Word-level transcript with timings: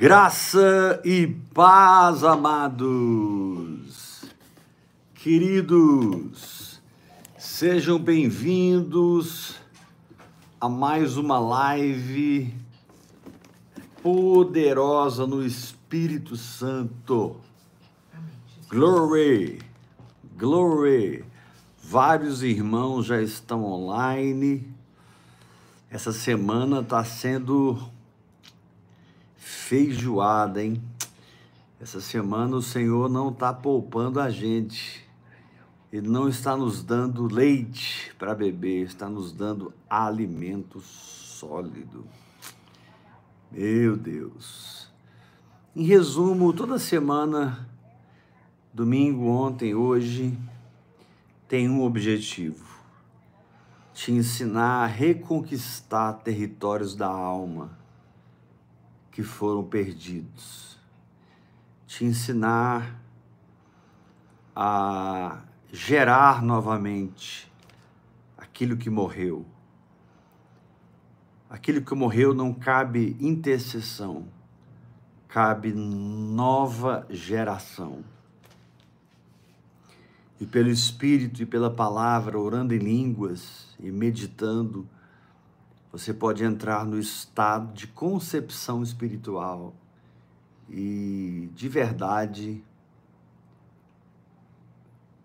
Graça 0.00 1.02
e 1.04 1.26
paz, 1.26 2.24
amados, 2.24 4.24
queridos, 5.14 6.80
sejam 7.36 7.98
bem-vindos 7.98 9.56
a 10.58 10.70
mais 10.70 11.18
uma 11.18 11.38
live 11.38 12.54
poderosa 14.02 15.26
no 15.26 15.44
Espírito 15.44 16.34
Santo. 16.34 17.36
Glory, 18.70 19.60
glory. 20.34 21.26
Vários 21.84 22.42
irmãos 22.42 23.04
já 23.04 23.20
estão 23.20 23.64
online. 23.64 24.66
Essa 25.90 26.10
semana 26.10 26.80
está 26.80 27.04
sendo 27.04 27.78
feijoada, 29.70 30.60
hein? 30.60 30.82
Essa 31.80 32.00
semana 32.00 32.56
o 32.56 32.60
Senhor 32.60 33.08
não 33.08 33.28
está 33.28 33.52
poupando 33.52 34.18
a 34.18 34.28
gente. 34.28 35.08
Ele 35.92 36.08
não 36.08 36.28
está 36.28 36.56
nos 36.56 36.82
dando 36.82 37.32
leite 37.32 38.12
para 38.18 38.34
beber, 38.34 38.84
está 38.84 39.08
nos 39.08 39.30
dando 39.30 39.72
alimento 39.88 40.80
sólido. 40.80 42.04
Meu 43.48 43.96
Deus. 43.96 44.90
Em 45.76 45.84
resumo, 45.84 46.52
toda 46.52 46.76
semana, 46.76 47.68
domingo, 48.74 49.26
ontem, 49.26 49.72
hoje, 49.72 50.36
tem 51.46 51.70
um 51.70 51.84
objetivo: 51.84 52.66
te 53.94 54.10
ensinar 54.10 54.82
a 54.82 54.86
reconquistar 54.86 56.14
territórios 56.14 56.96
da 56.96 57.06
alma 57.06 57.78
que 59.20 59.26
foram 59.26 59.62
perdidos, 59.62 60.78
te 61.86 62.06
ensinar 62.06 62.98
a 64.56 65.42
gerar 65.70 66.42
novamente 66.42 67.52
aquilo 68.38 68.78
que 68.78 68.88
morreu. 68.88 69.44
Aquilo 71.50 71.82
que 71.82 71.94
morreu 71.94 72.32
não 72.32 72.54
cabe 72.54 73.14
intercessão, 73.20 74.26
cabe 75.28 75.74
nova 75.74 77.06
geração. 77.10 78.02
E 80.40 80.46
pelo 80.46 80.70
Espírito 80.70 81.42
e 81.42 81.46
pela 81.46 81.70
palavra, 81.70 82.38
orando 82.38 82.74
em 82.74 82.78
línguas 82.78 83.76
e 83.78 83.90
meditando, 83.90 84.88
você 85.92 86.14
pode 86.14 86.44
entrar 86.44 86.84
no 86.84 86.98
estado 86.98 87.72
de 87.72 87.86
concepção 87.86 88.82
espiritual 88.82 89.74
e 90.68 91.50
de 91.52 91.68
verdade 91.68 92.62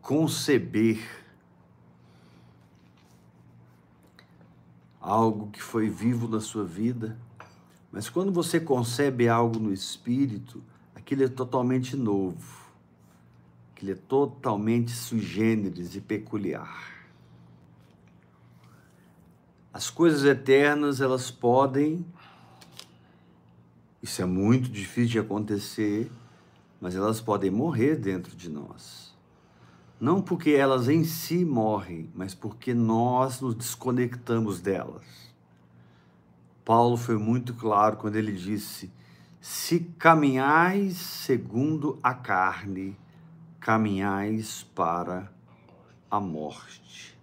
conceber 0.02 0.99
algo 4.99 5.52
que 5.52 5.61
foi 5.61 5.88
vivo 5.88 6.27
na 6.27 6.41
sua 6.41 6.66
vida. 6.66 7.16
Mas 7.91 8.09
quando 8.09 8.31
você 8.31 8.59
concebe 8.59 9.29
algo 9.29 9.59
no 9.59 9.72
espírito, 9.72 10.63
aquilo 10.95 11.23
é 11.23 11.27
totalmente 11.27 11.95
novo. 11.95 12.66
Aquilo 13.72 13.91
é 13.91 13.95
totalmente 13.95 14.91
sui 14.91 15.19
generis 15.19 15.95
e 15.95 16.02
peculiar. 16.02 16.94
As 19.76 19.90
coisas 19.90 20.23
eternas, 20.23 21.02
elas 21.02 21.30
podem, 21.30 22.06
isso 24.02 24.22
é 24.22 24.26
muito 24.26 24.70
difícil 24.70 25.09
de 25.12 25.20
acontecer, 25.20 26.09
mas 26.80 26.95
elas 26.95 27.20
podem 27.20 27.52
morrer 27.52 27.98
dentro 27.98 28.38
de 28.38 28.50
nós. 28.50 29.14
Não 30.00 30.22
porque 30.22 30.52
elas 30.52 30.88
em 30.88 31.03
si 31.03 31.44
morrem, 31.44 32.09
mas 32.16 32.34
porque 32.34 32.74
nós 32.74 33.41
nos 33.41 33.53
desconectamos 33.53 34.62
delas. 34.62 35.03
Paulo 36.64 36.96
foi 36.96 37.18
muito 37.18 37.53
claro 37.53 37.97
quando 37.97 38.16
ele 38.16 38.31
disse: 38.31 38.90
Se 39.41 39.81
caminhais 40.00 40.96
segundo 40.96 42.00
a 42.02 42.14
carne, 42.14 42.97
caminhais 43.59 44.64
para 44.74 45.30
a 46.09 46.18
morte. 46.18 47.15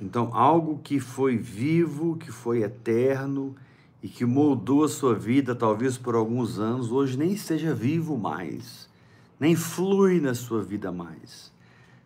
Então, 0.00 0.30
algo 0.32 0.78
que 0.78 1.00
foi 1.00 1.36
vivo, 1.36 2.16
que 2.16 2.30
foi 2.30 2.62
eterno 2.62 3.56
e 4.02 4.08
que 4.08 4.24
moldou 4.24 4.84
a 4.84 4.88
sua 4.88 5.14
vida, 5.14 5.54
talvez 5.54 5.98
por 5.98 6.14
alguns 6.14 6.58
anos, 6.58 6.92
hoje 6.92 7.18
nem 7.18 7.32
esteja 7.32 7.74
vivo 7.74 8.16
mais, 8.16 8.88
nem 9.40 9.56
flui 9.56 10.20
na 10.20 10.34
sua 10.34 10.62
vida 10.62 10.92
mais. 10.92 11.52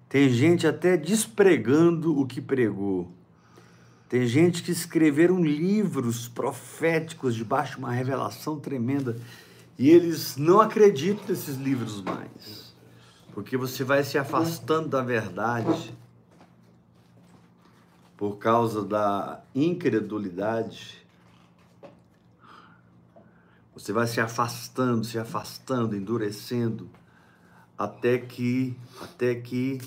Tem 0.08 0.30
gente 0.30 0.66
até 0.66 0.96
despregando 0.96 2.18
o 2.18 2.26
que 2.26 2.40
pregou. 2.40 3.10
Tem 4.08 4.26
gente 4.26 4.62
que 4.62 4.70
escreveram 4.70 5.42
livros 5.42 6.28
proféticos 6.28 7.34
debaixo 7.34 7.72
de 7.72 7.78
uma 7.78 7.92
revelação 7.92 8.58
tremenda 8.58 9.16
e 9.78 9.88
eles 9.88 10.36
não 10.36 10.60
acreditam 10.60 11.24
nesses 11.28 11.56
livros 11.56 12.02
mais. 12.02 12.74
Porque 13.32 13.56
você 13.56 13.82
vai 13.84 14.04
se 14.04 14.18
afastando 14.18 14.88
da 14.88 15.02
verdade 15.02 15.94
por 18.22 18.38
causa 18.38 18.84
da 18.84 19.42
incredulidade, 19.52 21.04
você 23.74 23.92
vai 23.92 24.06
se 24.06 24.20
afastando, 24.20 25.02
se 25.02 25.18
afastando, 25.18 25.96
endurecendo, 25.96 26.88
até 27.76 28.18
que, 28.18 28.78
até 29.00 29.34
que 29.34 29.80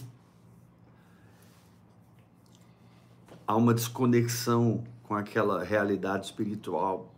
há 3.48 3.56
uma 3.56 3.74
desconexão 3.74 4.84
com 5.04 5.16
aquela 5.16 5.64
realidade 5.64 6.26
espiritual. 6.26 7.16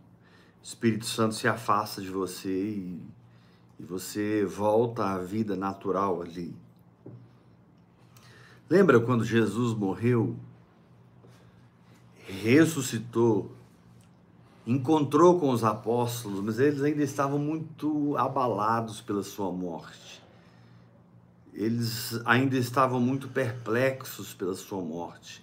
O 0.62 0.64
Espírito 0.64 1.06
Santo 1.06 1.34
se 1.34 1.48
afasta 1.48 2.00
de 2.00 2.10
você 2.10 2.48
e, 2.48 3.02
e 3.80 3.82
você 3.82 4.44
volta 4.44 5.04
à 5.04 5.18
vida 5.18 5.56
natural 5.56 6.22
ali. 6.22 6.54
Lembra 8.70 9.00
quando 9.00 9.24
Jesus 9.24 9.76
morreu? 9.76 10.38
Ressuscitou, 12.28 13.52
encontrou 14.66 15.40
com 15.40 15.50
os 15.50 15.64
apóstolos, 15.64 16.40
mas 16.40 16.58
eles 16.58 16.82
ainda 16.82 17.02
estavam 17.02 17.38
muito 17.38 18.16
abalados 18.16 19.00
pela 19.00 19.22
sua 19.22 19.50
morte. 19.50 20.22
Eles 21.54 22.20
ainda 22.24 22.56
estavam 22.56 23.00
muito 23.00 23.28
perplexos 23.28 24.34
pela 24.34 24.54
sua 24.54 24.80
morte. 24.80 25.42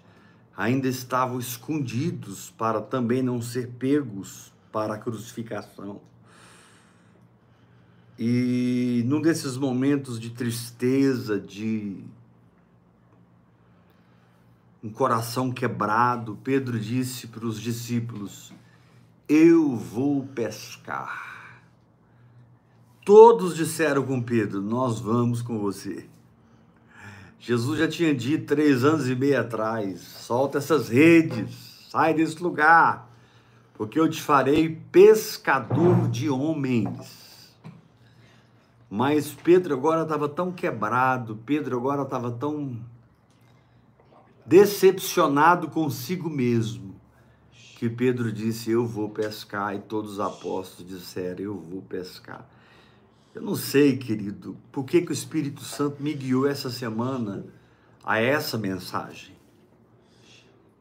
Ainda 0.56 0.88
estavam 0.88 1.40
escondidos 1.40 2.51
para 2.51 2.79
também 2.79 3.22
não 3.22 3.41
ser 3.41 3.72
pegos 3.79 4.53
para 4.72 4.94
a 4.94 4.97
crucificação. 4.97 6.00
E 8.18 9.03
num 9.07 9.19
desses 9.19 9.57
momentos 9.57 10.18
de 10.18 10.29
tristeza, 10.29 11.38
de 11.38 12.01
um 14.85 14.90
coração 14.91 15.51
quebrado, 15.51 16.38
Pedro 16.44 16.79
disse 16.79 17.25
para 17.25 17.44
os 17.44 17.59
discípulos: 17.59 18.53
Eu 19.28 19.75
vou 19.75 20.28
pescar. 20.28 21.63
Todos 23.03 23.56
disseram 23.56 24.06
com 24.06 24.22
Pedro: 24.22 24.62
Nós 24.62 25.00
vamos 25.00 25.41
com 25.41 25.57
você. 25.57 26.07
Jesus 27.40 27.79
já 27.79 27.88
tinha 27.88 28.13
dito 28.13 28.45
três 28.45 28.84
anos 28.84 29.09
e 29.09 29.16
meio 29.16 29.40
atrás: 29.40 30.01
solta 30.01 30.59
essas 30.59 30.88
redes, 30.88 31.88
sai 31.90 32.13
desse 32.13 32.44
lugar, 32.44 33.09
porque 33.74 34.00
eu 34.00 34.07
te 34.07 34.22
farei 34.22 34.79
pescador 34.91 36.07
de 36.09 36.30
homens. 36.30 37.25
Mas 38.88 39.33
Pedro 39.33 39.74
agora 39.74 40.04
estava 40.04 40.30
tão 40.30 40.51
quebrado, 40.51 41.39
Pedro 41.44 41.75
agora 41.75 42.04
estava 42.04 42.30
tão 42.30 42.80
decepcionado 44.45 45.69
consigo 45.69 46.30
mesmo, 46.30 46.95
que 47.77 47.89
Pedro 47.89 48.31
disse: 48.31 48.71
Eu 48.71 48.86
vou 48.86 49.09
pescar, 49.09 49.75
e 49.75 49.80
todos 49.80 50.13
os 50.13 50.19
apóstolos 50.19 50.92
disseram: 50.92 51.44
Eu 51.44 51.59
vou 51.59 51.81
pescar. 51.81 52.47
Eu 53.33 53.42
não 53.42 53.56
sei, 53.56 53.97
querido, 53.97 54.56
por 54.71 54.86
que, 54.86 55.01
que 55.01 55.12
o 55.12 55.13
Espírito 55.13 55.62
Santo 55.62 56.01
me 56.01 56.13
guiou 56.13 56.47
essa 56.47 56.69
semana 56.69 57.45
a 58.06 58.19
essa 58.19 58.57
mensagem. 58.57 59.36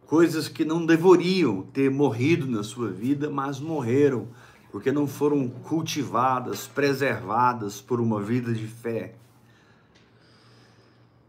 Coisas 0.06 0.46
que 0.46 0.64
não 0.64 0.84
deveriam 0.84 1.62
ter 1.62 1.90
morrido 1.90 2.46
na 2.46 2.62
sua 2.62 2.90
vida, 2.90 3.30
mas 3.30 3.58
morreram, 3.58 4.28
porque 4.70 4.92
não 4.92 5.06
foram 5.06 5.48
cultivadas, 5.48 6.66
preservadas 6.66 7.80
por 7.80 8.00
uma 8.00 8.20
vida 8.20 8.52
de 8.52 8.66
fé 8.66 9.14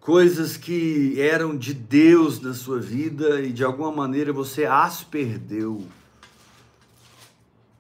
coisas 0.06 0.56
que 0.56 1.20
eram 1.20 1.58
de 1.58 1.74
Deus 1.74 2.40
na 2.40 2.54
sua 2.54 2.80
vida 2.80 3.42
e 3.42 3.52
de 3.52 3.64
alguma 3.64 3.92
maneira 3.92 4.32
você 4.32 4.64
as 4.64 5.04
perdeu. 5.04 5.84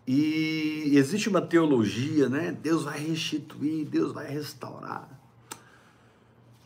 E 0.07 0.93
existe 0.95 1.29
uma 1.29 1.39
teologia, 1.39 2.27
né? 2.27 2.51
Deus 2.51 2.81
vai 2.81 2.97
restituir, 2.97 3.85
Deus 3.85 4.11
vai 4.11 4.25
restaurar. 4.27 5.07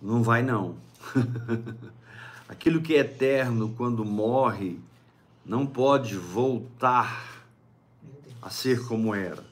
Não 0.01 0.23
vai 0.23 0.41
não. 0.41 0.77
Aquilo 2.47 2.81
que 2.81 2.95
é 2.95 2.99
eterno 2.99 3.73
quando 3.75 4.05
morre 4.05 4.79
não 5.45 5.67
pode 5.67 6.15
voltar 6.15 7.43
a 8.41 8.49
ser 8.49 8.87
como 8.87 9.13
era. 9.13 9.43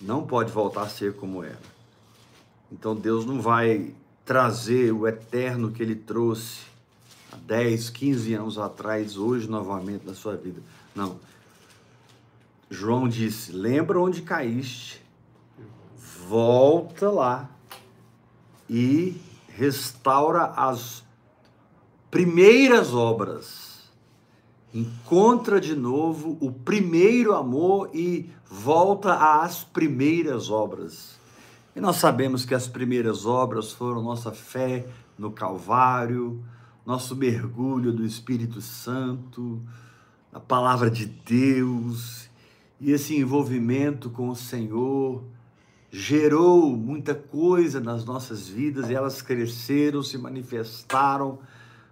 Não 0.00 0.26
pode 0.26 0.50
voltar 0.50 0.82
a 0.82 0.88
ser 0.88 1.14
como 1.14 1.44
era. 1.44 1.75
Então 2.70 2.94
Deus 2.94 3.24
não 3.24 3.40
vai 3.40 3.94
trazer 4.24 4.92
o 4.92 5.06
eterno 5.06 5.70
que 5.70 5.82
ele 5.82 5.94
trouxe 5.94 6.62
há 7.32 7.36
10, 7.36 7.90
15 7.90 8.34
anos 8.34 8.58
atrás, 8.58 9.16
hoje 9.16 9.48
novamente 9.48 10.04
na 10.04 10.14
sua 10.14 10.36
vida. 10.36 10.60
Não. 10.94 11.18
João 12.70 13.08
disse: 13.08 13.52
lembra 13.52 14.00
onde 14.00 14.22
caíste, 14.22 15.00
volta 16.28 17.10
lá 17.10 17.48
e 18.68 19.20
restaura 19.48 20.44
as 20.44 21.04
primeiras 22.10 22.92
obras. 22.92 23.76
Encontra 24.74 25.60
de 25.60 25.74
novo 25.74 26.36
o 26.40 26.50
primeiro 26.50 27.34
amor 27.34 27.90
e 27.94 28.28
volta 28.50 29.40
às 29.40 29.64
primeiras 29.64 30.50
obras. 30.50 31.15
E 31.76 31.80
nós 31.80 31.96
sabemos 31.96 32.46
que 32.46 32.54
as 32.54 32.66
primeiras 32.66 33.26
obras 33.26 33.70
foram 33.70 34.02
nossa 34.02 34.32
fé 34.32 34.86
no 35.18 35.30
Calvário, 35.30 36.42
nosso 36.86 37.14
mergulho 37.14 37.92
do 37.92 38.02
Espírito 38.02 38.62
Santo, 38.62 39.60
a 40.32 40.40
palavra 40.40 40.90
de 40.90 41.04
Deus 41.04 42.30
e 42.80 42.92
esse 42.92 43.14
envolvimento 43.14 44.08
com 44.08 44.30
o 44.30 44.34
Senhor 44.34 45.22
gerou 45.90 46.74
muita 46.74 47.14
coisa 47.14 47.78
nas 47.78 48.06
nossas 48.06 48.48
vidas 48.48 48.88
e 48.88 48.94
elas 48.94 49.20
cresceram, 49.20 50.02
se 50.02 50.16
manifestaram, 50.16 51.40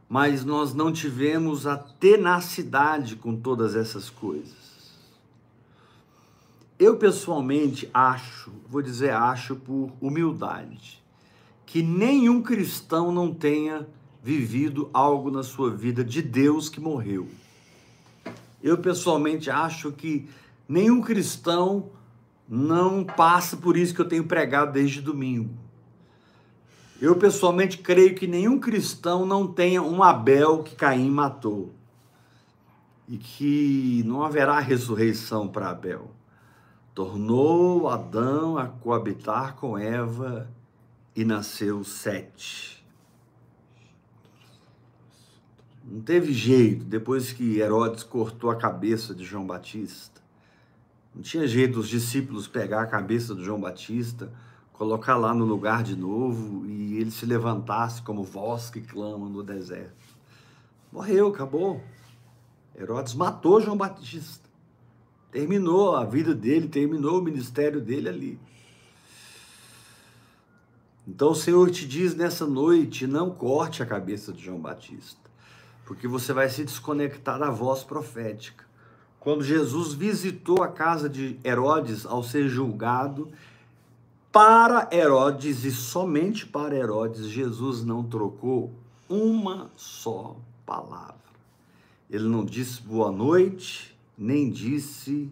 mas 0.08 0.46
nós 0.46 0.72
não 0.72 0.90
tivemos 0.90 1.66
a 1.66 1.76
tenacidade 1.76 3.16
com 3.16 3.36
todas 3.36 3.76
essas 3.76 4.08
coisas. 4.08 4.63
Eu 6.78 6.96
pessoalmente 6.96 7.88
acho, 7.94 8.52
vou 8.68 8.82
dizer 8.82 9.10
acho 9.12 9.54
por 9.54 9.92
humildade, 10.00 11.02
que 11.64 11.82
nenhum 11.82 12.42
cristão 12.42 13.12
não 13.12 13.32
tenha 13.32 13.86
vivido 14.22 14.90
algo 14.92 15.30
na 15.30 15.44
sua 15.44 15.70
vida 15.70 16.02
de 16.02 16.20
Deus 16.20 16.68
que 16.68 16.80
morreu. 16.80 17.28
Eu 18.62 18.78
pessoalmente 18.78 19.50
acho 19.50 19.92
que 19.92 20.28
nenhum 20.68 21.00
cristão 21.00 21.90
não 22.48 23.04
passa 23.04 23.56
por 23.56 23.76
isso 23.76 23.94
que 23.94 24.00
eu 24.00 24.08
tenho 24.08 24.24
pregado 24.24 24.72
desde 24.72 25.00
domingo. 25.00 25.54
Eu 27.00 27.16
pessoalmente 27.16 27.78
creio 27.78 28.14
que 28.14 28.26
nenhum 28.26 28.58
cristão 28.58 29.24
não 29.26 29.46
tenha 29.46 29.82
um 29.82 30.02
Abel 30.02 30.62
que 30.62 30.74
Caim 30.74 31.10
matou. 31.10 31.72
E 33.06 33.18
que 33.18 34.02
não 34.06 34.22
haverá 34.22 34.58
ressurreição 34.58 35.46
para 35.46 35.70
Abel. 35.70 36.10
Tornou 36.94 37.88
Adão 37.88 38.56
a 38.56 38.68
coabitar 38.68 39.56
com 39.56 39.76
Eva 39.76 40.48
e 41.16 41.24
nasceu 41.24 41.82
Sete. 41.82 42.86
Não 45.84 46.00
teve 46.00 46.32
jeito, 46.32 46.84
depois 46.84 47.32
que 47.32 47.58
Herodes 47.58 48.04
cortou 48.04 48.48
a 48.48 48.56
cabeça 48.56 49.14
de 49.14 49.24
João 49.24 49.44
Batista. 49.44 50.22
Não 51.14 51.20
tinha 51.20 51.46
jeito 51.46 51.80
os 51.80 51.88
discípulos 51.88 52.46
pegar 52.46 52.82
a 52.82 52.86
cabeça 52.86 53.34
do 53.34 53.44
João 53.44 53.60
Batista, 53.60 54.32
colocar 54.72 55.16
lá 55.16 55.34
no 55.34 55.44
lugar 55.44 55.82
de 55.82 55.96
novo 55.96 56.64
e 56.66 56.96
ele 56.98 57.10
se 57.10 57.26
levantasse 57.26 58.02
como 58.02 58.22
voz 58.22 58.70
que 58.70 58.80
clama 58.80 59.28
no 59.28 59.42
deserto. 59.42 60.14
Morreu, 60.92 61.28
acabou. 61.28 61.82
Herodes 62.76 63.14
matou 63.14 63.60
João 63.60 63.76
Batista. 63.76 64.43
Terminou 65.34 65.96
a 65.96 66.04
vida 66.04 66.32
dele, 66.32 66.68
terminou 66.68 67.18
o 67.18 67.20
ministério 67.20 67.80
dele 67.80 68.08
ali. 68.08 68.40
Então 71.08 71.32
o 71.32 71.34
Senhor 71.34 71.68
te 71.72 71.88
diz 71.88 72.14
nessa 72.14 72.46
noite: 72.46 73.04
não 73.04 73.32
corte 73.32 73.82
a 73.82 73.86
cabeça 73.86 74.32
de 74.32 74.44
João 74.44 74.60
Batista, 74.60 75.28
porque 75.84 76.06
você 76.06 76.32
vai 76.32 76.48
se 76.48 76.62
desconectar 76.62 77.36
da 77.40 77.50
voz 77.50 77.82
profética. 77.82 78.64
Quando 79.18 79.42
Jesus 79.42 79.92
visitou 79.92 80.62
a 80.62 80.68
casa 80.68 81.08
de 81.08 81.36
Herodes 81.42 82.06
ao 82.06 82.22
ser 82.22 82.48
julgado, 82.48 83.32
para 84.30 84.88
Herodes 84.92 85.64
e 85.64 85.72
somente 85.72 86.46
para 86.46 86.76
Herodes, 86.76 87.26
Jesus 87.26 87.84
não 87.84 88.04
trocou 88.04 88.72
uma 89.08 89.68
só 89.74 90.36
palavra. 90.64 91.16
Ele 92.08 92.28
não 92.28 92.44
disse 92.44 92.80
boa 92.80 93.10
noite, 93.10 93.93
nem 94.16 94.50
disse 94.50 95.30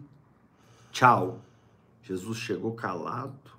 tchau. 0.91 1.41
Jesus 2.03 2.37
chegou 2.37 2.73
calado, 2.73 3.51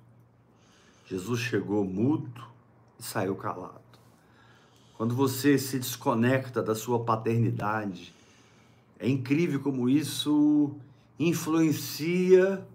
Jesus 1.07 1.39
chegou 1.39 1.83
mudo 1.83 2.43
e 2.99 3.03
saiu 3.03 3.35
calado. 3.35 3.81
Quando 4.97 5.15
você 5.15 5.57
se 5.57 5.77
desconecta 5.77 6.61
da 6.63 6.73
sua 6.73 7.03
paternidade, 7.03 8.13
é 8.99 9.09
incrível 9.09 9.59
como 9.59 9.89
isso 9.89 10.73
influencia 11.19 12.65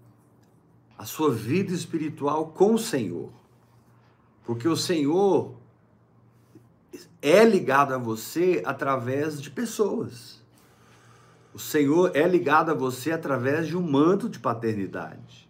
a 0.97 1.05
sua 1.05 1.33
vida 1.33 1.73
espiritual 1.73 2.47
com 2.47 2.75
o 2.75 2.79
Senhor. 2.79 3.31
Porque 4.45 4.67
o 4.67 4.77
Senhor 4.77 5.55
é 7.21 7.43
ligado 7.43 7.93
a 7.93 7.97
você 7.97 8.61
através 8.65 9.41
de 9.41 9.49
pessoas. 9.49 10.40
O 11.53 11.59
Senhor 11.59 12.15
é 12.15 12.27
ligado 12.27 12.71
a 12.71 12.73
você 12.73 13.11
através 13.11 13.67
de 13.67 13.75
um 13.75 13.81
manto 13.81 14.29
de 14.29 14.39
paternidade. 14.39 15.49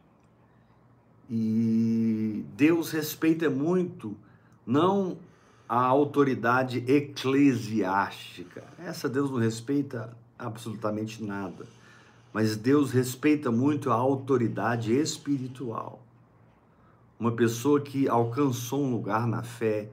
E 1.30 2.44
Deus 2.56 2.92
respeita 2.92 3.50
muito 3.50 4.18
não 4.66 5.18
a 5.70 5.82
autoridade 5.82 6.84
eclesiástica. 6.88 8.64
Essa 8.78 9.08
Deus 9.08 9.32
não 9.32 9.38
respeita 9.38 10.16
absolutamente 10.38 11.24
nada. 11.24 11.66
Mas 12.34 12.58
Deus 12.58 12.92
respeita 12.92 13.52
muito 13.52 13.92
a 13.92 13.96
autoridade 13.96 14.94
espiritual. 14.94 16.02
Uma 17.20 17.32
pessoa 17.32 17.80
que 17.80 18.10
alcançou 18.10 18.84
um 18.84 18.92
lugar 18.92 19.28
na 19.28 19.44
fé 19.44 19.90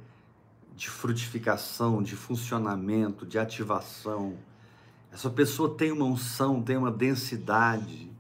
de 0.75 0.89
frutificação, 0.89 2.03
de 2.03 2.17
funcionamento, 2.17 3.27
de 3.27 3.39
ativação. 3.39 4.37
Essa 5.13 5.31
pessoa 5.31 5.75
tem 5.75 5.91
uma 5.91 6.05
unção, 6.05 6.63
tem 6.63 6.77
uma 6.77 6.91
densidade. 6.91 8.11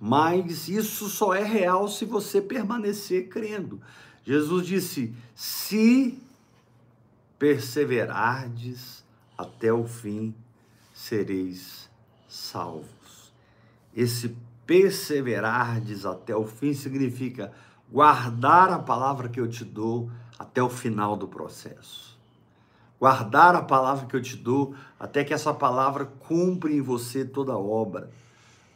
Mas 0.00 0.68
isso 0.68 1.08
só 1.08 1.34
é 1.34 1.42
real 1.42 1.88
se 1.88 2.04
você 2.04 2.40
permanecer 2.40 3.28
crendo. 3.28 3.80
Jesus 4.22 4.66
disse: 4.66 5.14
se 5.34 6.18
perseverardes 7.38 9.04
até 9.36 9.72
o 9.72 9.86
fim, 9.86 10.34
sereis 10.92 11.90
salvos. 12.28 13.32
Esse 13.94 14.36
perseverardes 14.66 16.06
até 16.06 16.34
o 16.34 16.46
fim 16.46 16.72
significa 16.72 17.52
guardar 17.90 18.70
a 18.70 18.78
palavra 18.78 19.28
que 19.28 19.40
eu 19.40 19.48
te 19.48 19.64
dou 19.64 20.10
até 20.38 20.62
o 20.62 20.70
final 20.70 21.16
do 21.16 21.28
processo. 21.28 22.13
Guardar 22.98 23.54
a 23.54 23.62
palavra 23.62 24.06
que 24.06 24.16
eu 24.16 24.22
te 24.22 24.36
dou 24.36 24.74
até 24.98 25.24
que 25.24 25.34
essa 25.34 25.52
palavra 25.52 26.06
cumpra 26.20 26.72
em 26.72 26.80
você 26.80 27.24
toda 27.24 27.52
a 27.52 27.58
obra. 27.58 28.10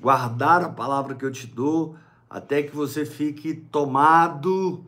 Guardar 0.01 0.63
a 0.63 0.69
palavra 0.69 1.15
que 1.15 1.25
eu 1.25 1.33
te 1.33 1.47
dou 1.47 1.97
até 2.29 2.63
que 2.63 2.75
você 2.75 3.07
fique 3.07 3.55
tomado 3.55 4.85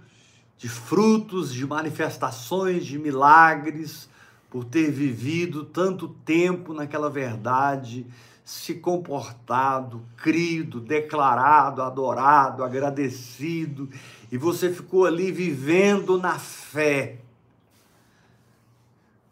de 0.59 0.69
frutos, 0.69 1.55
de 1.55 1.67
manifestações, 1.67 2.85
de 2.85 2.99
milagres, 2.99 4.11
por 4.51 4.65
ter 4.65 4.91
vivido 4.91 5.65
tanto 5.65 6.09
tempo 6.09 6.75
naquela 6.75 7.09
verdade, 7.09 8.07
se 8.45 8.75
comportado, 8.75 10.03
crido, 10.17 10.81
declarado, 10.81 11.81
adorado, 11.81 12.63
agradecido, 12.63 13.89
e 14.31 14.37
você 14.37 14.71
ficou 14.71 15.07
ali 15.07 15.33
vivendo 15.33 16.19
na 16.19 16.39
fé. 16.39 17.21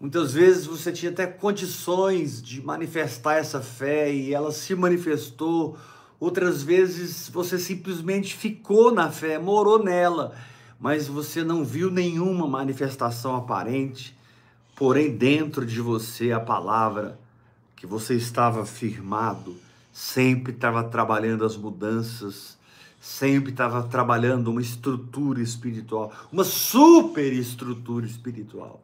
Muitas 0.01 0.33
vezes 0.33 0.67
você 0.67 0.93
tinha 0.93 1.11
até 1.11 1.27
condições 1.27 2.43
de 2.43 2.63
manifestar 2.63 3.35
essa 3.35 3.61
fé 3.61 4.13
e 4.13 4.33
ela 4.33 4.53
se 4.53 4.75
manifestou. 4.75 5.77
Outras 6.21 6.63
vezes 6.63 7.29
você 7.29 7.59
simplesmente 7.59 8.37
ficou 8.37 8.93
na 8.93 9.11
fé, 9.11 9.39
morou 9.39 9.83
nela, 9.83 10.35
mas 10.79 11.09
você 11.09 11.43
não 11.43 11.65
viu 11.65 11.91
nenhuma 11.91 12.47
manifestação 12.47 13.35
aparente 13.35 14.17
porém 14.79 15.17
dentro 15.17 15.67
de 15.67 15.81
você 15.81 16.31
a 16.31 16.39
palavra 16.39 17.19
que 17.75 17.85
você 17.85 18.15
estava 18.15 18.65
firmado 18.65 19.57
sempre 19.93 20.53
estava 20.53 20.85
trabalhando 20.85 21.45
as 21.45 21.57
mudanças, 21.57 22.57
sempre 23.01 23.51
estava 23.51 23.83
trabalhando 23.83 24.49
uma 24.49 24.61
estrutura 24.61 25.43
espiritual, 25.43 26.13
uma 26.33 26.45
super 26.45 27.33
estrutura 27.33 28.07
espiritual. 28.07 28.81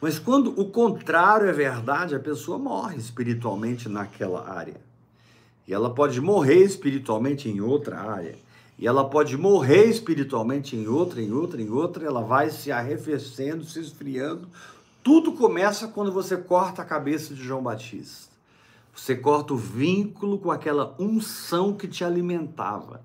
Mas 0.00 0.18
quando 0.18 0.58
o 0.60 0.70
contrário 0.70 1.48
é 1.48 1.52
verdade, 1.52 2.14
a 2.14 2.20
pessoa 2.20 2.58
morre 2.58 2.96
espiritualmente 2.96 3.88
naquela 3.88 4.48
área. 4.48 4.80
E 5.66 5.72
ela 5.72 5.90
pode 5.90 6.20
morrer 6.20 6.62
espiritualmente 6.62 7.48
em 7.48 7.60
outra 7.60 7.98
área. 7.98 8.36
E 8.78 8.86
ela 8.86 9.08
pode 9.08 9.36
morrer 9.38 9.86
espiritualmente 9.86 10.76
em 10.76 10.86
outra, 10.86 11.22
em 11.22 11.32
outra, 11.32 11.62
em 11.62 11.70
outra, 11.70 12.04
ela 12.04 12.20
vai 12.20 12.50
se 12.50 12.70
arrefecendo, 12.70 13.64
se 13.64 13.80
esfriando. 13.80 14.46
Tudo 15.02 15.32
começa 15.32 15.88
quando 15.88 16.12
você 16.12 16.36
corta 16.36 16.82
a 16.82 16.84
cabeça 16.84 17.34
de 17.34 17.42
João 17.42 17.62
Batista. 17.62 18.30
Você 18.94 19.14
corta 19.14 19.54
o 19.54 19.56
vínculo 19.56 20.38
com 20.38 20.50
aquela 20.50 20.94
unção 20.98 21.72
que 21.72 21.88
te 21.88 22.04
alimentava. 22.04 23.02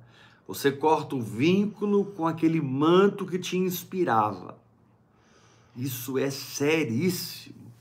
Você 0.48 0.71
corta 0.71 1.15
o 1.15 1.21
vínculo 1.21 2.03
com 2.03 2.27
aquele 2.27 2.60
manto 2.60 3.25
que 3.25 3.39
te 3.39 3.57
inspirava. 3.57 4.61
Isso 5.75 6.18
é 6.18 6.30
seríssimo. 6.30 7.72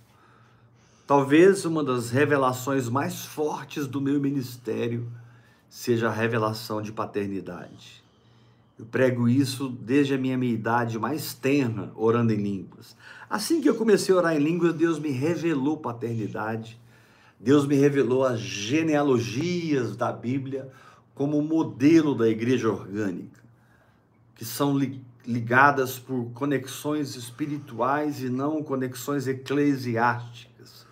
Talvez 1.06 1.64
uma 1.64 1.82
das 1.82 2.10
revelações 2.10 2.88
mais 2.88 3.24
fortes 3.24 3.86
do 3.86 4.00
meu 4.00 4.20
ministério 4.20 5.10
seja 5.68 6.08
a 6.08 6.12
revelação 6.12 6.80
de 6.80 6.92
paternidade. 6.92 8.02
Eu 8.78 8.86
prego 8.86 9.28
isso 9.28 9.68
desde 9.68 10.14
a 10.14 10.18
minha 10.18 10.36
idade 10.36 10.98
mais 10.98 11.34
tenra, 11.34 11.92
orando 11.94 12.32
em 12.32 12.36
línguas. 12.36 12.96
Assim 13.28 13.60
que 13.60 13.68
eu 13.68 13.74
comecei 13.74 14.14
a 14.14 14.18
orar 14.18 14.36
em 14.36 14.38
línguas, 14.38 14.72
Deus 14.72 14.98
me 14.98 15.10
revelou 15.10 15.76
paternidade. 15.76 16.80
Deus 17.38 17.66
me 17.66 17.74
revelou 17.74 18.24
as 18.24 18.40
genealogias 18.40 19.96
da 19.96 20.12
Bíblia 20.12 20.70
como 21.14 21.42
modelo 21.42 22.14
da 22.14 22.28
igreja 22.28 22.70
orgânica, 22.70 23.42
que 24.34 24.44
são 24.44 24.78
ligadas 25.30 25.96
por 25.96 26.32
conexões 26.34 27.14
espirituais 27.14 28.20
e 28.20 28.28
não 28.28 28.64
conexões 28.64 29.28
eclesiásticas. 29.28 30.84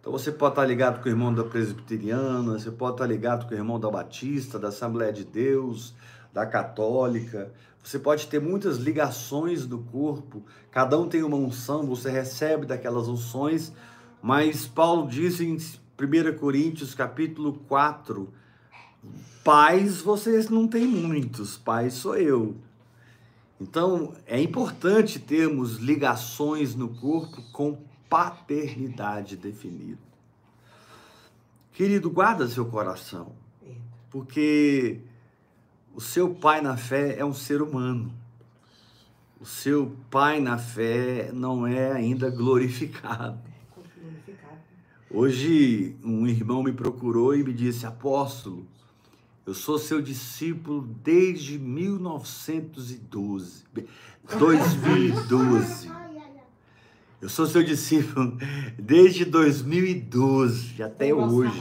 Então 0.00 0.10
você 0.10 0.32
pode 0.32 0.52
estar 0.52 0.66
ligado 0.66 1.00
com 1.00 1.08
o 1.08 1.12
irmão 1.12 1.32
da 1.32 1.44
presbiteriana, 1.44 2.58
você 2.58 2.70
pode 2.70 2.94
estar 2.94 3.06
ligado 3.06 3.46
com 3.46 3.54
o 3.54 3.56
irmão 3.56 3.78
da 3.78 3.88
batista, 3.88 4.58
da 4.58 4.68
Assembleia 4.68 5.12
de 5.12 5.24
Deus, 5.24 5.94
da 6.32 6.44
católica. 6.44 7.52
Você 7.82 7.98
pode 7.98 8.26
ter 8.26 8.40
muitas 8.40 8.78
ligações 8.78 9.64
do 9.64 9.78
corpo, 9.78 10.42
cada 10.70 10.98
um 10.98 11.08
tem 11.08 11.22
uma 11.22 11.36
unção, 11.36 11.86
você 11.86 12.10
recebe 12.10 12.66
daquelas 12.66 13.06
unções, 13.06 13.72
mas 14.20 14.66
Paulo 14.66 15.08
diz 15.08 15.40
em 15.40 15.54
1 15.54 16.38
Coríntios 16.38 16.92
capítulo 16.92 17.52
4, 17.68 18.28
pais 19.44 20.00
vocês 20.00 20.50
não 20.50 20.66
têm 20.66 20.88
muitos, 20.88 21.56
pais 21.56 21.94
sou 21.94 22.16
eu. 22.16 22.56
Então 23.60 24.14
é 24.26 24.40
importante 24.40 25.18
termos 25.18 25.76
ligações 25.76 26.74
no 26.74 26.88
corpo 26.88 27.42
com 27.52 27.78
paternidade 28.08 29.36
definida. 29.36 30.00
Querido, 31.72 32.10
guarda 32.10 32.48
seu 32.48 32.66
coração, 32.66 33.32
porque 34.10 35.00
o 35.94 36.00
seu 36.00 36.34
pai 36.34 36.60
na 36.60 36.76
fé 36.76 37.16
é 37.18 37.24
um 37.24 37.34
ser 37.34 37.60
humano. 37.60 38.12
O 39.38 39.46
seu 39.46 39.96
pai 40.10 40.40
na 40.40 40.58
fé 40.58 41.30
não 41.32 41.66
é 41.66 41.92
ainda 41.92 42.30
glorificado. 42.30 43.38
Hoje, 45.10 45.96
um 46.04 46.26
irmão 46.26 46.62
me 46.62 46.72
procurou 46.72 47.34
e 47.34 47.42
me 47.42 47.52
disse: 47.52 47.86
Apóstolo, 47.86 48.66
eu 49.46 49.54
sou 49.54 49.78
seu 49.78 50.02
discípulo 50.02 50.82
desde 51.02 51.58
1912. 51.58 53.64
2012. 54.38 55.90
Eu 57.20 57.28
sou 57.28 57.46
seu 57.46 57.62
discípulo 57.62 58.38
desde 58.78 59.24
2012 59.24 60.82
até 60.82 61.12
hoje. 61.12 61.60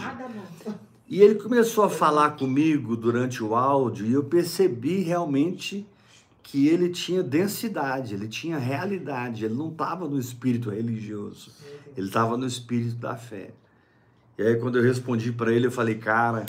E 1.08 1.22
ele 1.22 1.36
começou 1.36 1.84
a 1.84 1.90
falar 1.90 2.32
comigo 2.32 2.96
durante 2.96 3.44
o 3.44 3.56
áudio 3.56 4.06
e 4.06 4.14
eu 4.14 4.24
percebi 4.24 5.02
realmente 5.02 5.86
que 6.44 6.68
ele 6.68 6.90
tinha 6.90 7.22
densidade, 7.22 8.14
ele 8.14 8.28
tinha 8.28 8.58
realidade, 8.58 9.46
ele 9.46 9.56
não 9.56 9.70
estava 9.70 10.08
no 10.08 10.20
espírito 10.20 10.70
religioso, 10.70 11.52
ele 11.98 12.08
estava 12.08 12.38
no 12.38 12.46
espírito 12.46 12.96
da 12.96 13.16
fé. 13.16 13.52
E 14.38 14.44
aí 14.44 14.56
quando 14.56 14.78
eu 14.78 14.84
respondi 14.84 15.32
para 15.32 15.52
ele, 15.52 15.68
eu 15.68 15.72
falei, 15.72 15.96
cara, 15.96 16.46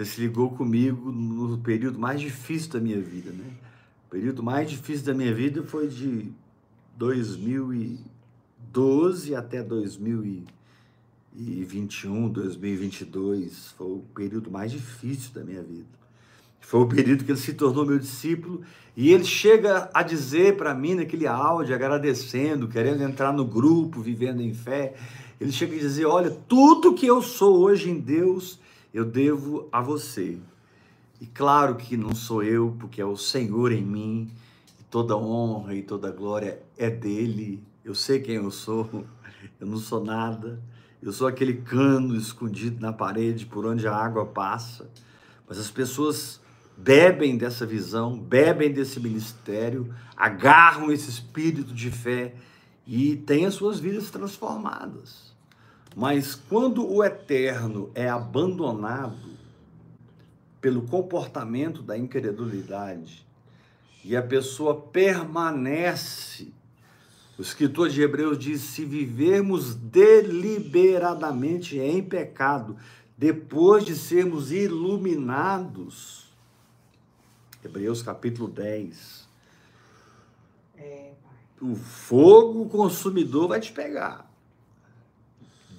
você 0.00 0.04
se 0.04 0.20
ligou 0.20 0.50
comigo 0.50 1.12
no 1.12 1.58
período 1.58 1.98
mais 1.98 2.20
difícil 2.20 2.70
da 2.70 2.78
minha 2.80 3.00
vida, 3.00 3.32
né? 3.32 3.50
O 4.06 4.10
período 4.10 4.42
mais 4.42 4.70
difícil 4.70 5.04
da 5.04 5.12
minha 5.12 5.34
vida 5.34 5.62
foi 5.62 5.88
de 5.88 6.32
2000 6.96 7.74
e 7.74 8.00
2012 8.72 9.34
até 9.34 9.62
2021, 9.62 12.28
2022, 12.28 13.74
foi 13.76 13.88
o 13.88 14.02
período 14.14 14.50
mais 14.50 14.72
difícil 14.72 15.34
da 15.34 15.44
minha 15.44 15.62
vida. 15.62 16.00
Foi 16.60 16.80
o 16.80 16.86
período 16.86 17.22
que 17.24 17.32
ele 17.32 17.38
se 17.38 17.52
tornou 17.52 17.84
meu 17.84 17.98
discípulo 17.98 18.62
e 18.96 19.12
ele 19.12 19.24
chega 19.24 19.90
a 19.92 20.02
dizer 20.02 20.56
para 20.56 20.74
mim 20.74 20.94
naquele 20.94 21.26
áudio, 21.26 21.74
agradecendo, 21.74 22.66
querendo 22.68 23.02
entrar 23.02 23.32
no 23.32 23.44
grupo, 23.44 24.00
vivendo 24.00 24.40
em 24.40 24.54
fé. 24.54 24.94
Ele 25.40 25.52
chega 25.52 25.74
a 25.74 25.78
dizer: 25.78 26.06
Olha, 26.06 26.30
tudo 26.30 26.94
que 26.94 27.06
eu 27.06 27.20
sou 27.20 27.58
hoje 27.58 27.90
em 27.90 27.98
Deus, 27.98 28.60
eu 28.92 29.04
devo 29.04 29.68
a 29.70 29.80
você. 29.80 30.38
E 31.20 31.26
claro 31.26 31.76
que 31.76 31.96
não 31.96 32.14
sou 32.14 32.42
eu, 32.42 32.74
porque 32.78 33.00
é 33.00 33.04
o 33.04 33.16
Senhor 33.16 33.72
em 33.72 33.84
mim, 33.84 34.30
e 34.78 34.84
toda 34.84 35.16
honra 35.16 35.74
e 35.74 35.82
toda 35.82 36.10
glória 36.10 36.62
é 36.76 36.88
dele. 36.88 37.62
Eu 37.84 37.94
sei 37.94 38.20
quem 38.20 38.36
eu 38.36 38.50
sou, 38.50 38.88
eu 39.60 39.66
não 39.66 39.76
sou 39.78 40.02
nada. 40.02 40.60
Eu 41.02 41.12
sou 41.12 41.26
aquele 41.26 41.54
cano 41.54 42.14
escondido 42.14 42.80
na 42.80 42.92
parede 42.92 43.46
por 43.46 43.64
onde 43.64 43.86
a 43.86 43.94
água 43.94 44.26
passa. 44.26 44.90
Mas 45.48 45.58
as 45.58 45.70
pessoas 45.70 46.40
bebem 46.76 47.36
dessa 47.36 47.66
visão, 47.66 48.18
bebem 48.18 48.72
desse 48.72 49.00
ministério, 49.00 49.94
agarram 50.16 50.90
esse 50.92 51.10
espírito 51.10 51.74
de 51.74 51.90
fé 51.90 52.34
e 52.86 53.16
têm 53.16 53.46
as 53.46 53.54
suas 53.54 53.78
vidas 53.78 54.10
transformadas. 54.10 55.29
Mas 55.94 56.34
quando 56.34 56.88
o 56.88 57.04
eterno 57.04 57.90
é 57.94 58.08
abandonado 58.08 59.30
pelo 60.60 60.82
comportamento 60.82 61.82
da 61.82 61.96
incredulidade 61.96 63.26
e 64.04 64.16
a 64.16 64.22
pessoa 64.22 64.74
permanece 64.74 66.52
o 67.40 67.42
escritor 67.42 67.88
de 67.88 68.02
Hebreus 68.02 68.38
diz: 68.38 68.60
se 68.60 68.84
vivermos 68.84 69.74
deliberadamente 69.74 71.78
em 71.78 72.04
pecado, 72.04 72.76
depois 73.16 73.82
de 73.82 73.96
sermos 73.96 74.52
iluminados. 74.52 76.30
Hebreus 77.64 78.02
capítulo 78.02 78.46
10. 78.46 79.26
É, 80.76 81.12
o 81.62 81.74
fogo 81.74 82.68
consumidor 82.68 83.48
vai 83.48 83.58
te 83.58 83.72
pegar. 83.72 84.29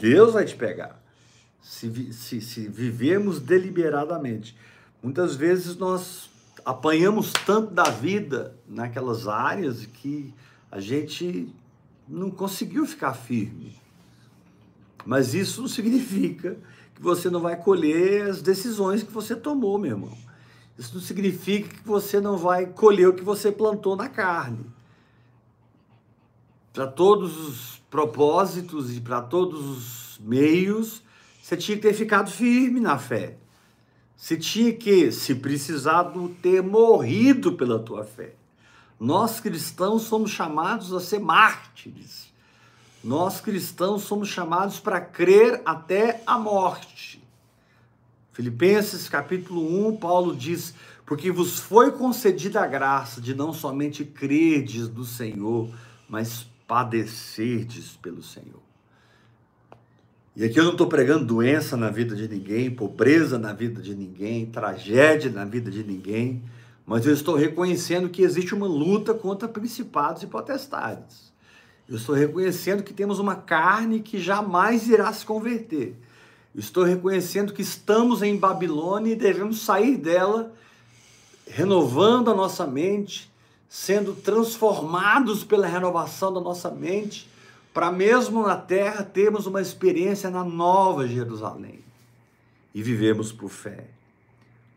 Deus 0.01 0.33
vai 0.33 0.45
te 0.45 0.55
pegar. 0.55 0.99
Se, 1.61 2.11
se, 2.11 2.41
se 2.41 2.67
vivermos 2.67 3.39
deliberadamente. 3.39 4.57
Muitas 5.01 5.35
vezes 5.35 5.77
nós 5.77 6.29
apanhamos 6.65 7.31
tanto 7.45 7.71
da 7.71 7.83
vida 7.83 8.55
naquelas 8.67 9.27
áreas 9.27 9.85
que 9.85 10.33
a 10.71 10.79
gente 10.79 11.47
não 12.07 12.31
conseguiu 12.31 12.85
ficar 12.85 13.13
firme. 13.13 13.79
Mas 15.05 15.35
isso 15.35 15.61
não 15.61 15.67
significa 15.67 16.57
que 16.95 17.01
você 17.01 17.29
não 17.29 17.39
vai 17.39 17.55
colher 17.55 18.29
as 18.29 18.41
decisões 18.41 19.03
que 19.03 19.11
você 19.11 19.35
tomou, 19.35 19.77
meu 19.77 19.91
irmão. 19.91 20.17
Isso 20.77 20.95
não 20.95 21.01
significa 21.01 21.69
que 21.69 21.87
você 21.87 22.19
não 22.19 22.37
vai 22.37 22.65
colher 22.65 23.07
o 23.07 23.13
que 23.13 23.23
você 23.23 23.51
plantou 23.51 23.95
na 23.95 24.09
carne. 24.09 24.65
Para 26.73 26.87
todos 26.87 27.37
os 27.37 27.81
propósitos 27.89 28.95
e 28.95 29.01
para 29.01 29.21
todos 29.21 29.59
os 29.59 30.19
meios, 30.19 31.03
você 31.41 31.57
tinha 31.57 31.75
que 31.75 31.83
ter 31.83 31.93
ficado 31.93 32.31
firme 32.31 32.79
na 32.79 32.97
fé. 32.97 33.37
Você 34.15 34.37
tinha 34.37 34.71
que, 34.71 35.11
se 35.11 35.35
precisado, 35.35 36.29
ter 36.41 36.63
morrido 36.63 37.53
pela 37.53 37.79
tua 37.79 38.05
fé. 38.05 38.35
Nós 38.99 39.39
cristãos 39.39 40.03
somos 40.03 40.31
chamados 40.31 40.93
a 40.93 40.99
ser 40.99 41.19
mártires. 41.19 42.31
Nós 43.03 43.41
cristãos 43.41 44.03
somos 44.03 44.29
chamados 44.29 44.79
para 44.79 45.01
crer 45.01 45.61
até 45.65 46.21
a 46.25 46.37
morte. 46.37 47.21
Filipenses 48.31 49.09
capítulo 49.09 49.87
1, 49.89 49.97
Paulo 49.97 50.35
diz: 50.35 50.73
Porque 51.05 51.31
vos 51.31 51.59
foi 51.59 51.91
concedida 51.91 52.61
a 52.61 52.67
graça 52.67 53.19
de 53.19 53.33
não 53.33 53.51
somente 53.51 54.05
crerdes 54.05 54.87
do 54.87 55.03
Senhor, 55.03 55.69
mas 56.07 56.45
padecerdes 56.71 57.97
pelo 58.01 58.23
Senhor. 58.23 58.61
E 60.33 60.45
aqui 60.45 60.57
eu 60.57 60.63
não 60.63 60.71
estou 60.71 60.87
pregando 60.87 61.25
doença 61.25 61.75
na 61.75 61.89
vida 61.89 62.15
de 62.15 62.29
ninguém, 62.29 62.71
pobreza 62.71 63.37
na 63.37 63.51
vida 63.51 63.81
de 63.81 63.93
ninguém, 63.93 64.45
tragédia 64.45 65.29
na 65.29 65.43
vida 65.43 65.69
de 65.69 65.83
ninguém, 65.83 66.41
mas 66.85 67.05
eu 67.05 67.13
estou 67.13 67.35
reconhecendo 67.35 68.07
que 68.07 68.21
existe 68.21 68.55
uma 68.55 68.67
luta 68.67 69.13
contra 69.13 69.49
principados 69.49 70.23
e 70.23 70.27
potestades. 70.27 71.33
Eu 71.89 71.97
estou 71.97 72.15
reconhecendo 72.15 72.83
que 72.83 72.93
temos 72.93 73.19
uma 73.19 73.35
carne 73.35 73.99
que 73.99 74.17
jamais 74.17 74.87
irá 74.87 75.11
se 75.11 75.25
converter. 75.25 75.97
Estou 76.55 76.85
reconhecendo 76.85 77.51
que 77.51 77.61
estamos 77.61 78.21
em 78.21 78.37
Babilônia 78.37 79.11
e 79.11 79.17
devemos 79.17 79.59
sair 79.59 79.97
dela, 79.97 80.53
renovando 81.45 82.31
a 82.31 82.33
nossa 82.33 82.65
mente, 82.65 83.29
sendo 83.73 84.13
transformados 84.13 85.45
pela 85.45 85.65
renovação 85.65 86.33
da 86.33 86.41
nossa 86.41 86.69
mente 86.69 87.29
para 87.73 87.89
mesmo 87.89 88.45
na 88.45 88.57
terra 88.57 89.01
termos 89.01 89.47
uma 89.47 89.61
experiência 89.61 90.29
na 90.29 90.43
nova 90.43 91.07
Jerusalém 91.07 91.79
e 92.75 92.83
vivemos 92.83 93.31
por 93.31 93.47
fé. 93.47 93.85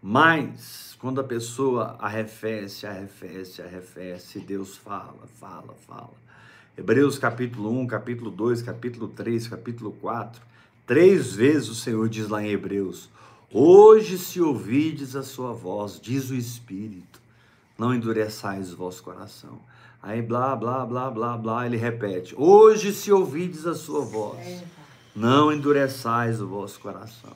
Mas, 0.00 0.94
quando 1.00 1.20
a 1.20 1.24
pessoa 1.24 1.96
arrefece, 1.98 2.86
arrefece, 2.86 3.60
arrefece, 3.60 4.38
Deus 4.38 4.76
fala, 4.76 5.26
fala, 5.40 5.74
fala. 5.88 6.14
Hebreus 6.78 7.18
capítulo 7.18 7.72
1, 7.80 7.88
capítulo 7.88 8.30
2, 8.30 8.62
capítulo 8.62 9.08
3, 9.08 9.48
capítulo 9.48 9.90
4. 9.90 10.40
Três 10.86 11.32
vezes 11.32 11.68
o 11.68 11.74
Senhor 11.74 12.08
diz 12.08 12.28
lá 12.28 12.44
em 12.44 12.50
Hebreus: 12.50 13.10
Hoje, 13.50 14.18
se 14.18 14.40
ouvides 14.40 15.16
a 15.16 15.24
sua 15.24 15.52
voz, 15.52 15.98
diz 16.00 16.30
o 16.30 16.34
Espírito, 16.36 17.13
não 17.78 17.94
endureçais 17.94 18.72
o 18.72 18.76
vosso 18.76 19.02
coração. 19.02 19.58
Aí 20.02 20.20
blá, 20.20 20.54
blá, 20.54 20.84
blá, 20.84 21.10
blá, 21.10 21.36
blá, 21.36 21.66
ele 21.66 21.76
repete: 21.76 22.34
Hoje 22.36 22.92
se 22.92 23.10
ouvides 23.10 23.66
a 23.66 23.74
sua 23.74 24.04
voz, 24.04 24.62
não 25.14 25.52
endureçais 25.52 26.40
o 26.40 26.46
vosso 26.46 26.78
coração. 26.80 27.32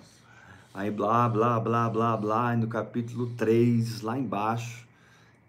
Aí 0.74 0.90
blá, 0.90 1.28
blá, 1.28 1.58
blá, 1.58 1.88
blá, 1.88 2.16
blá, 2.16 2.54
e 2.54 2.58
no 2.58 2.68
capítulo 2.68 3.28
3, 3.36 4.02
lá 4.02 4.18
embaixo, 4.18 4.86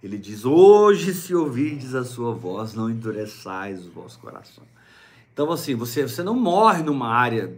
ele 0.01 0.17
diz: 0.17 0.45
Hoje 0.45 1.13
se 1.13 1.35
ouvides 1.35 1.93
a 1.93 2.03
sua 2.03 2.33
voz, 2.33 2.73
não 2.73 2.89
endureçais 2.89 3.85
o 3.85 3.91
vosso 3.91 4.17
coração. 4.19 4.63
Então, 5.33 5.51
assim, 5.51 5.75
você, 5.75 6.03
você 6.03 6.23
não 6.23 6.33
morre 6.33 6.83
numa 6.83 7.09
área 7.09 7.53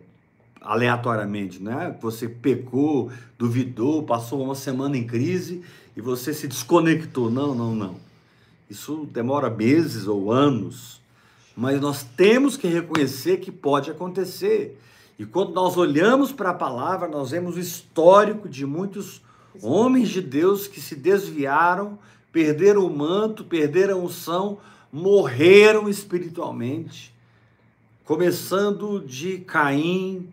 aleatoriamente, 0.61 1.61
né? 1.61 1.95
Você 2.01 2.27
pecou, 2.27 3.11
duvidou, 3.37 4.03
passou 4.03 4.43
uma 4.43 4.53
semana 4.53 4.97
em 4.97 5.05
crise 5.05 5.63
e 5.95 6.01
você 6.01 6.33
se 6.33 6.47
desconectou. 6.47 7.29
Não, 7.29 7.53
não, 7.53 7.75
não. 7.75 7.95
Isso 8.69 9.07
demora 9.11 9.49
meses 9.49 10.07
ou 10.07 10.31
anos, 10.31 11.01
mas 11.55 11.81
nós 11.81 12.03
temos 12.03 12.55
que 12.55 12.67
reconhecer 12.67 13.37
que 13.37 13.51
pode 13.51 13.91
acontecer. 13.91 14.79
E 15.19 15.25
quando 15.25 15.53
nós 15.53 15.77
olhamos 15.77 16.31
para 16.31 16.51
a 16.51 16.53
palavra, 16.53 17.07
nós 17.07 17.31
vemos 17.31 17.55
o 17.55 17.59
histórico 17.59 18.47
de 18.47 18.65
muitos 18.65 19.21
homens 19.61 20.09
de 20.09 20.21
Deus 20.21 20.67
que 20.67 20.79
se 20.79 20.95
desviaram, 20.95 21.99
perderam 22.31 22.85
o 22.85 22.95
manto, 22.95 23.43
perderam 23.43 23.99
a 23.99 24.03
unção, 24.03 24.57
morreram 24.91 25.89
espiritualmente. 25.89 27.13
Começando 28.05 28.99
de 28.99 29.39
Caim, 29.39 30.29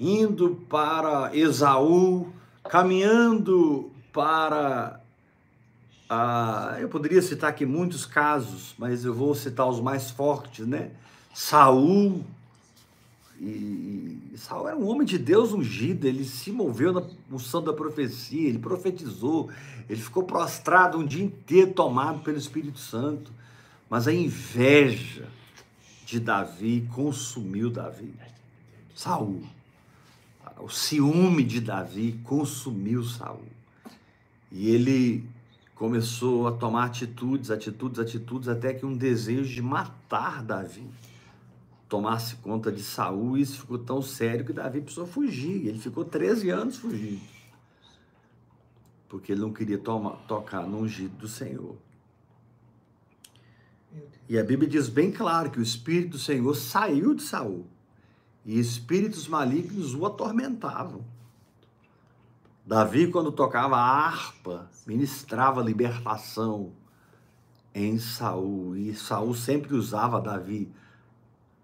indo 0.00 0.60
para 0.68 1.30
Esaú, 1.36 2.32
caminhando 2.64 3.90
para 4.16 4.98
ah, 6.08 6.78
eu 6.80 6.88
poderia 6.88 7.20
citar 7.20 7.50
aqui 7.50 7.66
muitos 7.66 8.06
casos, 8.06 8.74
mas 8.78 9.04
eu 9.04 9.12
vou 9.12 9.34
citar 9.34 9.68
os 9.68 9.78
mais 9.78 10.10
fortes, 10.10 10.66
né? 10.66 10.92
Saul, 11.34 12.24
e, 13.38 14.32
Saul 14.36 14.68
era 14.68 14.76
um 14.78 14.86
homem 14.86 15.06
de 15.06 15.18
Deus 15.18 15.52
ungido, 15.52 16.06
ele 16.06 16.24
se 16.24 16.50
moveu 16.50 16.94
na 16.94 17.02
função 17.28 17.62
da 17.62 17.74
profecia, 17.74 18.48
ele 18.48 18.58
profetizou, 18.58 19.50
ele 19.86 20.00
ficou 20.00 20.22
prostrado 20.22 20.96
um 20.96 21.04
dia 21.04 21.24
inteiro 21.24 21.74
tomado 21.74 22.20
pelo 22.20 22.38
Espírito 22.38 22.78
Santo, 22.78 23.30
mas 23.90 24.08
a 24.08 24.14
inveja 24.14 25.28
de 26.06 26.18
Davi 26.18 26.88
consumiu 26.94 27.68
Davi. 27.68 28.14
Saul. 28.94 29.42
O 30.58 30.70
ciúme 30.70 31.44
de 31.44 31.60
Davi 31.60 32.18
consumiu 32.24 33.04
Saul. 33.04 33.56
E 34.56 34.70
ele 34.70 35.28
começou 35.74 36.46
a 36.46 36.52
tomar 36.52 36.86
atitudes, 36.86 37.50
atitudes, 37.50 37.98
atitudes, 37.98 38.48
até 38.48 38.72
que 38.72 38.86
um 38.86 38.96
desejo 38.96 39.52
de 39.52 39.60
matar 39.60 40.42
Davi 40.42 40.86
tomasse 41.86 42.36
conta 42.36 42.72
de 42.72 42.82
Saul, 42.82 43.36
e 43.36 43.42
isso 43.42 43.60
ficou 43.60 43.78
tão 43.78 44.00
sério 44.00 44.46
que 44.46 44.54
Davi 44.54 44.80
precisou 44.80 45.06
fugir. 45.06 45.66
Ele 45.66 45.78
ficou 45.78 46.06
13 46.06 46.48
anos 46.48 46.78
fugindo. 46.78 47.20
Porque 49.10 49.32
ele 49.32 49.42
não 49.42 49.52
queria 49.52 49.76
tocar 49.76 50.66
no 50.66 50.78
ungido 50.78 51.14
do 51.18 51.28
Senhor. 51.28 51.76
E 54.26 54.38
a 54.38 54.42
Bíblia 54.42 54.68
diz 54.68 54.88
bem 54.88 55.12
claro 55.12 55.50
que 55.50 55.60
o 55.60 55.62
Espírito 55.62 56.12
do 56.12 56.18
Senhor 56.18 56.54
saiu 56.54 57.14
de 57.14 57.22
Saul. 57.22 57.66
E 58.42 58.58
espíritos 58.58 59.28
malignos 59.28 59.94
o 59.94 60.06
atormentavam. 60.06 61.04
Davi, 62.66 63.06
quando 63.06 63.30
tocava 63.30 63.76
a 63.76 64.06
harpa, 64.06 64.68
ministrava 64.84 65.62
libertação 65.62 66.72
em 67.72 67.96
Saul. 67.96 68.76
E 68.76 68.92
Saul 68.92 69.34
sempre 69.34 69.72
usava 69.76 70.20
Davi 70.20 70.68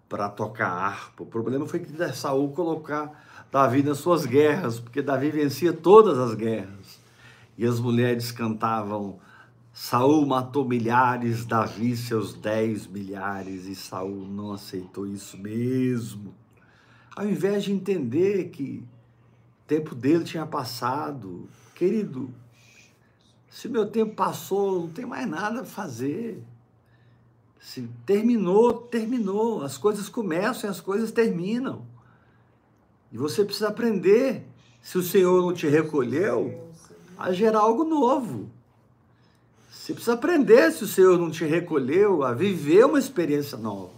para 0.07 0.29
tocar 0.29 0.69
harpa. 0.69 1.23
O 1.23 1.25
problema 1.25 1.65
foi 1.67 1.81
que 1.81 2.13
Saul 2.13 2.53
colocar 2.53 3.45
Davi 3.51 3.83
nas 3.83 3.97
suas 3.97 4.25
guerras, 4.25 4.79
porque 4.79 5.01
Davi 5.01 5.29
vencia 5.29 5.73
todas 5.73 6.17
as 6.17 6.35
guerras. 6.35 7.01
E 7.57 7.65
as 7.65 7.81
mulheres 7.81 8.31
cantavam: 8.31 9.19
Saul 9.73 10.25
matou 10.25 10.65
milhares, 10.65 11.43
Davi 11.43 11.97
seus 11.97 12.33
dez 12.33 12.87
milhares, 12.87 13.65
e 13.65 13.75
Saul 13.75 14.25
não 14.25 14.53
aceitou 14.53 15.05
isso 15.05 15.37
mesmo. 15.37 16.33
Ao 17.13 17.27
invés 17.27 17.65
de 17.65 17.73
entender 17.73 18.45
que 18.45 18.87
tempo 19.67 19.95
dele 19.95 20.23
tinha 20.23 20.45
passado. 20.45 21.47
Querido, 21.75 22.33
se 23.49 23.69
meu 23.69 23.85
tempo 23.85 24.15
passou, 24.15 24.81
não 24.81 24.89
tem 24.89 25.05
mais 25.05 25.27
nada 25.27 25.61
a 25.61 25.65
fazer. 25.65 26.43
Se 27.59 27.87
terminou, 28.05 28.73
terminou. 28.73 29.63
As 29.63 29.77
coisas 29.77 30.09
começam 30.09 30.69
e 30.69 30.71
as 30.71 30.81
coisas 30.81 31.11
terminam. 31.11 31.85
E 33.11 33.17
você 33.17 33.45
precisa 33.45 33.69
aprender, 33.69 34.43
se 34.81 34.97
o 34.97 35.03
Senhor 35.03 35.41
não 35.41 35.53
te 35.53 35.67
recolheu, 35.67 36.67
a 37.17 37.31
gerar 37.31 37.59
algo 37.59 37.83
novo. 37.83 38.49
Você 39.71 39.93
precisa 39.93 40.13
aprender, 40.13 40.71
se 40.71 40.83
o 40.83 40.87
Senhor 40.87 41.19
não 41.19 41.29
te 41.29 41.45
recolheu, 41.45 42.23
a 42.23 42.33
viver 42.33 42.85
uma 42.85 42.97
experiência 42.97 43.57
nova. 43.57 43.91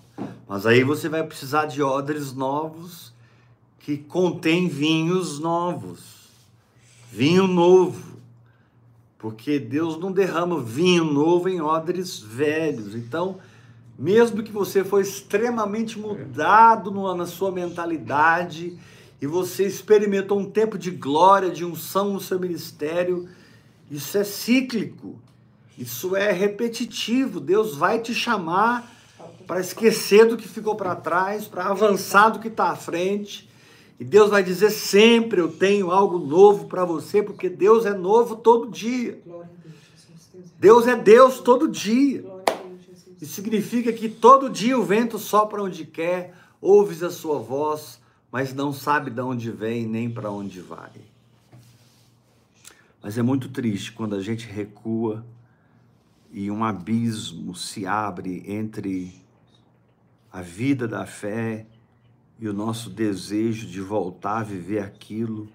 Mas 0.47 0.65
aí 0.65 0.83
você 0.83 1.07
vai 1.07 1.23
precisar 1.23 1.65
de 1.65 1.81
odres 1.81 2.33
novos 2.33 3.14
que 3.85 3.97
contém 3.97 4.67
vinhos 4.67 5.37
novos, 5.37 5.99
vinho 7.11 7.45
novo, 7.45 8.17
porque 9.15 9.59
Deus 9.59 9.99
não 9.99 10.11
derrama 10.11 10.59
vinho 10.59 11.03
novo 11.03 11.47
em 11.47 11.61
odres 11.61 12.17
velhos. 12.19 12.95
Então, 12.95 13.37
mesmo 13.95 14.41
que 14.41 14.51
você 14.51 14.83
foi 14.83 15.03
extremamente 15.03 15.99
mudado 15.99 16.89
na 17.13 17.27
sua 17.27 17.51
mentalidade 17.51 18.75
e 19.21 19.27
você 19.27 19.67
experimentou 19.67 20.39
um 20.39 20.49
tempo 20.49 20.79
de 20.79 20.89
glória, 20.89 21.51
de 21.51 21.63
unção 21.63 22.11
no 22.11 22.19
seu 22.19 22.39
ministério, 22.39 23.29
isso 23.91 24.17
é 24.17 24.23
cíclico, 24.23 25.21
isso 25.77 26.15
é 26.15 26.31
repetitivo. 26.31 27.39
Deus 27.39 27.75
vai 27.75 27.99
te 27.99 28.15
chamar 28.15 28.91
para 29.45 29.59
esquecer 29.59 30.25
do 30.25 30.37
que 30.37 30.47
ficou 30.47 30.73
para 30.73 30.95
trás, 30.95 31.47
para 31.47 31.67
avançar 31.67 32.29
do 32.29 32.39
que 32.39 32.47
está 32.47 32.71
à 32.71 32.75
frente 32.75 33.53
e 33.99 34.03
Deus 34.03 34.29
vai 34.29 34.43
dizer 34.43 34.71
sempre: 34.71 35.39
Eu 35.39 35.51
tenho 35.51 35.91
algo 35.91 36.19
novo 36.19 36.65
para 36.65 36.83
você, 36.83 37.23
porque 37.23 37.49
Deus 37.49 37.85
é 37.85 37.93
novo 37.93 38.35
todo 38.35 38.69
dia. 38.69 39.21
Deus 40.59 40.87
é 40.87 40.95
Deus 40.95 41.39
todo 41.39 41.67
dia. 41.67 42.25
Isso 43.21 43.33
significa 43.33 43.93
que 43.93 44.09
todo 44.09 44.49
dia 44.49 44.77
o 44.77 44.83
vento 44.83 45.17
sopra 45.17 45.63
onde 45.63 45.85
quer, 45.85 46.35
ouves 46.59 47.01
a 47.01 47.09
sua 47.09 47.39
voz, 47.39 47.99
mas 48.31 48.53
não 48.53 48.73
sabe 48.73 49.09
de 49.09 49.21
onde 49.21 49.49
vem 49.49 49.87
nem 49.87 50.09
para 50.09 50.29
onde 50.29 50.59
vai. 50.59 50.91
Mas 53.01 53.17
é 53.17 53.21
muito 53.21 53.49
triste 53.49 53.93
quando 53.93 54.15
a 54.15 54.21
gente 54.21 54.47
recua 54.47 55.25
e 56.31 56.51
um 56.51 56.63
abismo 56.63 57.55
se 57.55 57.85
abre 57.85 58.43
entre 58.45 59.15
a 60.31 60.41
vida 60.41 60.85
da 60.85 61.05
fé 61.05 61.65
e 62.39 62.47
o 62.47 62.53
nosso 62.53 62.89
desejo 62.89 63.67
de 63.67 63.81
voltar 63.81 64.39
a 64.39 64.43
viver 64.43 64.79
aquilo, 64.79 65.47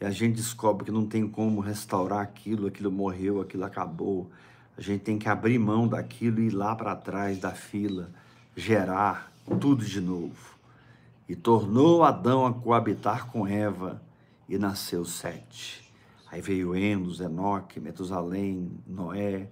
e 0.00 0.04
a 0.04 0.10
gente 0.10 0.36
descobre 0.36 0.84
que 0.84 0.90
não 0.90 1.06
tem 1.06 1.28
como 1.28 1.60
restaurar 1.60 2.20
aquilo, 2.20 2.66
aquilo 2.66 2.90
morreu, 2.90 3.40
aquilo 3.40 3.64
acabou. 3.64 4.30
A 4.76 4.80
gente 4.80 5.02
tem 5.02 5.18
que 5.18 5.28
abrir 5.28 5.58
mão 5.58 5.86
daquilo 5.86 6.40
e 6.40 6.46
ir 6.46 6.50
lá 6.50 6.74
para 6.74 6.96
trás 6.96 7.38
da 7.38 7.52
fila, 7.52 8.10
gerar 8.56 9.32
tudo 9.60 9.84
de 9.84 10.00
novo. 10.00 10.54
E 11.28 11.34
tornou 11.34 12.02
Adão 12.02 12.44
a 12.44 12.52
coabitar 12.52 13.26
com 13.26 13.46
Eva, 13.46 14.02
e 14.48 14.58
nasceu 14.58 15.04
Sete. 15.04 15.90
Aí 16.30 16.40
veio 16.40 16.74
Enos, 16.74 17.20
Enoque, 17.20 17.80
Metusalém, 17.80 18.72
Noé. 18.86 19.48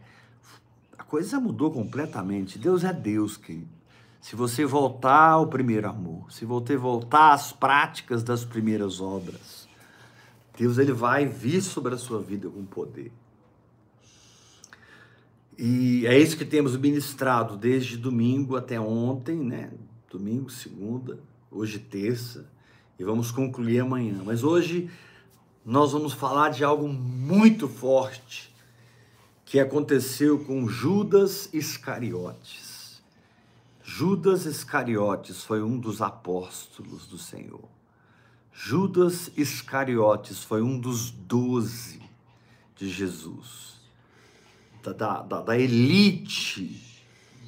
A 0.98 1.04
coisa 1.04 1.40
mudou 1.40 1.70
completamente. 1.70 2.58
Deus 2.58 2.84
é 2.84 2.92
Deus, 2.92 3.36
querido. 3.36 3.81
Se 4.22 4.36
você 4.36 4.64
voltar 4.64 5.30
ao 5.30 5.48
primeiro 5.48 5.88
amor, 5.88 6.32
se 6.32 6.44
você 6.44 6.76
voltar 6.76 7.32
às 7.32 7.52
práticas 7.52 8.22
das 8.22 8.44
primeiras 8.44 9.00
obras, 9.00 9.68
Deus 10.56 10.78
ele 10.78 10.92
vai 10.92 11.26
vir 11.26 11.60
sobre 11.60 11.92
a 11.92 11.98
sua 11.98 12.22
vida 12.22 12.48
com 12.48 12.64
poder. 12.64 13.10
E 15.58 16.06
é 16.06 16.16
isso 16.16 16.36
que 16.36 16.44
temos 16.44 16.76
ministrado 16.76 17.56
desde 17.56 17.96
domingo 17.96 18.54
até 18.54 18.80
ontem, 18.80 19.36
né? 19.36 19.72
Domingo, 20.08 20.48
segunda, 20.50 21.18
hoje 21.50 21.80
terça, 21.80 22.48
e 22.96 23.02
vamos 23.02 23.32
concluir 23.32 23.80
amanhã. 23.80 24.22
Mas 24.24 24.44
hoje 24.44 24.88
nós 25.64 25.90
vamos 25.90 26.12
falar 26.12 26.50
de 26.50 26.62
algo 26.62 26.88
muito 26.88 27.68
forte 27.68 28.54
que 29.44 29.58
aconteceu 29.58 30.38
com 30.44 30.68
Judas 30.68 31.52
Iscariotes. 31.52 32.71
Judas 33.94 34.46
Iscariotes 34.46 35.44
foi 35.44 35.62
um 35.62 35.78
dos 35.78 36.00
apóstolos 36.00 37.06
do 37.06 37.18
Senhor. 37.18 37.68
Judas 38.50 39.30
Iscariotes 39.36 40.42
foi 40.42 40.62
um 40.62 40.80
dos 40.80 41.10
doze 41.10 42.00
de 42.74 42.88
Jesus, 42.88 43.82
da, 44.82 45.20
da, 45.20 45.42
da 45.42 45.58
elite, 45.58 46.82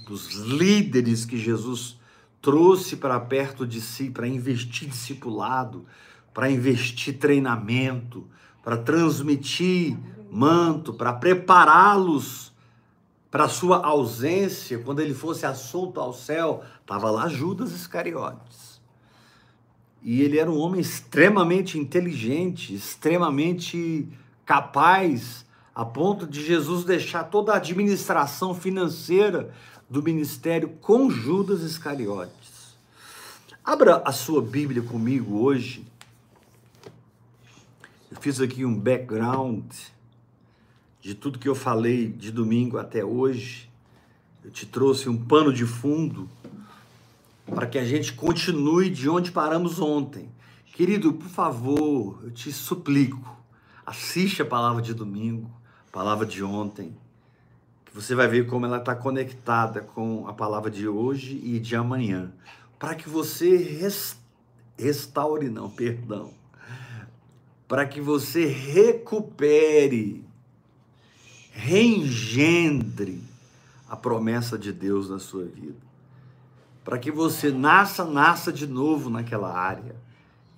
dos 0.07 0.35
líderes 0.35 1.25
que 1.25 1.39
Jesus 1.39 1.97
trouxe 2.43 2.95
para 2.95 3.19
perto 3.19 3.67
de 3.67 3.81
si 3.81 4.11
para 4.11 4.29
investir 4.29 4.87
discipulado, 4.87 5.87
para 6.35 6.51
investir 6.51 7.19
treinamento, 7.19 8.29
para 8.63 8.77
transmitir 8.77 9.97
manto, 10.31 10.93
para 10.93 11.15
prepará-los 11.15 12.54
para 13.35 13.49
sua 13.49 13.85
ausência, 13.85 14.79
quando 14.79 15.01
ele 15.01 15.13
fosse 15.13 15.45
assunto 15.45 15.99
ao 15.99 16.13
céu, 16.13 16.63
estava 16.81 17.11
lá 17.11 17.29
Judas 17.29 17.73
Iscariotes. 17.73 18.81
E 20.01 20.23
ele 20.23 20.39
era 20.39 20.49
um 20.49 20.57
homem 20.57 20.81
extremamente 20.81 21.77
inteligente, 21.77 22.73
extremamente 22.73 24.09
capaz, 24.47 25.45
a 25.75 25.85
ponto 25.85 26.29
de 26.29 26.47
Jesus 26.47 26.85
deixar 26.85 27.25
toda 27.25 27.53
a 27.53 27.57
administração 27.57 28.55
financeira 28.55 29.53
do 29.91 30.01
ministério 30.01 30.69
com 30.81 31.11
Judas 31.11 31.63
Iscariotes. 31.63 32.77
Abra 33.65 34.01
a 34.05 34.13
sua 34.13 34.41
Bíblia 34.41 34.83
comigo 34.83 35.41
hoje. 35.41 35.85
Eu 38.13 38.17
fiz 38.21 38.41
aqui 38.41 38.65
um 38.65 38.79
background 38.79 39.65
de 41.05 41.15
tudo 41.15 41.39
que 41.39 41.49
eu 41.49 41.55
falei 41.55 42.09
de 42.09 42.33
domingo 42.33 42.79
até 42.79 43.05
hoje. 43.05 43.71
Eu 44.45 44.51
te 44.51 44.65
trouxe 44.65 45.09
um 45.09 45.17
pano 45.17 45.53
de 45.53 45.67
fundo 45.67 46.29
para 47.47 47.67
que 47.67 47.79
a 47.79 47.85
gente 47.85 48.15
continue 48.15 48.89
de 48.89 49.09
onde 49.09 49.31
paramos 49.31 49.79
ontem. 49.79 50.29
Querido, 50.73 51.13
por 51.13 51.29
favor, 51.29 52.19
eu 52.25 52.31
te 52.31 52.51
suplico, 52.51 53.37
assiste 53.87 54.43
a 54.43 54.47
palavra 54.47 54.83
de 54.83 54.93
domingo, 54.95 55.51
palavra 55.93 56.27
de 56.27 56.43
ontem 56.43 56.97
você 57.95 58.13
vai 58.13 58.27
ver 58.27 58.49
como 58.49 58.67
ela 58.67 58.79
está 58.79 58.93
conectada 58.93 59.81
com 59.81 60.27
a 60.27 60.33
palavra 60.33 60.69
de 60.69 60.89
hoje 60.89 61.41
e 61.45 61.61
de 61.61 61.77
amanhã, 61.77 62.33
para 62.77 62.97
que 62.97 63.09
você 63.09 63.57
restaure, 64.77 65.49
não, 65.49 65.71
perdão, 65.71 66.33
para 67.69 67.87
que 67.87 68.01
você 68.01 68.47
recupere, 68.47 70.25
reengendre 71.55 73.23
a 73.89 73.97
promessa 73.97 74.59
de 74.59 74.73
Deus 74.73 75.09
na 75.09 75.19
sua 75.19 75.45
vida, 75.45 75.79
para 76.85 76.99
que 76.99 77.11
você 77.11 77.51
nasça, 77.51 78.05
nasça 78.05 78.53
de 78.53 78.67
novo 78.67 79.09
naquela 79.09 79.57
área 79.57 79.97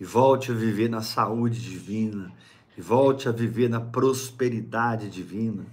e 0.01 0.05
volte 0.05 0.51
a 0.51 0.55
viver 0.55 0.89
na 0.89 1.03
saúde 1.03 1.61
divina, 1.61 2.33
e 2.77 2.81
volte 2.81 3.29
a 3.29 3.33
viver 3.33 3.71
na 3.71 3.81
prosperidade 3.81 5.09
divina 5.09 5.65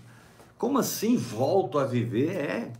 como 0.63 0.79
assim 0.79 1.17
volto 1.17 1.77
a 1.77 1.83
viver? 1.83 2.29
É. 2.29 2.71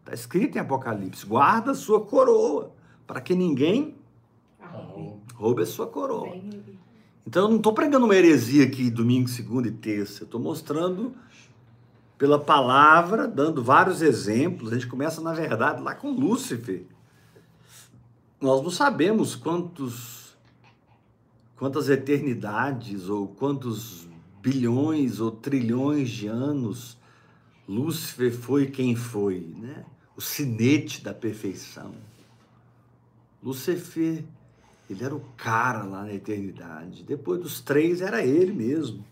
Está 0.00 0.12
escrito 0.12 0.56
em 0.56 0.60
Apocalipse: 0.60 1.24
guarda 1.24 1.70
a 1.70 1.74
sua 1.76 2.00
coroa, 2.00 2.72
para 3.06 3.20
que 3.20 3.36
ninguém 3.36 3.94
roube 5.32 5.62
a 5.62 5.66
sua 5.66 5.86
coroa. 5.86 6.34
Então 7.24 7.44
eu 7.44 7.48
não 7.50 7.58
estou 7.58 7.72
pregando 7.72 8.04
uma 8.04 8.16
heresia 8.16 8.64
aqui 8.64 8.90
domingo, 8.90 9.28
segunda 9.28 9.68
e 9.68 9.70
terça. 9.70 10.22
Eu 10.22 10.24
estou 10.24 10.40
mostrando 10.40 11.14
pela 12.16 12.38
palavra, 12.38 13.26
dando 13.26 13.62
vários 13.62 14.02
exemplos. 14.02 14.72
A 14.72 14.74
gente 14.74 14.86
começa, 14.86 15.20
na 15.20 15.32
verdade, 15.32 15.82
lá 15.82 15.94
com 15.94 16.10
Lúcifer. 16.10 16.84
Nós 18.40 18.62
não 18.62 18.70
sabemos 18.70 19.34
quantos, 19.34 20.36
quantas 21.56 21.88
eternidades 21.88 23.08
ou 23.08 23.28
quantos 23.28 24.06
bilhões 24.40 25.20
ou 25.20 25.30
trilhões 25.30 26.10
de 26.10 26.26
anos 26.26 26.98
Lúcifer 27.66 28.30
foi 28.30 28.66
quem 28.66 28.94
foi, 28.94 29.40
né? 29.56 29.84
O 30.16 30.20
sinete 30.20 31.02
da 31.02 31.14
perfeição. 31.14 31.94
Lúcifer, 33.42 34.22
ele 34.88 35.02
era 35.04 35.14
o 35.14 35.20
cara 35.36 35.82
lá 35.82 36.02
na 36.02 36.12
eternidade. 36.12 37.02
Depois 37.02 37.40
dos 37.40 37.60
três 37.60 38.00
era 38.00 38.24
ele 38.24 38.52
mesmo. 38.52 39.04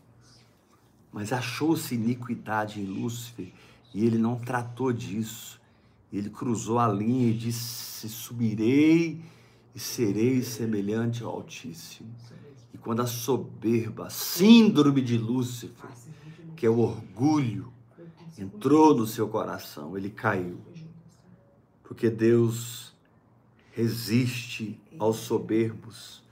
Mas 1.13 1.33
achou-se 1.33 1.95
iniquidade 1.95 2.81
em 2.81 2.87
Lúcifer 2.87 3.53
e 3.93 4.05
ele 4.05 4.17
não 4.17 4.37
tratou 4.37 4.93
disso. 4.93 5.61
Ele 6.13 6.31
cruzou 6.31 6.79
a 6.79 6.89
linha 6.89 7.29
e 7.29 7.35
disse: 7.35 8.09
Subirei 8.09 9.21
e 9.75 9.79
serei 9.79 10.43
semelhante 10.43 11.23
ao 11.23 11.31
Altíssimo. 11.31 12.11
E 12.73 12.79
quando 12.79 13.03
a 13.03 13.07
soberba, 13.07 14.09
síndrome 14.09 15.03
de 15.03 15.19
Lúcifer, 15.19 15.91
que 16.57 16.65
é 16.65 16.71
o 16.71 16.79
orgulho, 16.79 17.73
entrou 18.39 18.95
no 18.95 19.07
seu 19.07 19.29
coração, 19.29 19.97
ele 19.97 20.11
caiu. 20.11 20.59
Porque 21.83 22.09
Deus 22.09 22.95
resiste 23.73 24.79
aos 24.99 25.17
soberbos, 25.17 26.23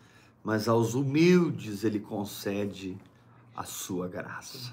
mas 0.43 0.69
aos 0.69 0.95
humildes 0.95 1.85
ele 1.85 2.01
concede 2.01 2.97
a 3.61 3.65
sua 3.65 4.09
graça. 4.09 4.73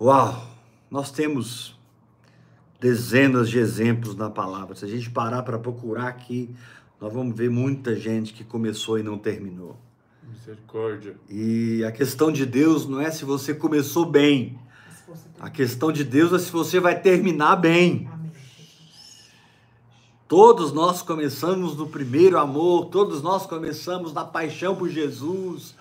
Uau! 0.00 0.50
Nós 0.90 1.12
temos 1.12 1.78
dezenas 2.80 3.48
de 3.48 3.60
exemplos 3.60 4.16
na 4.16 4.28
palavra. 4.28 4.74
Se 4.74 4.84
a 4.84 4.88
gente 4.88 5.08
parar 5.08 5.44
para 5.44 5.60
procurar 5.60 6.08
aqui, 6.08 6.52
nós 7.00 7.12
vamos 7.12 7.36
ver 7.36 7.48
muita 7.48 7.94
gente 7.94 8.32
que 8.32 8.42
começou 8.42 8.98
e 8.98 9.04
não 9.04 9.16
terminou. 9.16 9.78
Misericórdia. 10.28 11.14
E 11.30 11.84
a 11.84 11.92
questão 11.92 12.32
de 12.32 12.44
Deus 12.44 12.88
não 12.88 13.00
é 13.00 13.12
se 13.12 13.24
você 13.24 13.54
começou 13.54 14.06
bem, 14.06 14.58
a 15.38 15.48
questão 15.48 15.92
de 15.92 16.02
Deus 16.02 16.32
é 16.32 16.40
se 16.40 16.50
você 16.50 16.80
vai 16.80 17.00
terminar 17.00 17.54
bem. 17.54 18.10
Todos 20.26 20.72
nós 20.72 21.00
começamos 21.00 21.76
no 21.76 21.86
primeiro 21.86 22.38
amor, 22.38 22.86
todos 22.86 23.22
nós 23.22 23.46
começamos 23.46 24.12
na 24.12 24.24
paixão 24.24 24.74
por 24.74 24.88
Jesus, 24.88 25.76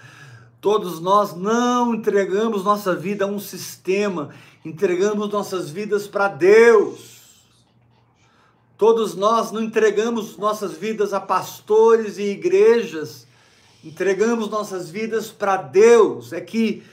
todos 0.62 1.00
nós 1.00 1.36
não 1.36 1.96
entregamos 1.96 2.64
nossa 2.64 2.96
vida 2.96 3.26
a 3.26 3.28
um 3.28 3.40
sistema, 3.40 4.30
entregamos 4.64 5.30
nossas 5.30 5.72
vidas 5.72 6.08
para 6.08 6.28
Deus. 6.28 7.20
Todos 8.78 9.16
nós 9.16 9.52
não 9.52 9.62
entregamos 9.62 10.38
nossas 10.38 10.74
vidas 10.74 11.14
a 11.14 11.20
pastores 11.20 12.20
e 12.20 12.32
igrejas, 12.32 13.28
entregamos 13.84 14.50
nossas 14.50 14.90
vidas 14.90 15.32
para 15.32 15.58
Deus. 15.58 16.32
É 16.32 16.40
que 16.40 16.84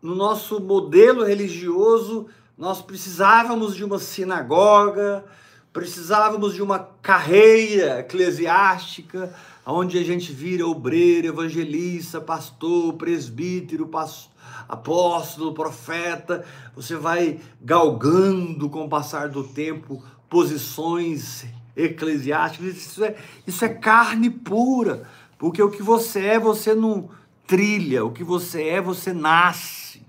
no 0.00 0.14
nosso 0.14 0.58
modelo 0.58 1.24
religioso, 1.24 2.26
nós 2.56 2.80
precisávamos 2.80 3.76
de 3.76 3.84
uma 3.84 3.98
sinagoga, 3.98 5.24
precisávamos 5.72 6.54
de 6.54 6.62
uma 6.62 6.78
carreira 7.00 8.00
eclesiástica, 8.00 9.32
onde 9.64 9.98
a 9.98 10.04
gente 10.04 10.32
vira 10.32 10.66
obreiro, 10.66 11.28
evangelista, 11.28 12.20
pastor, 12.20 12.94
presbítero, 12.94 13.86
pastor, 13.86 14.32
apóstolo, 14.68 15.54
profeta. 15.54 16.44
Você 16.76 16.96
vai 16.96 17.40
galgando 17.60 18.68
com 18.68 18.84
o 18.84 18.88
passar 18.88 19.28
do 19.28 19.44
tempo 19.44 20.02
posições 20.28 21.46
eclesiásticas. 21.74 22.76
Isso 22.76 23.04
é, 23.04 23.16
isso 23.46 23.64
é 23.64 23.68
carne 23.68 24.28
pura, 24.28 25.08
porque 25.38 25.62
o 25.62 25.70
que 25.70 25.82
você 25.82 26.20
é, 26.20 26.38
você 26.38 26.74
não 26.74 27.08
trilha, 27.46 28.04
o 28.04 28.12
que 28.12 28.24
você 28.24 28.64
é, 28.64 28.80
você 28.80 29.12
nasce. 29.12 30.02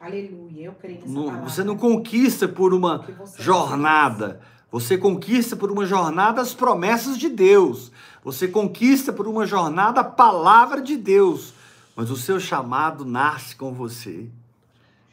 Aleluia, 0.00 0.66
eu 0.66 0.72
creio 0.72 1.00
nessa 1.00 1.12
não. 1.12 1.42
Você 1.42 1.64
não 1.64 1.76
conquista 1.76 2.48
por 2.48 2.72
uma 2.72 3.04
jornada. 3.38 4.40
Você 4.70 4.96
conquista 4.96 5.56
por 5.56 5.70
uma 5.70 5.84
jornada 5.84 6.40
as 6.40 6.54
promessas 6.54 7.18
de 7.18 7.28
Deus. 7.28 7.90
Você 8.22 8.46
conquista 8.46 9.12
por 9.12 9.26
uma 9.26 9.46
jornada 9.46 10.00
a 10.00 10.04
palavra 10.04 10.80
de 10.80 10.96
Deus, 10.96 11.52
mas 11.96 12.10
o 12.10 12.16
seu 12.16 12.38
chamado 12.38 13.04
nasce 13.04 13.56
com 13.56 13.72
você. 13.72 14.28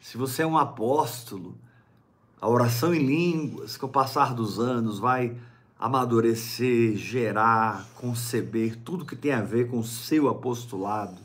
Se 0.00 0.16
você 0.16 0.42
é 0.42 0.46
um 0.46 0.56
apóstolo, 0.56 1.56
a 2.40 2.48
oração 2.48 2.94
em 2.94 3.04
línguas, 3.04 3.76
com 3.76 3.86
o 3.86 3.90
passar 3.90 4.32
dos 4.32 4.60
anos, 4.60 4.98
vai 4.98 5.36
amadurecer, 5.78 6.96
gerar, 6.96 7.86
conceber 7.96 8.76
tudo 8.76 9.04
que 9.04 9.16
tem 9.16 9.32
a 9.32 9.42
ver 9.42 9.68
com 9.68 9.78
o 9.78 9.84
seu 9.84 10.28
apostolado, 10.28 11.20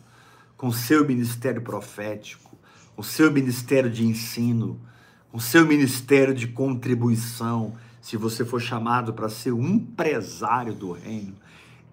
com 0.58 0.68
o 0.68 0.74
seu 0.74 1.06
ministério 1.06 1.62
profético, 1.62 2.58
com 2.96 3.02
o 3.02 3.06
seu 3.06 3.32
ministério 3.32 3.90
de 3.90 4.06
ensino, 4.06 4.80
com 5.32 5.38
o 5.38 5.42
seu 5.42 5.66
ministério 5.66 6.34
de 6.34 6.48
contribuição, 6.48 7.76
se 8.04 8.18
você 8.18 8.44
for 8.44 8.60
chamado 8.60 9.14
para 9.14 9.30
ser 9.30 9.54
um 9.54 9.66
empresário 9.66 10.74
do 10.74 10.92
reino. 10.92 11.34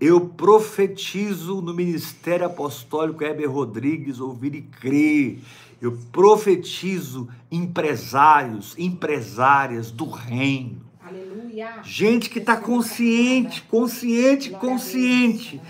Eu 0.00 0.20
profetizo 0.20 1.62
no 1.62 1.72
ministério 1.72 2.44
apostólico 2.46 3.22
Heber 3.22 3.48
Rodrigues, 3.48 4.18
ouvir 4.18 4.56
e 4.56 4.62
crer. 4.62 5.38
Eu 5.80 5.96
profetizo 6.10 7.28
empresários, 7.48 8.74
empresárias 8.76 9.92
do 9.92 10.10
reino. 10.10 10.80
Aleluia. 11.00 11.78
Gente 11.84 12.28
que 12.28 12.40
está 12.40 12.56
consciente, 12.56 13.62
consciente, 13.62 14.50
consciente. 14.50 15.60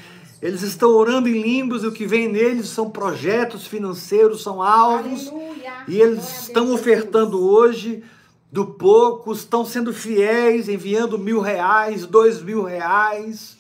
Eles 0.40 0.62
estão 0.62 0.88
orando 0.92 1.28
em 1.28 1.42
línguas 1.42 1.82
e 1.82 1.86
o 1.86 1.92
que 1.92 2.06
vem 2.06 2.32
neles 2.32 2.68
são 2.70 2.88
projetos 2.88 3.66
financeiros, 3.66 4.42
são 4.42 4.62
alvos. 4.62 5.28
Aleluia. 5.28 5.72
E 5.86 6.00
eles 6.00 6.44
estão 6.44 6.72
ofertando 6.72 7.38
hoje 7.38 8.02
do 8.50 8.66
pouco, 8.66 9.32
estão 9.32 9.64
sendo 9.64 9.92
fiéis, 9.92 10.68
enviando 10.68 11.18
mil 11.18 11.40
reais, 11.40 12.04
dois 12.06 12.42
mil 12.42 12.64
reais. 12.64 13.56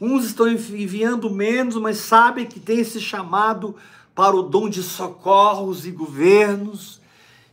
Uns 0.00 0.24
estão 0.26 0.48
envi- 0.48 0.82
enviando 0.82 1.30
menos, 1.30 1.76
mas 1.76 1.98
sabem 1.98 2.44
que 2.46 2.58
tem 2.58 2.80
esse 2.80 3.00
chamado 3.00 3.74
para 4.14 4.34
o 4.34 4.42
dom 4.42 4.68
de 4.68 4.82
socorros 4.82 5.86
e 5.86 5.90
governos. 5.90 7.00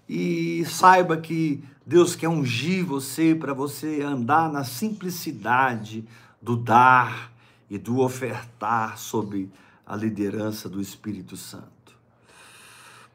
E 0.10 0.66
saiba 0.66 1.16
que 1.18 1.64
Deus 1.86 2.16
quer 2.16 2.28
ungir 2.28 2.86
você 2.86 3.36
para 3.36 3.54
você 3.54 4.02
andar 4.02 4.52
na 4.52 4.64
simplicidade 4.64 6.04
do 6.42 6.56
dar 6.58 7.32
e 7.70 7.78
do 7.78 8.00
ofertar 8.00 8.98
sob 8.98 9.50
a 9.86 9.96
liderança 9.96 10.68
do 10.68 10.82
Espírito 10.82 11.38
Santo. 11.38 11.72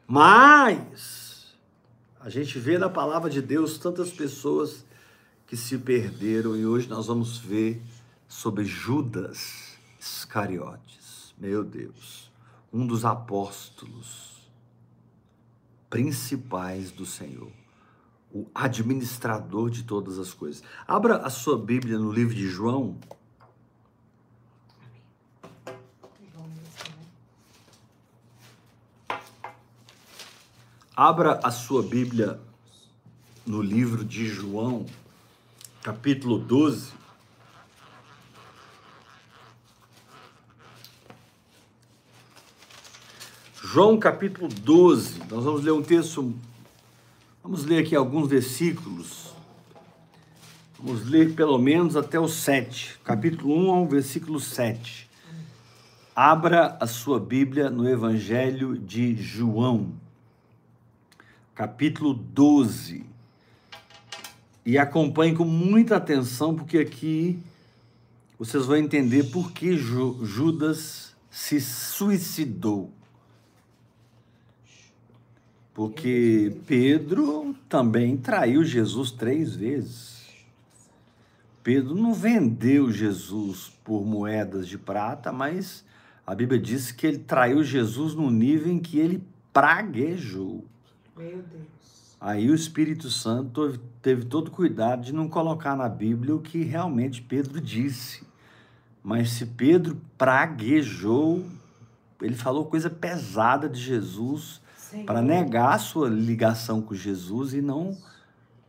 Mas 0.07 1.18
a 2.19 2.29
gente 2.29 2.59
vê 2.59 2.77
na 2.77 2.89
palavra 2.89 3.29
de 3.29 3.41
Deus 3.41 3.77
tantas 3.77 4.11
pessoas 4.11 4.85
que 5.47 5.55
se 5.55 5.77
perderam 5.77 6.55
e 6.55 6.65
hoje 6.65 6.87
nós 6.89 7.07
vamos 7.07 7.37
ver 7.37 7.81
sobre 8.27 8.65
Judas 8.65 9.77
Iscariotes. 9.99 11.33
Meu 11.37 11.63
Deus, 11.63 12.29
um 12.73 12.85
dos 12.85 13.05
apóstolos 13.05 14.49
principais 15.89 16.91
do 16.91 17.05
Senhor, 17.05 17.51
o 18.31 18.45
administrador 18.53 19.69
de 19.69 19.83
todas 19.83 20.19
as 20.19 20.33
coisas. 20.33 20.61
Abra 20.85 21.17
a 21.17 21.29
sua 21.29 21.57
Bíblia 21.57 21.97
no 21.97 22.11
livro 22.11 22.35
de 22.35 22.47
João, 22.47 22.99
Abra 31.01 31.39
a 31.41 31.49
sua 31.49 31.81
Bíblia 31.81 32.41
no 33.47 33.61
livro 33.61 34.03
de 34.03 34.27
João, 34.27 34.85
capítulo 35.81 36.37
12. 36.37 36.91
João 43.63 43.97
capítulo 43.97 44.49
12. 44.49 45.19
Nós 45.31 45.45
vamos 45.45 45.63
ler 45.63 45.71
um 45.71 45.81
texto. 45.81 46.35
Vamos 47.41 47.63
ler 47.63 47.85
aqui 47.85 47.95
alguns 47.95 48.27
versículos. 48.27 49.33
Vamos 50.77 51.07
ler 51.09 51.33
pelo 51.33 51.57
menos 51.57 51.95
até 51.95 52.19
o 52.19 52.27
7. 52.27 52.99
Capítulo 53.05 53.55
1 53.55 53.71
ao 53.71 53.87
versículo 53.87 54.37
7. 54.37 55.09
Abra 56.13 56.77
a 56.77 56.85
sua 56.85 57.21
Bíblia 57.21 57.69
no 57.69 57.87
Evangelho 57.87 58.77
de 58.77 59.15
João 59.15 59.93
capítulo 61.59 62.13
12. 62.13 63.05
E 64.65 64.77
acompanhe 64.77 65.35
com 65.35 65.43
muita 65.43 65.97
atenção, 65.97 66.55
porque 66.55 66.77
aqui 66.77 67.37
vocês 68.37 68.65
vão 68.65 68.77
entender 68.77 69.25
por 69.25 69.51
que 69.51 69.75
Ju- 69.75 70.23
Judas 70.23 71.13
se 71.29 71.59
suicidou. 71.59 72.93
Porque 75.73 76.55
Pedro 76.65 77.53
também 77.67 78.15
traiu 78.15 78.63
Jesus 78.63 79.11
três 79.11 79.53
vezes. 79.53 80.29
Pedro 81.61 81.93
não 81.93 82.13
vendeu 82.13 82.89
Jesus 82.89 83.69
por 83.83 84.05
moedas 84.05 84.65
de 84.65 84.77
prata, 84.77 85.29
mas 85.33 85.83
a 86.25 86.33
Bíblia 86.33 86.57
diz 86.57 86.93
que 86.93 87.05
ele 87.05 87.19
traiu 87.19 87.61
Jesus 87.65 88.15
no 88.15 88.31
nível 88.31 88.71
em 88.71 88.79
que 88.79 88.97
ele 88.97 89.21
praguejou. 89.51 90.63
Meu 91.19 91.43
Deus. 91.43 92.15
Aí 92.21 92.49
o 92.49 92.55
Espírito 92.55 93.09
Santo 93.09 93.77
teve- 94.01 94.23
todo 94.23 94.49
cuidado 94.49 95.03
de 95.03 95.13
não 95.13 95.27
colocar 95.27 95.75
na 95.75 95.89
Bíblia 95.89 96.33
o 96.33 96.39
que 96.41 96.63
realmente 96.63 97.21
Pedro 97.21 97.59
disse. 97.59 98.23
Mas 99.03 99.31
se 99.31 99.45
Pedro 99.45 99.99
praguejou, 100.17 101.45
ele 102.21 102.35
falou 102.35 102.65
coisa 102.65 102.89
pesada 102.89 103.67
de 103.67 103.81
Jesus 103.81 104.61
para 105.05 105.21
negar 105.21 105.75
a 105.75 105.79
sua 105.79 106.09
ligação 106.09 106.81
com 106.81 106.93
Jesus 106.93 107.53
e 107.53 107.61
não 107.61 107.97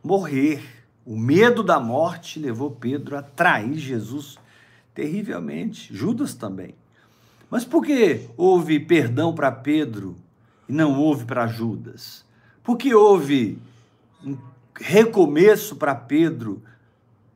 morrer. 0.03 0.61
O 1.05 1.17
medo 1.17 1.63
da 1.63 1.79
morte 1.79 2.37
levou 2.37 2.69
Pedro 2.69 3.17
a 3.17 3.21
trair 3.21 3.77
Jesus 3.77 4.37
terrivelmente. 4.93 5.93
Judas 5.95 6.33
também. 6.33 6.75
Mas 7.49 7.65
por 7.65 7.83
que 7.85 8.29
houve 8.37 8.77
perdão 8.79 9.33
para 9.33 9.51
Pedro 9.51 10.15
e 10.69 10.73
não 10.73 10.99
houve 10.99 11.25
para 11.25 11.47
Judas? 11.47 12.23
Por 12.63 12.77
que 12.77 12.93
houve 12.93 13.57
um 14.23 14.37
recomeço 14.79 15.75
para 15.75 15.95
Pedro 15.95 16.61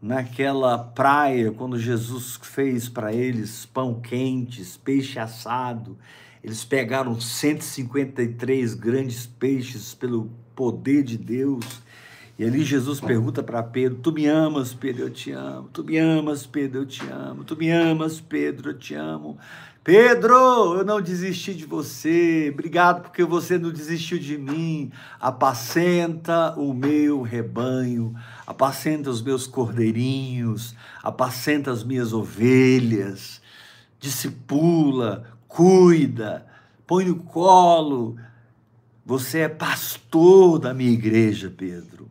naquela 0.01 0.77
praia, 0.77 1.51
quando 1.51 1.79
Jesus 1.79 2.39
fez 2.41 2.88
para 2.88 3.11
eles 3.11 3.65
pão 3.65 3.99
quentes, 3.99 4.77
peixe 4.77 5.17
assado? 5.17 5.97
Eles 6.43 6.63
pegaram 6.63 7.19
153 7.19 8.75
grandes 8.75 9.25
peixes 9.25 9.95
pelo 9.95 10.29
poder 10.55 11.01
de 11.01 11.17
Deus. 11.17 11.81
E 12.38 12.43
ali 12.43 12.63
Jesus 12.63 12.99
pergunta 12.99 13.41
para 13.41 13.63
Pedro: 13.63 13.97
Tu 13.97 14.11
me 14.11 14.27
amas, 14.27 14.71
Pedro, 14.71 15.05
eu 15.05 15.09
te 15.09 15.31
amo. 15.31 15.69
Tu 15.73 15.83
me 15.83 15.97
amas, 15.97 16.45
Pedro, 16.45 16.81
eu 16.81 16.85
te 16.85 17.01
amo. 17.09 17.43
Tu 17.43 17.57
me 17.57 17.71
amas, 17.71 18.21
Pedro, 18.21 18.69
eu 18.69 18.77
te 18.77 18.93
amo. 18.93 19.39
Pedro, 19.85 20.79
eu 20.79 20.83
não 20.83 20.99
desisti 20.99 21.53
de 21.53 21.63
você. 21.63 22.49
Obrigado 22.51 23.03
porque 23.03 23.23
você 23.23 23.55
não 23.55 23.71
desistiu 23.71 24.17
de 24.17 24.35
mim. 24.35 24.91
Apacenta 25.19 26.55
o 26.57 26.73
meu 26.73 27.21
rebanho, 27.21 28.15
apacenta 28.47 29.11
os 29.11 29.21
meus 29.21 29.45
cordeirinhos, 29.45 30.75
apacenta 31.03 31.69
as 31.69 31.83
minhas 31.83 32.13
ovelhas. 32.13 33.39
Discipula, 33.99 35.31
cuida, 35.47 36.47
põe 36.87 37.05
no 37.05 37.17
colo. 37.17 38.17
Você 39.05 39.41
é 39.41 39.47
pastor 39.47 40.57
da 40.57 40.73
minha 40.73 40.93
igreja, 40.93 41.53
Pedro. 41.55 42.09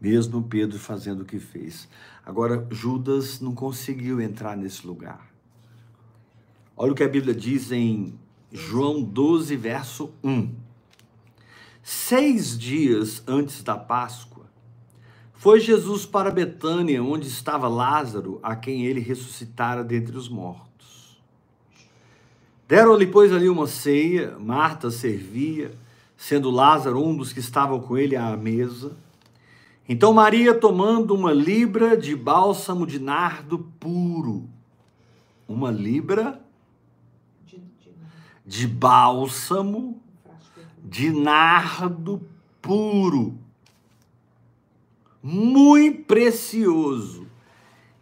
Mesmo 0.00 0.44
Pedro 0.44 0.78
fazendo 0.78 1.22
o 1.22 1.26
que 1.26 1.40
fez. 1.40 1.88
Agora, 2.24 2.64
Judas 2.70 3.40
não 3.40 3.52
conseguiu 3.52 4.20
entrar 4.20 4.56
nesse 4.56 4.86
lugar. 4.86 5.33
Olha 6.76 6.90
o 6.90 6.94
que 6.94 7.04
a 7.04 7.08
Bíblia 7.08 7.32
diz 7.32 7.70
em 7.70 8.18
João 8.50 9.00
12, 9.00 9.54
verso 9.54 10.10
1. 10.24 10.50
Seis 11.80 12.58
dias 12.58 13.22
antes 13.28 13.62
da 13.62 13.76
Páscoa, 13.76 14.46
foi 15.34 15.60
Jesus 15.60 16.04
para 16.04 16.32
Betânia, 16.32 17.00
onde 17.00 17.28
estava 17.28 17.68
Lázaro, 17.68 18.40
a 18.42 18.56
quem 18.56 18.86
ele 18.86 18.98
ressuscitara 18.98 19.84
dentre 19.84 20.16
os 20.16 20.28
mortos. 20.28 21.22
Deram-lhe, 22.66 23.06
pois, 23.06 23.32
ali 23.32 23.48
uma 23.48 23.68
ceia, 23.68 24.36
Marta 24.36 24.90
servia, 24.90 25.70
sendo 26.16 26.50
Lázaro 26.50 27.00
um 27.04 27.16
dos 27.16 27.32
que 27.32 27.38
estavam 27.38 27.78
com 27.78 27.96
ele 27.96 28.16
à 28.16 28.36
mesa. 28.36 28.96
Então 29.88 30.12
Maria, 30.12 30.52
tomando 30.54 31.14
uma 31.14 31.32
libra 31.32 31.96
de 31.96 32.16
bálsamo 32.16 32.84
de 32.84 32.98
nardo 32.98 33.60
puro, 33.78 34.48
uma 35.46 35.70
libra 35.70 36.43
de 38.44 38.66
bálsamo 38.66 40.02
de 40.84 41.10
nardo 41.10 42.20
puro, 42.60 43.38
muito 45.22 46.04
precioso, 46.04 47.26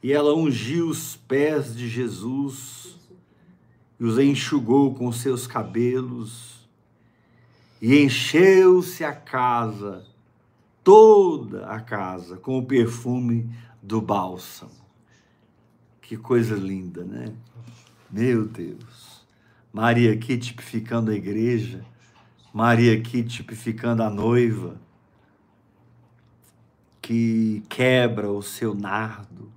e 0.02 0.12
ela 0.12 0.34
ungiu 0.34 0.88
os 0.88 1.16
pés 1.16 1.76
de 1.76 1.88
Jesus 1.88 2.98
e 4.00 4.04
os 4.04 4.18
enxugou 4.18 4.92
com 4.92 5.12
seus 5.12 5.46
cabelos, 5.46 6.68
e 7.80 8.02
encheu-se 8.02 9.04
a 9.04 9.12
casa, 9.12 10.04
toda 10.82 11.66
a 11.66 11.80
casa, 11.80 12.36
com 12.36 12.58
o 12.58 12.66
perfume 12.66 13.48
do 13.80 14.00
bálsamo. 14.00 14.82
Que 16.00 16.16
coisa 16.16 16.56
linda, 16.56 17.04
né? 17.04 17.32
Meu 18.10 18.44
Deus. 18.44 18.91
Maria 19.72 20.12
aqui 20.12 20.36
tipificando 20.36 21.10
a 21.10 21.14
igreja, 21.14 21.82
Maria 22.52 22.98
aqui 22.98 23.22
tipificando 23.22 24.02
a 24.02 24.10
noiva, 24.10 24.78
que 27.00 27.64
quebra 27.70 28.30
o 28.30 28.42
seu 28.42 28.74
nardo. 28.74 29.50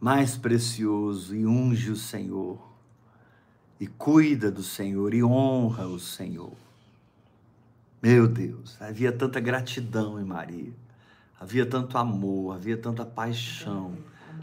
Mais 0.00 0.36
precioso 0.36 1.36
e 1.36 1.46
unge 1.46 1.92
o 1.92 1.96
Senhor, 1.96 2.60
e 3.78 3.86
cuida 3.86 4.50
do 4.50 4.62
Senhor 4.62 5.14
e 5.14 5.22
honra 5.22 5.86
o 5.86 6.00
Senhor. 6.00 6.56
Meu 8.02 8.26
Deus, 8.26 8.76
havia 8.82 9.12
tanta 9.12 9.38
gratidão 9.38 10.20
em 10.20 10.24
Maria, 10.24 10.74
havia 11.40 11.64
tanto 11.64 11.96
amor, 11.96 12.56
havia 12.56 12.76
tanta 12.76 13.06
paixão, 13.06 13.96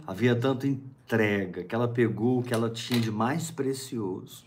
havia 0.07 0.35
tanta 0.35 0.67
entrega 1.11 1.65
que 1.65 1.75
ela 1.75 1.89
pegou 1.89 2.39
o 2.39 2.43
que 2.43 2.53
ela 2.53 2.69
tinha 2.69 2.99
de 2.99 3.11
mais 3.11 3.51
precioso. 3.51 4.45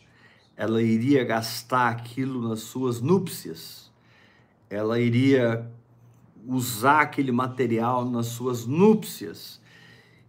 Ela 0.56 0.80
iria 0.82 1.22
gastar 1.22 1.90
aquilo 1.90 2.48
nas 2.48 2.60
suas 2.60 3.02
núpcias, 3.02 3.90
ela 4.70 4.98
iria 4.98 5.68
usar 6.46 7.02
aquele 7.02 7.32
material 7.32 8.08
nas 8.08 8.26
suas 8.26 8.64
núpcias 8.64 9.60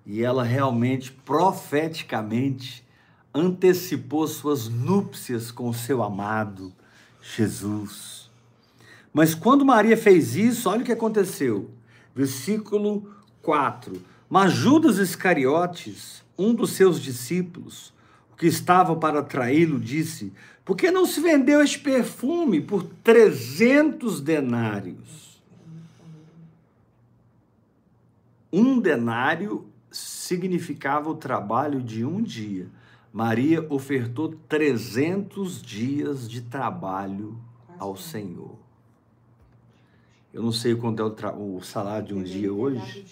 e 0.05 0.23
ela 0.23 0.43
realmente, 0.43 1.11
profeticamente, 1.11 2.85
antecipou 3.33 4.27
suas 4.27 4.67
núpcias 4.67 5.51
com 5.51 5.69
o 5.69 5.73
seu 5.73 6.03
amado 6.03 6.73
Jesus. 7.21 8.29
Mas 9.13 9.33
quando 9.33 9.65
Maria 9.65 9.95
fez 9.95 10.35
isso, 10.35 10.69
olha 10.69 10.81
o 10.81 10.85
que 10.85 10.91
aconteceu. 10.91 11.71
Versículo 12.13 13.09
4. 13.41 14.01
Mas 14.29 14.53
Judas 14.53 14.97
Iscariotes, 14.97 16.24
um 16.37 16.53
dos 16.53 16.71
seus 16.71 17.01
discípulos, 17.01 17.93
que 18.37 18.47
estava 18.47 18.95
para 18.95 19.23
traí-lo, 19.23 19.79
disse: 19.79 20.33
Por 20.63 20.75
que 20.75 20.91
não 20.91 21.05
se 21.05 21.21
vendeu 21.21 21.61
este 21.61 21.79
perfume 21.79 22.61
por 22.61 22.83
300 23.03 24.21
denários? 24.21 25.41
Um 28.51 28.79
denário 28.79 29.65
significava 29.91 31.09
o 31.09 31.15
trabalho 31.15 31.81
de 31.81 32.05
um 32.05 32.21
dia. 32.21 32.67
Maria 33.11 33.65
ofertou 33.69 34.35
300 34.47 35.61
dias 35.61 36.29
de 36.29 36.41
trabalho 36.41 37.37
ao 37.79 37.95
Senhor. 37.95 38.64
Eu 40.35 40.43
não 40.43 40.51
sei 40.51 40.75
quanto 40.75 41.01
é 41.01 41.05
o, 41.05 41.55
o 41.55 41.63
salário 41.63 42.07
de 42.07 42.13
um 42.13 42.21
dia 42.21 42.53
hoje. 42.53 43.05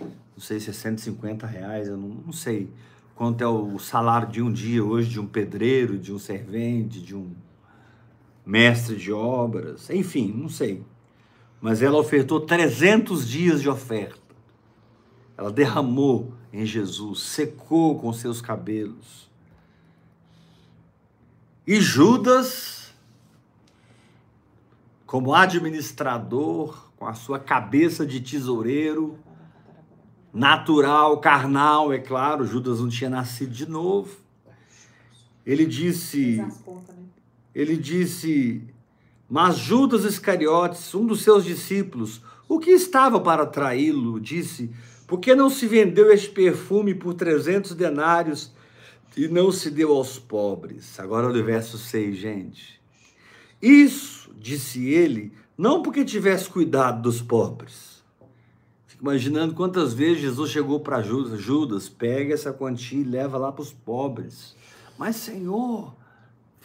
Não 0.00 0.38
sei 0.38 0.60
se 0.60 0.70
é 0.70 0.72
150 0.72 1.44
reais, 1.44 1.88
eu 1.88 1.96
não, 1.96 2.08
não 2.08 2.32
sei 2.32 2.70
quanto 3.16 3.42
é 3.42 3.48
o 3.48 3.80
salário 3.80 4.28
de 4.28 4.40
um 4.40 4.52
dia 4.52 4.84
hoje 4.84 5.10
de 5.10 5.18
um 5.18 5.26
pedreiro, 5.26 5.98
de 5.98 6.12
um 6.12 6.20
servente, 6.20 7.00
de 7.00 7.16
um 7.16 7.32
mestre 8.46 8.94
de 8.94 9.12
obras, 9.12 9.90
enfim, 9.90 10.32
não 10.32 10.48
sei. 10.48 10.84
Mas 11.60 11.82
ela 11.82 11.98
ofertou 11.98 12.38
300 12.38 13.28
dias 13.28 13.60
de 13.60 13.68
oferta. 13.68 14.20
Ela 15.36 15.50
derramou 15.50 16.32
em 16.52 16.64
Jesus, 16.64 17.22
secou 17.22 17.98
com 17.98 18.12
seus 18.12 18.40
cabelos. 18.40 19.28
E 21.66 21.80
Judas, 21.80 22.81
como 25.12 25.34
administrador, 25.34 26.90
com 26.96 27.06
a 27.06 27.12
sua 27.12 27.38
cabeça 27.38 28.06
de 28.06 28.18
tesoureiro, 28.18 29.18
natural, 30.32 31.20
carnal, 31.20 31.92
é 31.92 31.98
claro, 31.98 32.46
Judas 32.46 32.80
não 32.80 32.88
tinha 32.88 33.10
nascido 33.10 33.52
de 33.52 33.68
novo. 33.68 34.16
Ele 35.44 35.66
disse, 35.66 36.42
ele 37.54 37.76
disse, 37.76 38.66
mas 39.28 39.58
Judas 39.58 40.06
Iscariotes, 40.06 40.94
um 40.94 41.04
dos 41.04 41.20
seus 41.20 41.44
discípulos, 41.44 42.22
o 42.48 42.58
que 42.58 42.70
estava 42.70 43.20
para 43.20 43.44
traí-lo, 43.44 44.18
disse: 44.18 44.70
por 45.06 45.20
que 45.20 45.34
não 45.34 45.50
se 45.50 45.66
vendeu 45.66 46.10
este 46.10 46.30
perfume 46.30 46.94
por 46.94 47.12
300 47.12 47.74
denários 47.74 48.50
e 49.14 49.28
não 49.28 49.52
se 49.52 49.70
deu 49.70 49.92
aos 49.92 50.18
pobres? 50.18 50.98
Agora 50.98 51.26
olha 51.26 51.42
o 51.42 51.44
verso 51.44 51.76
6, 51.76 52.16
gente. 52.16 52.80
Isso, 53.60 54.21
disse 54.42 54.88
ele, 54.88 55.32
não 55.56 55.80
porque 55.80 56.04
tivesse 56.04 56.50
cuidado 56.50 57.02
dos 57.02 57.22
pobres. 57.22 58.02
Fico 58.86 59.04
imaginando 59.04 59.54
quantas 59.54 59.94
vezes 59.94 60.22
Jesus 60.22 60.50
chegou 60.50 60.80
para 60.80 61.00
Judas, 61.00 61.40
Judas, 61.40 61.88
pega 61.88 62.34
essa 62.34 62.52
quantia 62.52 63.00
e 63.00 63.04
leva 63.04 63.38
lá 63.38 63.52
para 63.52 63.62
os 63.62 63.72
pobres. 63.72 64.56
Mas, 64.98 65.16
Senhor, 65.16 65.94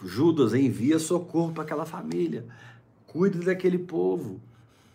Judas 0.04 0.54
envia 0.54 0.98
socorro 0.98 1.52
para 1.52 1.64
aquela 1.64 1.86
família. 1.86 2.46
Cuide 3.06 3.40
daquele 3.40 3.78
povo. 3.78 4.42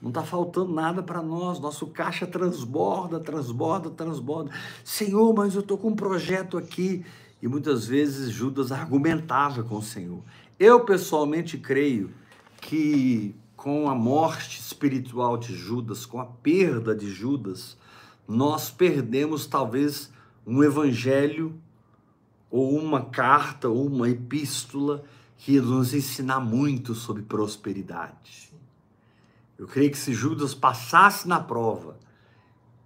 Não 0.01 0.09
está 0.09 0.25
faltando 0.25 0.73
nada 0.73 1.01
para 1.01 1.23
nós, 1.23 1.61
nosso 1.61 1.87
caixa 1.87 2.27
transborda, 2.27 3.21
transborda, 3.21 3.89
transborda. 3.89 4.51
Senhor, 4.83 5.33
mas 5.33 5.55
eu 5.55 5.61
estou 5.61 5.79
com 5.79 5.91
um 5.91 5.97
projeto 5.97 6.59
aqui. 6.59 7.05
E 7.41 7.47
muitas 7.47 7.87
vezes 7.87 8.31
Judas 8.31 8.73
argumentava 8.73 9.63
com 9.63 9.77
o 9.77 9.83
Senhor. 9.83 10.21
Eu 10.59 10.81
pessoalmente 10.81 11.57
creio 11.57 12.11
que 12.63 13.35
com 13.57 13.91
a 13.91 13.95
morte 13.95 14.61
espiritual 14.61 15.37
de 15.37 15.55
Judas, 15.55 16.07
com 16.07 16.21
a 16.21 16.25
perda 16.25 16.95
de 16.95 17.11
Judas, 17.11 17.77
nós 18.27 18.71
perdemos 18.71 19.47
talvez 19.47 20.11
um 20.47 20.63
evangelho 20.63 21.61
ou 22.51 22.79
uma 22.79 23.05
carta 23.05 23.69
ou 23.69 23.87
uma 23.87 24.09
epístola 24.09 25.05
que 25.37 25.61
nos 25.61 25.93
ensinar 25.93 26.41
muito 26.41 26.95
sobre 26.95 27.23
prosperidade. 27.23 28.53
Eu 29.59 29.67
creio 29.67 29.91
que 29.91 29.99
se 29.99 30.15
Judas 30.15 30.55
passasse 30.55 31.27
na 31.27 31.41
prova 31.41 31.99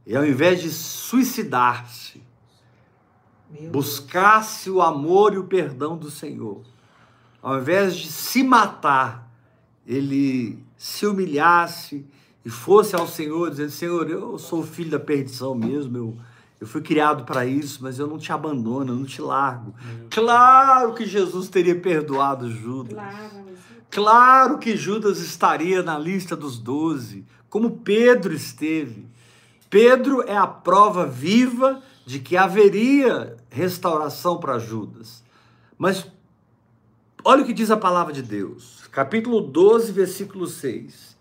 e 0.07 0.17
ao 0.17 0.25
invés 0.27 0.63
de 0.63 0.71
suicidar-se, 0.71 2.23
buscasse 3.71 4.71
o 4.71 4.81
amor 4.81 5.35
e 5.35 5.39
o 5.39 5.45
perdão 5.45 5.97
do 5.97 6.11
Senhor, 6.11 6.63
ao 7.43 7.59
invés 7.59 7.97
de 7.97 8.09
se 8.09 8.43
matar, 8.43 9.26
ele 9.87 10.59
se 10.77 11.07
humilhasse 11.07 12.05
e 12.45 12.51
fosse 12.51 12.97
ao 12.97 13.07
Senhor 13.07 13.51
dizendo: 13.51 13.71
Senhor, 13.71 14.11
eu 14.11 14.39
sou 14.39 14.63
filho 14.63 14.91
da 14.91 15.01
perdição 15.01 15.55
mesmo, 15.55 15.97
eu, 15.97 16.17
eu 16.61 16.67
fui 16.67 16.81
criado 16.81 17.25
para 17.25 17.47
isso, 17.47 17.83
mas 17.83 17.99
eu 17.99 18.07
não 18.07 18.19
te 18.19 18.33
abandono, 18.33 18.93
eu 18.93 18.97
não 18.97 19.05
te 19.05 19.21
largo. 19.21 19.75
Claro 20.11 20.95
que 20.95 21.07
Jesus 21.07 21.49
teria 21.49 21.79
perdoado 21.79 22.51
Judas. 22.51 22.95
Claro. 22.95 23.47
Claro 23.91 24.59
que 24.59 24.77
Judas 24.77 25.21
estaria 25.21 25.83
na 25.83 25.99
lista 25.99 26.37
dos 26.37 26.59
doze, 26.59 27.25
como 27.49 27.79
Pedro 27.79 28.35
esteve. 28.35 29.07
Pedro 29.71 30.23
é 30.23 30.37
a 30.37 30.47
prova 30.47 31.07
viva 31.07 31.83
de 32.05 32.19
que 32.21 32.37
haveria 32.37 33.37
restauração 33.49 34.39
para 34.39 34.59
Judas. 34.59 35.25
Mas 35.79 36.07
olha 37.27 37.43
o 37.43 37.45
que 37.45 37.53
diz 37.53 37.73
a 37.73 37.77
palavra 37.77 38.13
de 38.13 38.23
Deus, 38.23 38.87
capítulo 38.93 39.41
12, 39.41 39.91
versículo 39.91 40.47
6. 40.47 41.17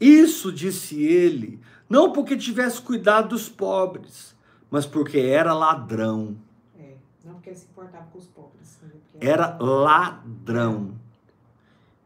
Isso 0.00 0.50
disse 0.50 1.02
ele, 1.04 1.60
não 1.88 2.10
porque 2.10 2.36
tivesse 2.38 2.80
cuidado 2.80 3.28
dos 3.28 3.50
pobres, 3.50 4.34
mas 4.70 4.86
porque 4.86 5.18
era 5.18 5.52
ladrão. 5.52 6.38
É, 6.78 6.94
não 7.22 7.34
porque 7.34 7.50
ele 7.50 7.58
se 7.58 7.66
importava 7.66 8.06
com 8.10 8.18
os 8.18 8.26
pobres. 8.26 8.80
Era 9.20 9.58
ladrão. 9.60 10.94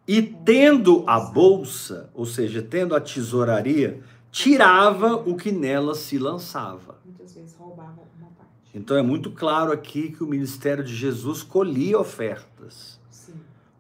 E 0.09 0.21
tendo 0.21 1.05
a 1.07 1.21
bolsa, 1.21 2.11
ou 2.15 2.27
seja, 2.27 2.61
tendo 2.61 2.97
a 2.97 3.01
tesouraria, 3.01 4.03
tirava 4.33 5.15
o 5.15 5.37
que 5.37 5.53
nela 5.53 5.95
se 5.95 6.19
lançava. 6.19 6.99
Muitas 7.05 7.33
vezes 7.33 7.55
roubava 7.57 8.03
uma 8.19 8.29
parte. 8.37 8.51
Então 8.75 8.97
é 8.97 9.03
muito 9.03 9.31
claro 9.31 9.71
aqui 9.71 10.11
que 10.11 10.25
o 10.25 10.27
ministério 10.27 10.83
de 10.83 10.95
Jesus 10.95 11.45
colhia 11.45 11.99
ofertas. 11.99 12.96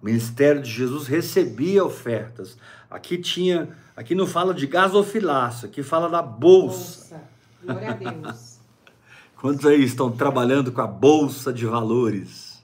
O 0.00 0.06
ministério 0.06 0.62
de 0.62 0.70
Jesus 0.70 1.06
recebia 1.06 1.84
ofertas. 1.84 2.56
Aqui 2.90 3.18
tinha, 3.18 3.68
aqui 3.96 4.14
não 4.14 4.26
fala 4.26 4.54
de 4.54 4.66
gasofilaço, 4.66 5.66
aqui 5.66 5.82
fala 5.82 6.08
da 6.08 6.22
bolsa. 6.22 7.14
bolsa. 7.14 7.24
Glória 7.62 7.90
a 7.90 7.92
Deus. 7.92 8.56
Quantos 9.36 9.66
aí 9.66 9.82
estão 9.84 10.10
trabalhando 10.10 10.72
com 10.72 10.80
a 10.80 10.86
bolsa 10.86 11.52
de 11.52 11.66
valores? 11.66 12.62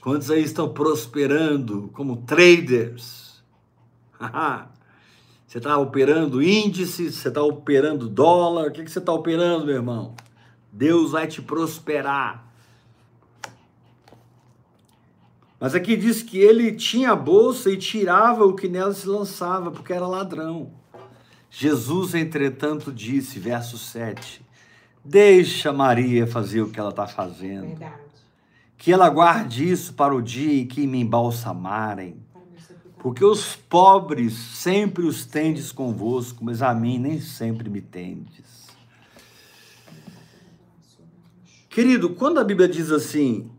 Quantos 0.00 0.30
aí 0.30 0.42
estão 0.42 0.68
prosperando 0.68 1.90
como 1.92 2.16
traders? 2.18 3.42
Você 5.46 5.56
está 5.58 5.78
operando 5.78 6.42
índice, 6.42 7.10
você 7.10 7.28
está 7.28 7.42
operando 7.42 8.06
dólar, 8.06 8.68
o 8.68 8.70
que, 8.70 8.84
que 8.84 8.90
você 8.90 8.98
está 8.98 9.14
operando, 9.14 9.64
meu 9.64 9.76
irmão? 9.76 10.14
Deus 10.70 11.12
vai 11.12 11.26
te 11.26 11.40
prosperar. 11.40 12.47
Mas 15.60 15.74
aqui 15.74 15.96
diz 15.96 16.22
que 16.22 16.38
ele 16.38 16.72
tinha 16.72 17.10
a 17.10 17.16
bolsa 17.16 17.70
e 17.70 17.76
tirava 17.76 18.44
o 18.44 18.54
que 18.54 18.68
nela 18.68 18.94
se 18.94 19.08
lançava, 19.08 19.70
porque 19.70 19.92
era 19.92 20.06
ladrão. 20.06 20.70
Jesus, 21.50 22.14
entretanto, 22.14 22.92
disse, 22.92 23.40
verso 23.40 23.76
7, 23.76 24.42
deixa 25.04 25.72
Maria 25.72 26.26
fazer 26.26 26.60
o 26.60 26.70
que 26.70 26.78
ela 26.78 26.90
está 26.90 27.06
fazendo. 27.06 27.68
Verdade. 27.68 28.08
Que 28.76 28.92
ela 28.92 29.08
guarde 29.08 29.68
isso 29.68 29.94
para 29.94 30.14
o 30.14 30.22
dia 30.22 30.60
em 30.60 30.66
que 30.66 30.86
me 30.86 31.00
embalsamarem. 31.00 32.22
Sepultamento. 32.56 33.02
Porque 33.02 33.24
os 33.24 33.56
pobres 33.56 34.34
sempre 34.34 35.04
os 35.04 35.26
tendes 35.26 35.72
convosco, 35.72 36.44
mas 36.44 36.62
a 36.62 36.72
mim 36.72 36.98
nem 36.98 37.20
sempre 37.20 37.68
me 37.68 37.80
tendes. 37.80 38.68
Querido, 41.68 42.10
quando 42.10 42.38
a 42.38 42.44
Bíblia 42.44 42.68
diz 42.68 42.92
assim, 42.92 43.50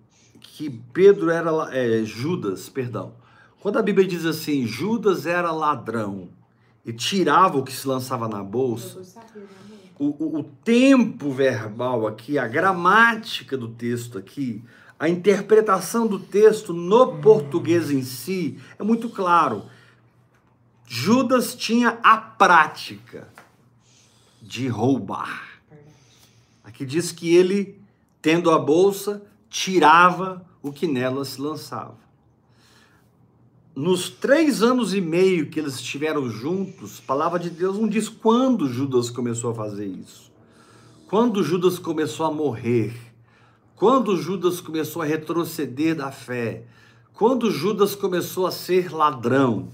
que 0.60 0.70
Pedro 0.70 1.30
era, 1.30 1.50
é, 1.72 2.04
Judas, 2.04 2.68
perdão, 2.68 3.14
quando 3.62 3.80
a 3.80 3.82
Bíblia 3.82 4.06
diz 4.06 4.26
assim, 4.26 4.68
Judas 4.68 5.26
era 5.26 5.54
ladrão 5.54 6.28
e 6.86 6.92
tirava 6.92 7.58
o 7.58 7.64
que 7.64 7.72
se 7.72 7.88
lançava 7.88 8.28
na 8.28 8.44
bolsa, 8.44 9.00
né, 9.00 9.40
o, 9.98 10.08
o, 10.08 10.40
o 10.40 10.44
tempo 10.44 11.32
verbal 11.32 12.06
aqui, 12.06 12.38
a 12.38 12.46
gramática 12.46 13.56
do 13.56 13.70
texto 13.70 14.18
aqui, 14.18 14.62
a 15.00 15.08
interpretação 15.08 16.06
do 16.06 16.20
texto 16.20 16.74
no 16.74 17.20
português 17.20 17.90
em 17.90 18.02
si 18.02 18.60
é 18.78 18.84
muito 18.84 19.08
claro. 19.08 19.64
Judas 20.86 21.56
tinha 21.56 22.00
a 22.04 22.18
prática 22.18 23.30
de 24.42 24.68
roubar. 24.68 25.62
Aqui 26.66 26.86
diz 26.86 27.14
que 27.14 27.34
ele, 27.34 27.82
tendo 28.22 28.52
a 28.52 28.60
bolsa, 28.60 29.24
tirava 29.50 30.49
o 30.62 30.72
que 30.72 30.88
nela 30.88 31.24
se 31.26 31.40
lançava. 31.42 31.98
Nos 33.76 34.10
três 34.10 34.62
anos 34.62 34.94
e 34.94 35.00
meio 35.00 35.50
que 35.50 35.60
eles 35.60 35.76
estiveram 35.76 36.30
juntos, 36.30 37.00
a 37.04 37.08
palavra 37.08 37.40
de 37.40 37.50
Deus 37.50 37.78
não 37.78 37.88
diz 37.88 38.10
quando 38.10 38.68
Judas 38.68 39.10
começou 39.10 39.52
a 39.52 39.56
fazer 39.56 39.86
isso. 39.86 40.30
Quando 41.08 41.44
Judas 41.44 41.80
começou 41.80 42.26
a 42.26 42.32
morrer. 42.32 42.94
Quando 43.76 44.18
Judas 44.18 44.60
começou 44.60 45.02
a 45.02 45.06
retroceder 45.06 45.96
da 45.96 46.12
fé. 46.12 46.66
Quando 47.14 47.50
Judas 47.50 47.96
começou 47.96 48.46
a 48.46 48.52
ser 48.52 48.92
ladrão. 48.92 49.70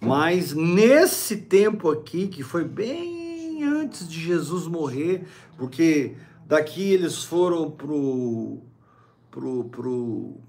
Mas 0.00 0.52
nesse 0.52 1.36
tempo 1.36 1.90
aqui, 1.90 2.26
que 2.26 2.42
foi 2.42 2.64
bem 2.64 3.62
antes 3.62 4.08
de 4.08 4.20
Jesus 4.20 4.66
morrer, 4.66 5.24
porque 5.56 6.16
daqui 6.46 6.82
eles 6.82 7.22
foram 7.22 7.70
pro, 7.70 8.58
pro, 8.58 8.62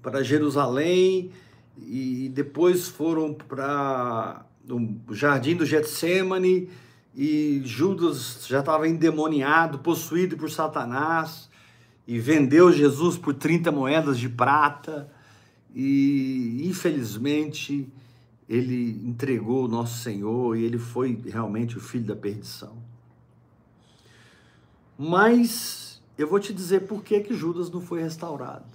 para 0.02 0.22
Jerusalém 0.22 1.30
e 1.78 2.30
depois 2.34 2.88
foram 2.88 3.34
para 3.34 4.44
o 4.68 5.14
jardim 5.14 5.56
do 5.56 5.66
Getsemane 5.66 6.68
e 7.14 7.62
Judas 7.64 8.44
já 8.46 8.60
estava 8.60 8.88
endemoniado, 8.88 9.78
possuído 9.78 10.36
por 10.36 10.50
Satanás 10.50 11.48
e 12.06 12.18
vendeu 12.18 12.72
Jesus 12.72 13.16
por 13.16 13.34
30 13.34 13.72
moedas 13.72 14.18
de 14.18 14.28
prata 14.28 15.10
e 15.74 16.62
infelizmente 16.64 17.88
ele 18.48 19.00
entregou 19.04 19.64
o 19.64 19.68
nosso 19.68 20.02
Senhor 20.02 20.56
e 20.56 20.64
ele 20.64 20.78
foi 20.78 21.18
realmente 21.26 21.78
o 21.78 21.80
filho 21.80 22.04
da 22.04 22.16
perdição. 22.16 22.76
Mas 24.98 26.02
eu 26.16 26.28
vou 26.28 26.38
te 26.38 26.52
dizer 26.52 26.86
por 26.86 27.02
que, 27.02 27.20
que 27.20 27.34
Judas 27.34 27.70
não 27.70 27.80
foi 27.80 28.02
restaurado. 28.02 28.73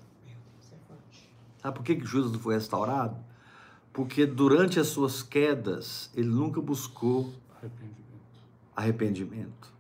Sabe 1.62 1.76
por 1.76 1.84
que, 1.84 1.96
que 1.96 2.06
Judas 2.06 2.32
não 2.32 2.40
foi 2.40 2.56
restaurado? 2.56 3.18
Porque 3.92 4.26
durante 4.26 4.80
as 4.80 4.88
suas 4.88 5.22
quedas 5.22 6.10
ele 6.16 6.30
nunca 6.30 6.62
buscou 6.62 7.34
Arrependimento. 7.58 8.00
arrependimento. 8.76 9.74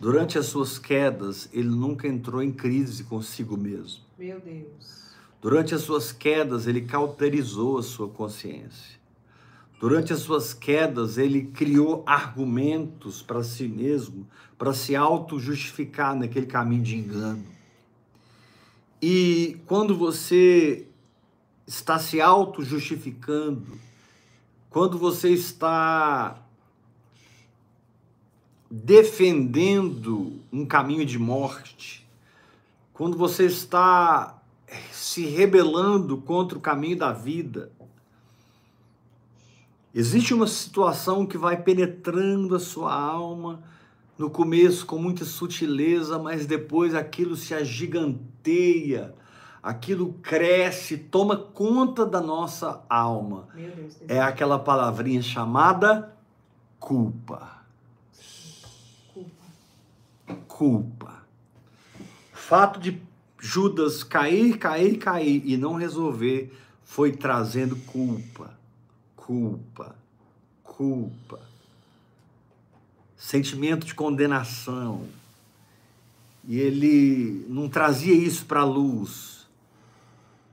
Durante 0.00 0.38
as 0.38 0.46
suas 0.46 0.78
quedas 0.78 1.48
ele 1.52 1.68
nunca 1.68 2.06
entrou 2.08 2.42
em 2.42 2.52
crise 2.52 3.04
consigo 3.04 3.56
mesmo. 3.56 4.02
Meu 4.18 4.40
Deus. 4.40 5.10
Durante 5.40 5.74
as 5.74 5.80
suas 5.80 6.12
quedas, 6.12 6.66
ele 6.66 6.82
cauterizou 6.82 7.78
a 7.78 7.82
sua 7.82 8.08
consciência. 8.08 9.00
Durante 9.80 10.12
as 10.12 10.18
suas 10.18 10.52
quedas, 10.52 11.16
ele 11.16 11.46
criou 11.46 12.02
argumentos 12.06 13.22
para 13.22 13.42
si 13.42 13.66
mesmo, 13.66 14.28
para 14.58 14.74
se 14.74 14.94
auto-justificar 14.94 16.14
naquele 16.14 16.44
caminho 16.44 16.82
de 16.82 16.96
engano. 16.96 17.42
E 19.02 19.60
quando 19.66 19.96
você 19.96 20.86
está 21.66 21.98
se 21.98 22.20
auto-justificando, 22.20 23.78
quando 24.68 24.98
você 24.98 25.30
está 25.30 26.42
defendendo 28.70 30.40
um 30.52 30.64
caminho 30.64 31.04
de 31.04 31.18
morte, 31.18 32.06
quando 32.92 33.16
você 33.16 33.46
está 33.46 34.40
se 34.92 35.26
rebelando 35.26 36.18
contra 36.18 36.56
o 36.56 36.60
caminho 36.60 36.96
da 36.96 37.12
vida. 37.12 37.72
Existe 39.92 40.32
uma 40.32 40.46
situação 40.46 41.26
que 41.26 41.36
vai 41.36 41.60
penetrando 41.60 42.54
a 42.54 42.60
sua 42.60 42.94
alma, 42.94 43.62
no 44.20 44.28
começo 44.28 44.84
com 44.84 44.98
muita 44.98 45.24
sutileza, 45.24 46.18
mas 46.18 46.44
depois 46.44 46.94
aquilo 46.94 47.34
se 47.34 47.54
agiganteia, 47.54 49.14
aquilo 49.62 50.12
cresce, 50.20 50.98
toma 50.98 51.38
conta 51.38 52.04
da 52.04 52.20
nossa 52.20 52.84
alma. 52.86 53.48
Meu 53.54 53.70
Deus. 53.70 53.96
É 54.06 54.20
aquela 54.20 54.58
palavrinha 54.58 55.22
chamada 55.22 56.14
culpa. 56.78 57.62
Culpa. 59.14 60.34
Culpa. 60.46 61.22
O 61.98 62.36
fato 62.36 62.78
de 62.78 63.00
Judas 63.38 64.04
cair, 64.04 64.58
cair, 64.58 64.98
cair 64.98 65.42
e 65.46 65.56
não 65.56 65.76
resolver 65.76 66.54
foi 66.84 67.10
trazendo 67.12 67.74
culpa, 67.86 68.50
culpa, 69.16 69.96
culpa, 70.62 71.40
sentimento 73.20 73.86
de 73.86 73.94
condenação. 73.94 75.02
E 76.48 76.58
ele 76.58 77.44
não 77.48 77.68
trazia 77.68 78.14
isso 78.14 78.46
para 78.46 78.60
a 78.60 78.64
luz. 78.64 79.46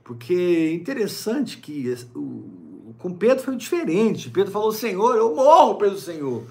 Porque 0.04 0.34
é 0.34 0.72
interessante 0.74 1.56
que 1.56 1.96
o, 2.14 2.94
com 2.98 3.12
Pedro 3.12 3.42
foi 3.42 3.56
diferente. 3.56 4.30
Pedro 4.30 4.52
falou: 4.52 4.70
Senhor, 4.70 5.16
eu 5.16 5.34
morro 5.34 5.76
pelo 5.76 5.98
Senhor. 5.98 6.44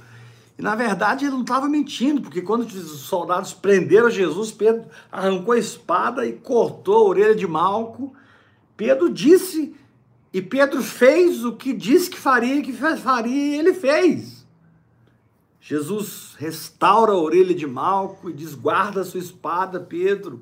E 0.57 0.61
na 0.61 0.75
verdade 0.75 1.25
ele 1.25 1.35
não 1.35 1.41
estava 1.41 1.69
mentindo, 1.69 2.19
porque 2.19 2.41
quando 2.41 2.63
os 2.63 3.01
soldados 3.01 3.53
prenderam 3.53 4.09
Jesus, 4.09 4.51
Pedro 4.51 4.85
arrancou 5.11 5.53
a 5.53 5.59
espada 5.59 6.25
e 6.25 6.33
cortou 6.33 6.95
a 6.95 7.09
orelha 7.09 7.35
de 7.35 7.45
Malco. 7.45 8.11
Pedro 8.75 9.07
disse, 9.07 9.75
e 10.33 10.41
Pedro 10.41 10.81
fez 10.81 11.45
o 11.45 11.53
que 11.53 11.73
disse 11.73 12.09
que 12.09 12.17
faria, 12.17 12.61
que 12.61 12.73
faria, 12.73 13.31
e 13.31 13.59
ele 13.59 13.73
fez. 13.73 14.36
Jesus 15.67 16.33
restaura 16.37 17.11
a 17.11 17.17
orelha 17.17 17.53
de 17.53 17.67
Malco 17.67 18.29
e 18.29 18.33
diz: 18.33 18.55
guarda 18.55 19.01
a 19.01 19.03
sua 19.03 19.19
espada, 19.19 19.81
Pedro. 19.81 20.41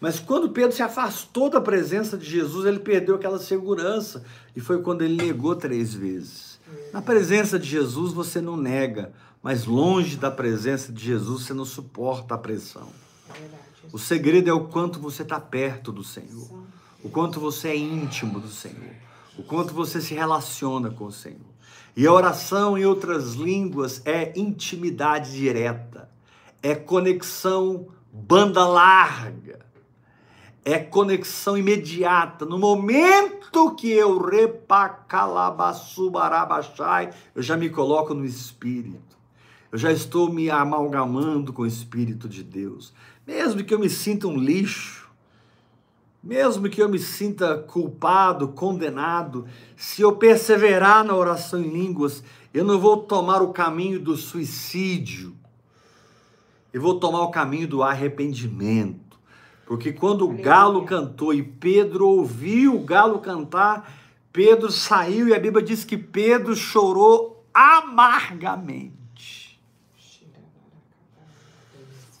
Mas 0.00 0.18
quando 0.18 0.48
Pedro 0.48 0.74
se 0.74 0.82
afastou 0.82 1.50
da 1.50 1.60
presença 1.60 2.16
de 2.16 2.24
Jesus, 2.24 2.64
ele 2.64 2.78
perdeu 2.78 3.16
aquela 3.16 3.38
segurança. 3.38 4.24
E 4.56 4.60
foi 4.60 4.80
quando 4.80 5.02
ele 5.02 5.14
negou 5.14 5.54
três 5.54 5.92
vezes. 5.92 6.58
Na 6.90 7.02
presença 7.02 7.58
de 7.58 7.68
Jesus 7.68 8.14
você 8.14 8.40
não 8.40 8.56
nega, 8.56 9.12
mas 9.42 9.66
longe 9.66 10.16
da 10.16 10.30
presença 10.30 10.90
de 10.90 11.04
Jesus 11.04 11.42
você 11.42 11.52
não 11.52 11.66
suporta 11.66 12.34
a 12.34 12.38
pressão. 12.38 12.88
É. 13.28 13.48
O 13.92 13.98
segredo 13.98 14.48
é 14.48 14.52
o 14.54 14.68
quanto 14.68 14.98
você 14.98 15.20
está 15.20 15.38
perto 15.38 15.92
do 15.92 16.02
Senhor, 16.02 16.48
o 17.04 17.10
quanto 17.10 17.38
você 17.38 17.68
é 17.68 17.76
íntimo 17.76 18.40
do 18.40 18.48
Senhor, 18.48 18.94
o 19.36 19.42
quanto 19.42 19.74
você 19.74 20.00
se 20.00 20.14
relaciona 20.14 20.88
com 20.88 21.04
o 21.04 21.12
Senhor. 21.12 21.47
E 21.98 22.06
a 22.06 22.12
oração 22.12 22.78
em 22.78 22.84
outras 22.84 23.34
línguas 23.34 24.00
é 24.04 24.32
intimidade 24.38 25.32
direta, 25.32 26.08
é 26.62 26.72
conexão 26.72 27.88
banda 28.12 28.64
larga, 28.64 29.66
é 30.64 30.78
conexão 30.78 31.58
imediata. 31.58 32.46
No 32.46 32.56
momento 32.56 33.74
que 33.74 33.90
eu 33.90 34.16
repacalabaçubarabachai, 34.16 37.10
eu 37.34 37.42
já 37.42 37.56
me 37.56 37.68
coloco 37.68 38.14
no 38.14 38.24
Espírito. 38.24 39.18
Eu 39.72 39.78
já 39.78 39.90
estou 39.90 40.32
me 40.32 40.48
amalgamando 40.48 41.52
com 41.52 41.62
o 41.62 41.66
Espírito 41.66 42.28
de 42.28 42.44
Deus. 42.44 42.94
Mesmo 43.26 43.64
que 43.64 43.74
eu 43.74 43.78
me 43.80 43.90
sinta 43.90 44.28
um 44.28 44.38
lixo, 44.38 44.97
mesmo 46.28 46.68
que 46.68 46.82
eu 46.82 46.90
me 46.90 46.98
sinta 46.98 47.56
culpado, 47.56 48.48
condenado, 48.48 49.46
se 49.74 50.02
eu 50.02 50.14
perseverar 50.14 51.02
na 51.02 51.16
oração 51.16 51.58
em 51.58 51.70
línguas, 51.70 52.22
eu 52.52 52.62
não 52.66 52.78
vou 52.78 52.98
tomar 52.98 53.40
o 53.40 53.50
caminho 53.50 53.98
do 53.98 54.14
suicídio, 54.14 55.34
eu 56.70 56.82
vou 56.82 57.00
tomar 57.00 57.22
o 57.22 57.30
caminho 57.30 57.66
do 57.66 57.82
arrependimento. 57.82 59.18
Porque 59.64 59.90
quando 59.90 60.26
o 60.26 60.36
galo 60.36 60.84
cantou 60.84 61.32
e 61.32 61.42
Pedro 61.42 62.06
ouviu 62.06 62.76
o 62.76 62.84
galo 62.84 63.20
cantar, 63.20 63.90
Pedro 64.30 64.70
saiu 64.70 65.28
e 65.28 65.34
a 65.34 65.40
Bíblia 65.40 65.64
diz 65.64 65.82
que 65.82 65.96
Pedro 65.96 66.54
chorou 66.54 67.42
amargamente. 67.54 68.97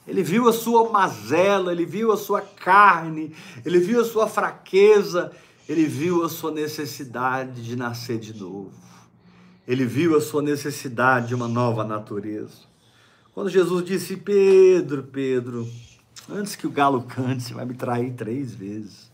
Ele 0.08 0.22
viu 0.22 0.48
a 0.48 0.54
sua 0.54 0.90
mazela, 0.90 1.70
ele 1.70 1.84
viu 1.84 2.10
a 2.10 2.16
sua 2.16 2.40
carne, 2.40 3.36
ele 3.62 3.78
viu 3.78 4.00
a 4.00 4.04
sua 4.06 4.26
fraqueza, 4.26 5.30
ele 5.68 5.84
viu 5.84 6.24
a 6.24 6.30
sua 6.30 6.50
necessidade 6.50 7.62
de 7.62 7.76
nascer 7.76 8.18
de 8.18 8.34
novo. 8.34 8.72
Ele 9.66 9.84
viu 9.84 10.16
a 10.16 10.20
sua 10.22 10.40
necessidade 10.40 11.28
de 11.28 11.34
uma 11.34 11.46
nova 11.46 11.84
natureza. 11.84 12.66
Quando 13.34 13.50
Jesus 13.50 13.84
disse: 13.84 14.16
Pedro, 14.16 15.02
Pedro, 15.02 15.68
antes 16.26 16.56
que 16.56 16.66
o 16.66 16.70
galo 16.70 17.02
cante, 17.02 17.42
você 17.42 17.52
vai 17.52 17.66
me 17.66 17.74
trair 17.74 18.14
três 18.14 18.54
vezes. 18.54 19.12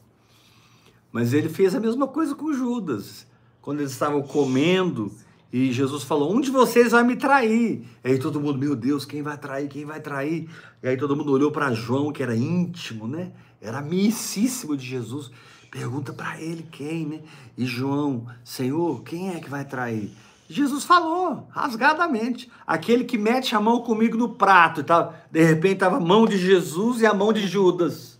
Mas 1.10 1.34
ele 1.34 1.48
fez 1.48 1.74
a 1.74 1.80
mesma 1.80 2.06
coisa 2.06 2.36
com 2.36 2.52
Judas. 2.52 3.26
Quando 3.60 3.80
eles 3.80 3.90
estavam 3.90 4.22
comendo, 4.22 5.10
e 5.56 5.70
Jesus 5.70 6.02
falou: 6.02 6.34
Um 6.34 6.40
de 6.40 6.50
vocês 6.50 6.90
vai 6.90 7.04
me 7.04 7.14
trair. 7.14 7.86
E 8.02 8.08
aí 8.08 8.18
todo 8.18 8.40
mundo, 8.40 8.58
meu 8.58 8.74
Deus, 8.74 9.04
quem 9.04 9.22
vai 9.22 9.38
trair? 9.38 9.68
Quem 9.68 9.84
vai 9.84 10.00
trair? 10.00 10.50
E 10.82 10.88
aí 10.88 10.96
todo 10.96 11.14
mundo 11.14 11.30
olhou 11.30 11.52
para 11.52 11.72
João, 11.72 12.10
que 12.10 12.24
era 12.24 12.34
íntimo, 12.34 13.06
né? 13.06 13.30
Era 13.60 13.78
amicíssimo 13.78 14.76
de 14.76 14.84
Jesus. 14.84 15.30
Pergunta 15.70 16.12
para 16.12 16.42
ele 16.42 16.66
quem, 16.72 17.06
né? 17.06 17.20
E 17.56 17.64
João, 17.64 18.26
Senhor, 18.42 19.04
quem 19.04 19.32
é 19.32 19.38
que 19.38 19.48
vai 19.48 19.64
trair? 19.64 20.10
Jesus 20.48 20.82
falou, 20.82 21.46
rasgadamente. 21.50 22.50
Aquele 22.66 23.04
que 23.04 23.16
mete 23.16 23.54
a 23.54 23.60
mão 23.60 23.80
comigo 23.80 24.16
no 24.16 24.30
prato. 24.30 24.80
E 24.80 24.82
tá, 24.82 25.14
de 25.30 25.44
repente 25.44 25.74
estava 25.74 25.98
a 25.98 26.00
mão 26.00 26.26
de 26.26 26.36
Jesus 26.36 27.00
e 27.00 27.06
a 27.06 27.14
mão 27.14 27.32
de 27.32 27.46
Judas. 27.46 28.18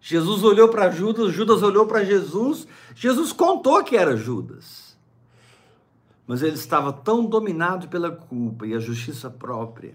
Jesus 0.00 0.44
olhou 0.44 0.68
para 0.68 0.88
Judas, 0.88 1.32
Judas 1.32 1.64
olhou 1.64 1.84
para 1.84 2.04
Jesus. 2.04 2.64
Jesus 2.94 3.32
contou 3.32 3.82
que 3.82 3.96
era 3.96 4.16
Judas 4.16 4.83
mas 6.26 6.42
ele 6.42 6.54
estava 6.54 6.92
tão 6.92 7.24
dominado 7.24 7.88
pela 7.88 8.10
culpa 8.10 8.66
e 8.66 8.74
a 8.74 8.78
justiça 8.78 9.28
própria. 9.28 9.94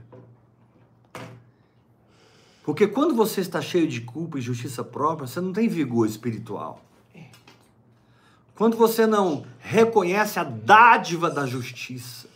Porque 2.64 2.88
quando 2.88 3.16
você 3.16 3.42
está 3.42 3.62
cheio 3.62 3.88
de 3.88 4.02
culpa 4.02 4.38
e 4.38 4.42
justiça 4.42 4.84
própria, 4.84 5.28
você 5.28 5.42
não 5.42 5.52
tem 5.52 5.68
vigor 5.68 6.06
espiritual. 6.08 6.86
Quando 8.54 8.78
você 8.78 9.08
não 9.08 9.46
reconhece 9.58 10.38
a 10.38 10.44
dádiva 10.44 11.32
da 11.32 11.46
justiça, 11.46 12.28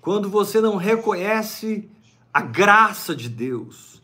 quando 0.00 0.28
você 0.28 0.60
não 0.60 0.76
reconhece 0.76 1.88
a 2.34 2.40
graça 2.40 3.16
de 3.16 3.28
Deus, 3.28 4.02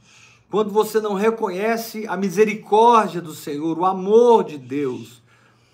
quando 0.48 0.70
você 0.70 1.00
não 1.00 1.14
reconhece 1.14 2.06
a 2.06 2.16
misericórdia 2.16 3.20
do 3.20 3.34
Senhor, 3.34 3.78
o 3.78 3.84
amor 3.84 4.44
de 4.44 4.56
Deus 4.56 5.22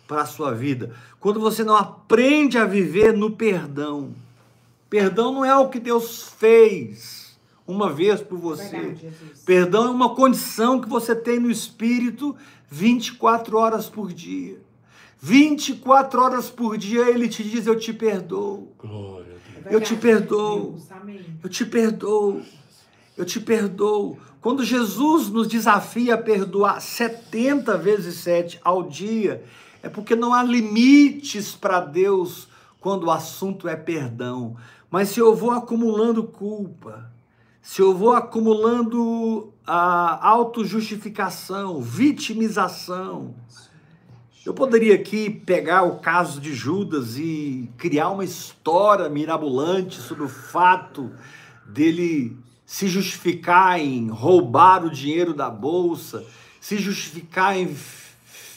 para 0.06 0.22
a 0.22 0.26
sua 0.26 0.54
vida, 0.54 0.94
quando 1.20 1.40
você 1.40 1.64
não 1.64 1.76
aprende 1.76 2.58
a 2.58 2.64
viver 2.64 3.12
no 3.12 3.30
perdão. 3.30 4.12
Perdão 4.88 5.32
não 5.32 5.44
é 5.44 5.56
o 5.56 5.68
que 5.68 5.80
Deus 5.80 6.28
fez 6.38 7.36
uma 7.66 7.92
vez 7.92 8.22
por 8.22 8.38
você. 8.38 8.78
Verdade, 8.78 9.12
perdão 9.44 9.88
é 9.88 9.90
uma 9.90 10.14
condição 10.14 10.80
que 10.80 10.88
você 10.88 11.14
tem 11.14 11.38
no 11.38 11.50
espírito 11.50 12.34
24 12.70 13.58
horas 13.58 13.88
por 13.88 14.12
dia. 14.12 14.58
24 15.20 16.22
horas 16.22 16.48
por 16.48 16.78
dia 16.78 17.10
ele 17.10 17.28
te 17.28 17.42
diz: 17.42 17.66
Eu 17.66 17.78
te 17.78 17.92
perdoo. 17.92 18.72
Glória 18.78 19.36
a 19.56 19.60
Deus. 19.60 19.72
Eu 19.74 19.80
te 19.80 19.96
perdoo. 19.96 20.78
Eu 21.42 21.48
te 21.50 21.66
perdoo. 21.66 22.42
Eu 23.16 23.24
te 23.24 23.40
perdoo. 23.40 24.18
Quando 24.40 24.64
Jesus 24.64 25.28
nos 25.28 25.48
desafia 25.48 26.14
a 26.14 26.18
perdoar 26.18 26.80
70 26.80 27.76
vezes 27.76 28.14
7 28.18 28.60
ao 28.62 28.84
dia, 28.84 29.42
é 29.88 29.90
porque 29.90 30.14
não 30.14 30.34
há 30.34 30.42
limites 30.42 31.54
para 31.54 31.80
Deus 31.80 32.46
quando 32.78 33.04
o 33.04 33.10
assunto 33.10 33.66
é 33.66 33.74
perdão. 33.74 34.54
Mas 34.90 35.08
se 35.08 35.18
eu 35.18 35.34
vou 35.34 35.50
acumulando 35.50 36.22
culpa, 36.22 37.10
se 37.62 37.80
eu 37.80 37.94
vou 37.94 38.12
acumulando 38.12 39.50
a 39.66 40.28
autojustificação, 40.28 41.80
vitimização, 41.80 43.34
eu 44.44 44.52
poderia 44.52 44.94
aqui 44.94 45.30
pegar 45.30 45.82
o 45.84 46.00
caso 46.00 46.38
de 46.38 46.54
Judas 46.54 47.16
e 47.16 47.70
criar 47.78 48.10
uma 48.10 48.24
história 48.24 49.08
mirabolante 49.08 49.96
sobre 49.96 50.24
o 50.24 50.28
fato 50.28 51.10
dele 51.66 52.36
se 52.64 52.88
justificar 52.88 53.80
em 53.80 54.08
roubar 54.08 54.84
o 54.84 54.90
dinheiro 54.90 55.32
da 55.32 55.48
bolsa, 55.48 56.26
se 56.60 56.76
justificar 56.76 57.56
em 57.56 57.74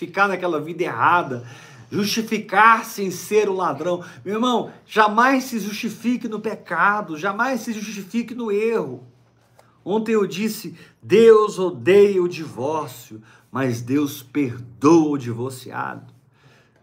ficar 0.01 0.27
naquela 0.27 0.59
vida 0.59 0.81
errada, 0.81 1.43
justificar-se 1.91 3.03
em 3.03 3.11
ser 3.11 3.47
um 3.47 3.53
ladrão. 3.53 4.03
Meu 4.25 4.35
irmão, 4.35 4.71
jamais 4.87 5.43
se 5.43 5.59
justifique 5.59 6.27
no 6.27 6.39
pecado, 6.39 7.17
jamais 7.17 7.61
se 7.61 7.71
justifique 7.71 8.33
no 8.33 8.51
erro. 8.51 9.05
Ontem 9.85 10.13
eu 10.13 10.25
disse: 10.25 10.75
Deus 11.03 11.59
odeia 11.59 12.21
o 12.21 12.27
divórcio, 12.27 13.21
mas 13.51 13.79
Deus 13.83 14.23
perdoa 14.23 15.11
o 15.11 15.17
divorciado. 15.19 16.11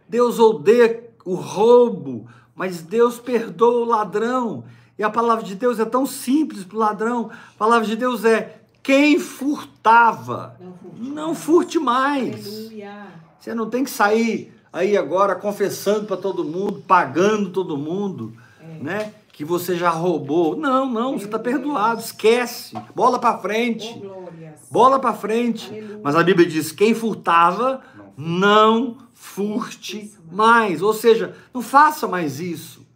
Deus 0.08 0.38
odeia 0.38 1.10
o 1.24 1.34
roubo, 1.34 2.28
mas 2.54 2.82
Deus 2.82 3.18
perdoa 3.18 3.80
o 3.80 3.84
ladrão. 3.84 4.64
E 4.96 5.02
a 5.02 5.10
palavra 5.10 5.44
de 5.44 5.56
Deus 5.56 5.80
é 5.80 5.84
tão 5.84 6.06
simples 6.06 6.62
para 6.62 6.76
o 6.76 6.80
ladrão. 6.80 7.30
A 7.32 7.58
palavra 7.58 7.86
de 7.86 7.96
Deus 7.96 8.24
é: 8.24 8.57
quem 8.88 9.18
furtava, 9.18 10.56
não 10.58 10.72
furte, 10.72 11.10
não 11.10 11.34
furte 11.34 11.78
mais. 11.78 12.46
Aleluia. 12.46 13.06
Você 13.38 13.54
não 13.54 13.68
tem 13.68 13.84
que 13.84 13.90
sair 13.90 14.50
aí 14.72 14.96
agora 14.96 15.34
confessando 15.34 16.06
para 16.06 16.16
todo 16.16 16.42
mundo, 16.42 16.82
pagando 16.88 17.50
todo 17.50 17.76
mundo, 17.76 18.32
é. 18.58 18.82
né? 18.82 19.12
Que 19.30 19.44
você 19.44 19.76
já 19.76 19.90
roubou. 19.90 20.56
Não, 20.56 20.90
não, 20.90 21.18
você 21.18 21.26
está 21.26 21.38
perdoado. 21.38 22.00
Esquece. 22.00 22.74
Bola 22.94 23.18
para 23.18 23.36
frente. 23.36 24.02
Oh, 24.02 24.26
Bola 24.70 24.98
para 24.98 25.12
frente. 25.12 25.68
Aleluia. 25.68 26.00
Mas 26.02 26.16
a 26.16 26.22
Bíblia 26.22 26.48
diz: 26.48 26.72
quem 26.72 26.94
furtava, 26.94 27.82
não 28.16 28.96
furte 29.12 30.14
mais. 30.32 30.80
Ou 30.80 30.94
seja, 30.94 31.36
não 31.52 31.60
faça 31.60 32.08
mais 32.08 32.40
isso. 32.40 32.87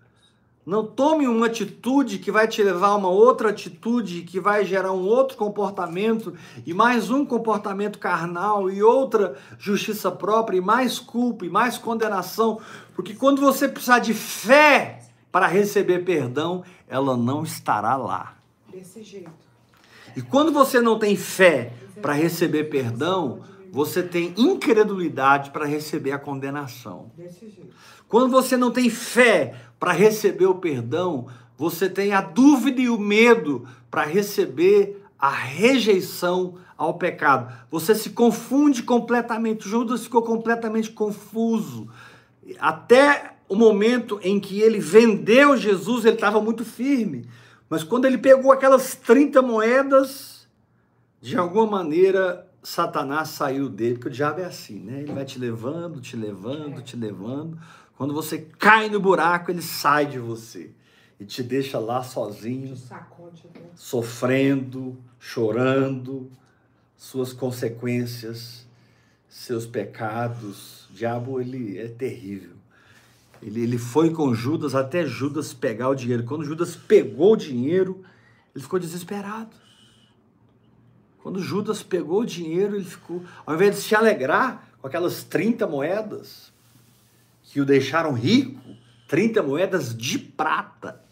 Não 0.65 0.87
tome 0.87 1.27
uma 1.27 1.47
atitude 1.47 2.21
que 2.21 2.31
vai 2.31 2.47
te 2.47 2.63
levar 2.63 2.89
a 2.89 2.95
uma 2.95 3.09
outra 3.09 3.51
atitude, 3.51 4.23
que 4.23 4.39
vai 4.39 4.65
gerar 4.65 4.93
um 4.93 5.03
outro 5.03 5.37
comportamento, 5.37 6.33
e 6.65 6.73
mais 6.73 7.11
um 7.11 7.27
comportamento 7.27 7.99
carnal, 7.99 8.71
e 8.71 8.81
outra 8.81 9.37
justiça 9.59 10.09
própria, 10.09 10.59
e 10.59 10.61
mais 10.61 11.01
culpa, 11.01 11.45
e 11.45 11.51
mais 11.51 11.79
condenação. 11.79 12.61
Porque 12.95 13.13
quando 13.13 13.41
você 13.41 13.67
precisar 13.69 13.99
de 13.99 14.15
fé 14.15 15.01
para 15.33 15.49
receber 15.49 16.05
perdão, 16.05 16.63
ela 16.87 17.17
não 17.17 17.43
estará 17.43 17.97
lá. 17.97 18.37
Desse 18.73 19.03
jeito. 19.03 19.33
E 20.17 20.23
quando 20.23 20.53
você 20.53 20.81
não 20.81 20.97
tem 20.97 21.17
fé 21.17 21.73
para 22.01 22.13
receber 22.13 22.65
perdão, 22.65 23.41
você 23.73 24.01
tem 24.01 24.33
incredulidade 24.37 25.51
para 25.51 25.65
receber 25.65 26.13
a 26.13 26.19
condenação. 26.19 27.11
Desse 27.17 27.49
jeito. 27.49 27.75
Quando 28.07 28.31
você 28.31 28.59
não 28.59 28.71
tem 28.71 28.91
fé 28.91 29.55
para 29.83 29.91
receber 29.91 30.47
o 30.47 30.55
perdão, 30.55 31.27
você 31.59 31.91
tem 31.91 32.13
a 32.13 32.21
dúvida 32.21 32.81
e 32.81 32.89
o 32.89 32.97
medo 32.97 33.67
para 33.91 34.05
receber 34.05 35.05
a 35.19 35.29
rejeição 35.29 36.55
ao 36.79 36.95
pecado. 36.95 37.53
Você 37.69 37.93
se 37.93 38.11
confunde 38.11 38.85
completamente. 38.85 39.69
Judas 39.69 40.05
ficou 40.05 40.23
completamente 40.23 40.89
confuso. 40.93 41.89
Até 42.61 43.35
o 43.49 43.57
momento 43.57 44.21
em 44.23 44.39
que 44.39 44.61
ele 44.61 44.79
vendeu 44.79 45.57
Jesus, 45.57 46.05
ele 46.05 46.15
estava 46.15 46.41
muito 46.41 46.65
firme. 46.65 47.29
Mas 47.69 47.83
quando 47.83 48.05
ele 48.05 48.19
pegou 48.19 48.53
aquelas 48.53 48.95
30 48.95 49.43
moedas, 49.43 50.47
de 51.21 51.37
alguma 51.37 51.67
maneira 51.67 52.49
Satanás 52.63 53.31
saiu 53.31 53.69
dele, 53.69 53.95
porque 53.95 54.07
o 54.07 54.13
diabo 54.13 54.43
é 54.43 54.45
assim, 54.45 54.79
né? 54.79 55.01
Ele 55.01 55.13
vai 55.13 55.25
te 55.25 55.41
levando, 55.41 56.01
te 56.01 56.17
levando, 56.17 56.81
te 56.83 56.97
levando. 56.97 57.59
Quando 58.03 58.15
você 58.15 58.49
cai 58.59 58.89
no 58.89 58.99
buraco, 58.99 59.53
ele 59.53 59.63
sai 59.63 60.07
de 60.07 60.19
você 60.19 60.73
e 61.21 61.25
te 61.25 61.41
deixa 61.41 61.79
lá 61.79 62.03
sozinho, 62.03 62.77
sofrendo, 63.77 64.99
chorando, 65.21 66.29
suas 66.97 67.33
consequências, 67.33 68.67
seus 69.29 69.67
pecados. 69.67 70.91
O 70.91 70.95
diabo 70.95 71.41
ele 71.41 71.79
é 71.79 71.87
terrível. 71.87 72.57
Ele, 73.41 73.63
ele 73.63 73.79
foi 73.79 74.11
com 74.11 74.35
Judas 74.35 74.75
até 74.75 75.07
Judas 75.07 75.55
pegar 75.55 75.89
o 75.89 75.95
dinheiro. 75.95 76.25
Quando 76.25 76.43
Judas 76.43 76.75
pegou 76.75 77.35
o 77.35 77.37
dinheiro, 77.37 78.05
ele 78.53 78.65
ficou 78.65 78.81
desesperado. 78.81 79.55
Quando 81.23 81.41
Judas 81.41 81.85
pegou 81.85 82.23
o 82.23 82.27
dinheiro, 82.27 82.75
ele 82.75 82.85
ficou, 82.85 83.23
ao 83.47 83.55
invés 83.55 83.77
de 83.77 83.83
se 83.83 83.95
alegrar 83.95 84.73
com 84.81 84.89
aquelas 84.89 85.23
30 85.23 85.69
moedas 85.69 86.52
que 87.53 87.61
o 87.61 87.67
deixaram 87.67 88.15
rico, 88.15 88.63
30 89.07 89.43
moedas 89.43 89.95
de 89.95 90.19
prata. 90.19 91.03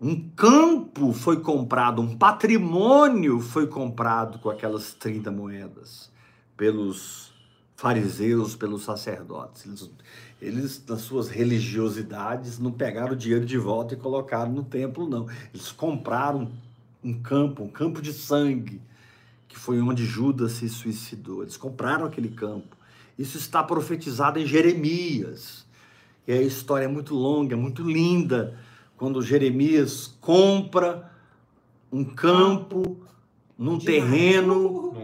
Um 0.00 0.30
campo 0.30 1.12
foi 1.12 1.40
comprado, 1.40 2.00
um 2.00 2.16
patrimônio 2.16 3.40
foi 3.40 3.66
comprado 3.66 4.38
com 4.38 4.48
aquelas 4.48 4.94
30 4.94 5.32
moedas 5.32 6.08
pelos 6.56 7.32
fariseus, 7.74 8.54
pelos 8.54 8.84
sacerdotes. 8.84 9.66
Eles, 9.66 9.90
eles, 10.40 10.84
nas 10.86 11.00
suas 11.00 11.28
religiosidades, 11.28 12.60
não 12.60 12.70
pegaram 12.70 13.14
o 13.14 13.16
dinheiro 13.16 13.44
de 13.44 13.58
volta 13.58 13.94
e 13.94 13.96
colocaram 13.96 14.52
no 14.52 14.62
templo, 14.62 15.08
não. 15.08 15.26
Eles 15.52 15.72
compraram 15.72 16.52
um 17.02 17.20
campo, 17.20 17.64
um 17.64 17.68
campo 17.68 18.00
de 18.00 18.12
sangue, 18.12 18.80
que 19.48 19.58
foi 19.58 19.80
onde 19.80 20.06
Judas 20.06 20.52
se 20.52 20.68
suicidou. 20.68 21.42
Eles 21.42 21.56
compraram 21.56 22.06
aquele 22.06 22.28
campo. 22.28 22.78
Isso 23.20 23.36
está 23.36 23.62
profetizado 23.62 24.38
em 24.38 24.46
Jeremias. 24.46 25.66
E 26.26 26.32
a 26.32 26.40
história 26.40 26.86
é 26.86 26.88
muito 26.88 27.14
longa, 27.14 27.52
é 27.52 27.56
muito 27.56 27.82
linda, 27.82 28.58
quando 28.96 29.20
Jeremias 29.20 30.16
compra 30.22 31.12
um 31.92 32.02
campo 32.02 32.98
num 33.58 33.78
terreno, 33.78 34.94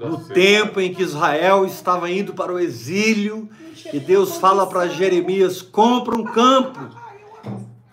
No 0.00 0.24
tempo 0.28 0.80
em 0.80 0.94
que 0.94 1.02
Israel 1.02 1.66
estava 1.66 2.10
indo 2.10 2.32
para 2.32 2.50
o 2.50 2.58
exílio, 2.58 3.50
e 3.92 4.00
Deus 4.00 4.38
fala 4.38 4.66
para 4.66 4.88
Jeremias: 4.88 5.60
compra 5.60 6.16
um 6.16 6.24
campo, 6.24 6.88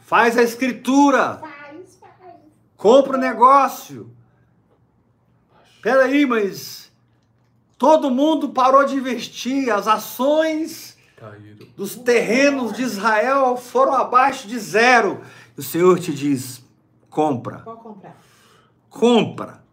faz 0.06 0.38
a 0.38 0.44
escritura, 0.44 1.42
compra 2.78 3.18
o 3.18 3.20
negócio. 3.20 4.10
Peraí, 5.82 6.26
mas 6.26 6.85
todo 7.78 8.10
mundo 8.12 8.50
parou 8.50 8.86
de 8.86 8.96
investir, 8.96 9.70
as 9.70 9.88
ações 9.88 10.98
Caíram. 11.18 11.68
dos 11.76 11.96
terrenos 11.96 12.74
de 12.74 12.84
Israel 12.84 13.58
foram 13.58 13.94
abaixo 13.94 14.48
de 14.48 14.58
zero. 14.60 15.22
E 15.58 15.60
o 15.60 15.64
Senhor 15.64 16.00
te 16.00 16.14
diz: 16.14 16.64
compra, 17.10 17.60
Pode 17.60 17.82
comprar. 17.82 18.18
compra. 18.90 19.66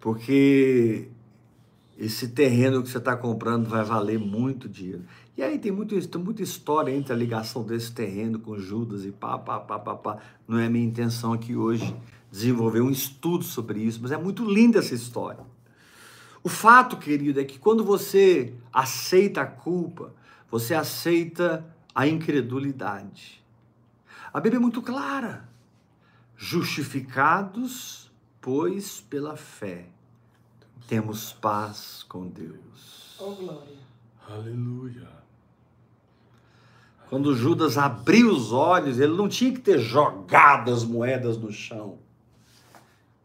Porque 0.00 1.08
esse 1.98 2.28
terreno 2.28 2.82
que 2.82 2.88
você 2.88 2.98
está 2.98 3.16
comprando 3.16 3.68
vai 3.68 3.82
valer 3.84 4.18
muito 4.18 4.68
dinheiro. 4.68 5.04
E 5.36 5.42
aí 5.42 5.58
tem, 5.58 5.70
muito, 5.72 6.08
tem 6.08 6.22
muita 6.22 6.42
história 6.42 6.92
entre 6.92 7.12
a 7.12 7.16
ligação 7.16 7.62
desse 7.62 7.92
terreno 7.92 8.38
com 8.38 8.58
Judas 8.58 9.04
e 9.04 9.10
pá, 9.10 9.38
pá, 9.38 9.58
pá, 9.60 9.78
pá, 9.78 9.94
pá. 9.96 10.18
Não 10.46 10.58
é 10.58 10.68
minha 10.68 10.84
intenção 10.84 11.32
aqui 11.32 11.56
hoje 11.56 11.94
desenvolver 12.30 12.80
um 12.80 12.90
estudo 12.90 13.42
sobre 13.44 13.80
isso, 13.80 14.00
mas 14.02 14.12
é 14.12 14.16
muito 14.16 14.44
linda 14.44 14.78
essa 14.78 14.94
história. 14.94 15.40
O 16.42 16.48
fato, 16.48 16.96
querido, 16.96 17.40
é 17.40 17.44
que 17.44 17.58
quando 17.58 17.84
você 17.84 18.54
aceita 18.72 19.42
a 19.42 19.46
culpa, 19.46 20.14
você 20.50 20.74
aceita 20.74 21.64
a 21.94 22.06
incredulidade. 22.06 23.44
A 24.32 24.40
Bíblia 24.40 24.58
é 24.58 24.60
muito 24.60 24.80
clara. 24.80 25.48
Justificados, 26.36 28.12
pois, 28.40 29.00
pela 29.00 29.36
fé, 29.36 29.88
temos 30.86 31.32
paz 31.32 32.04
com 32.08 32.28
Deus. 32.28 33.16
Ô, 33.18 33.32
glória. 33.32 33.76
Aleluia. 34.28 35.08
Quando 37.08 37.34
Judas 37.34 37.78
abriu 37.78 38.30
os 38.30 38.52
olhos, 38.52 38.98
ele 38.98 39.16
não 39.16 39.28
tinha 39.28 39.52
que 39.52 39.60
ter 39.60 39.78
jogado 39.78 40.70
as 40.70 40.84
moedas 40.84 41.38
no 41.38 41.50
chão. 41.50 41.98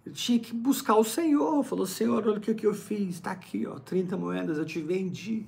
Ele 0.06 0.16
tinha 0.16 0.40
que 0.40 0.54
buscar 0.54 0.96
o 0.96 1.04
Senhor. 1.04 1.64
Falou, 1.64 1.86
Senhor, 1.86 2.28
olha 2.28 2.38
o 2.38 2.42
que 2.42 2.54
que 2.54 2.66
eu 2.66 2.74
fiz. 2.74 3.16
Está 3.16 3.32
aqui, 3.32 3.66
ó, 3.66 3.80
30 3.80 4.18
moedas, 4.18 4.58
eu 4.58 4.66
te 4.66 4.82
vendi. 4.82 5.46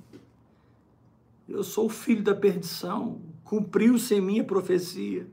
Eu 1.48 1.62
sou 1.62 1.86
o 1.86 1.90
filho 1.90 2.22
da 2.22 2.34
perdição. 2.34 3.20
Cumpriu-se 3.44 4.14
em 4.14 4.20
minha 4.20 4.44
profecia. 4.44 5.26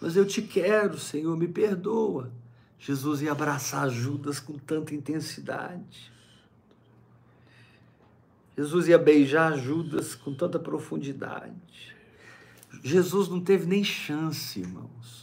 Mas 0.00 0.16
eu 0.16 0.24
te 0.24 0.40
quero, 0.40 0.98
Senhor, 0.98 1.36
me 1.36 1.48
perdoa. 1.48 2.32
Jesus 2.78 3.20
ia 3.20 3.32
abraçar 3.32 3.90
Judas 3.90 4.40
com 4.40 4.54
tanta 4.54 4.94
intensidade. 4.94 6.10
Jesus 8.56 8.88
ia 8.88 8.98
beijar 8.98 9.58
Judas 9.58 10.14
com 10.14 10.34
tanta 10.34 10.58
profundidade. 10.58 11.94
Jesus 12.82 13.28
não 13.28 13.40
teve 13.40 13.66
nem 13.66 13.84
chance, 13.84 14.60
irmãos. 14.60 15.19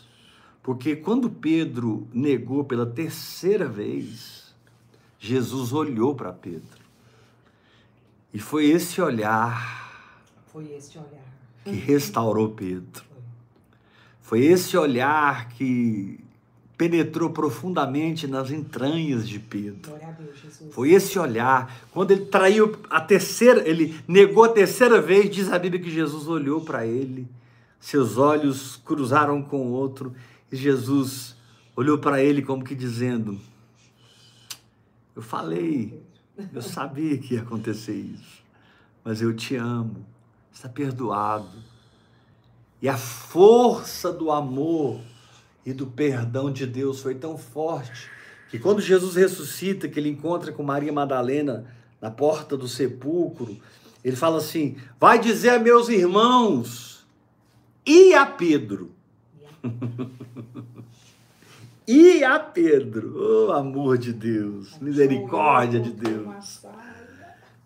Porque 0.68 0.97
quando 0.97 1.30
Pedro 1.30 2.09
negou 2.13 2.65
pela 2.65 2.86
terceira 2.86 3.70
vez, 3.70 4.53
Jesus 5.18 5.72
olhou 5.72 6.13
para 6.13 6.34
Pedro. 6.34 6.82
E 8.34 8.39
foi 8.39 8.65
esse 8.65 8.99
olhar 8.99 10.11
Foi 10.51 10.65
esse 10.74 10.97
olhar. 10.97 11.24
que 11.63 11.72
restaurou 11.72 12.49
Pedro. 12.49 13.01
Foi 14.22 14.43
esse 14.43 14.76
olhar 14.76 15.47
que 15.51 16.20
penetrou 16.78 17.30
profundamente 17.30 18.28
nas 18.28 18.51
entranhas 18.51 19.26
de 19.26 19.39
Pedro. 19.39 19.89
Glória 19.91 20.09
a 20.09 20.11
Deus, 20.11 20.38
Jesus. 20.38 20.74
Foi 20.76 20.91
esse 20.91 21.18
olhar. 21.18 21.74
Quando 21.93 22.11
ele 22.11 22.26
traiu 22.26 22.78
a 22.89 22.99
terceira, 22.99 23.65
ele 23.65 23.97
negou 24.05 24.43
a 24.43 24.49
terceira 24.49 24.99
vez, 25.01 25.34
diz 25.34 25.49
a 25.49 25.57
Bíblia 25.57 25.82
que 25.82 25.89
Jesus 25.89 26.28
olhou 26.28 26.59
para 26.59 26.86
ele, 26.86 27.26
seus 27.80 28.18
olhos 28.18 28.76
cruzaram 28.84 29.41
com 29.41 29.68
o 29.68 29.72
outro, 29.72 30.13
Jesus 30.52 31.36
olhou 31.76 31.98
para 31.98 32.22
ele 32.22 32.41
como 32.41 32.64
que 32.64 32.76
dizendo: 32.76 33.39
Eu 35.16 35.22
falei, 35.22 36.02
eu 36.54 36.62
sabia 36.62 37.18
que 37.18 37.36
ia 37.36 37.41
acontecer 37.41 37.95
isso, 37.95 38.43
mas 39.04 39.22
eu 39.22 39.36
te 39.36 39.56
amo, 39.56 40.06
está 40.52 40.70
perdoado. 40.70 41.58
E 42.82 42.88
a 42.88 42.98
força 42.98 44.12
do 44.12 44.32
amor 44.32 45.02
e 45.66 45.74
do 45.74 45.88
perdão 45.88 46.52
de 46.52 46.66
Deus 46.66 47.02
foi 47.02 47.16
tão 47.16 47.38
forte 47.38 48.10
que 48.50 48.58
quando 48.58 48.80
Jesus 48.80 49.16
ressuscita, 49.16 49.89
que 49.89 50.00
ele 50.00 50.10
encontra 50.10 50.52
com 50.52 50.64
Maria 50.64 50.93
Madalena 50.93 51.66
na 52.00 52.10
porta 52.10 52.56
do 52.56 52.68
sepulcro, 52.68 53.58
ele 54.04 54.16
fala 54.16 54.38
assim: 54.38 54.78
vai 55.00 55.20
dizer 55.20 55.50
a 55.50 55.60
meus 55.60 55.89
irmãos 55.89 57.06
e 57.86 58.14
a 58.14 58.26
Pedro. 58.26 58.97
E 61.89 62.22
a 62.22 62.38
Pedro, 62.38 63.47
oh 63.47 63.53
amor 63.53 63.97
de 63.97 64.12
Deus, 64.12 64.78
misericórdia 64.82 65.80
de 65.80 65.91
Deus. 65.91 66.62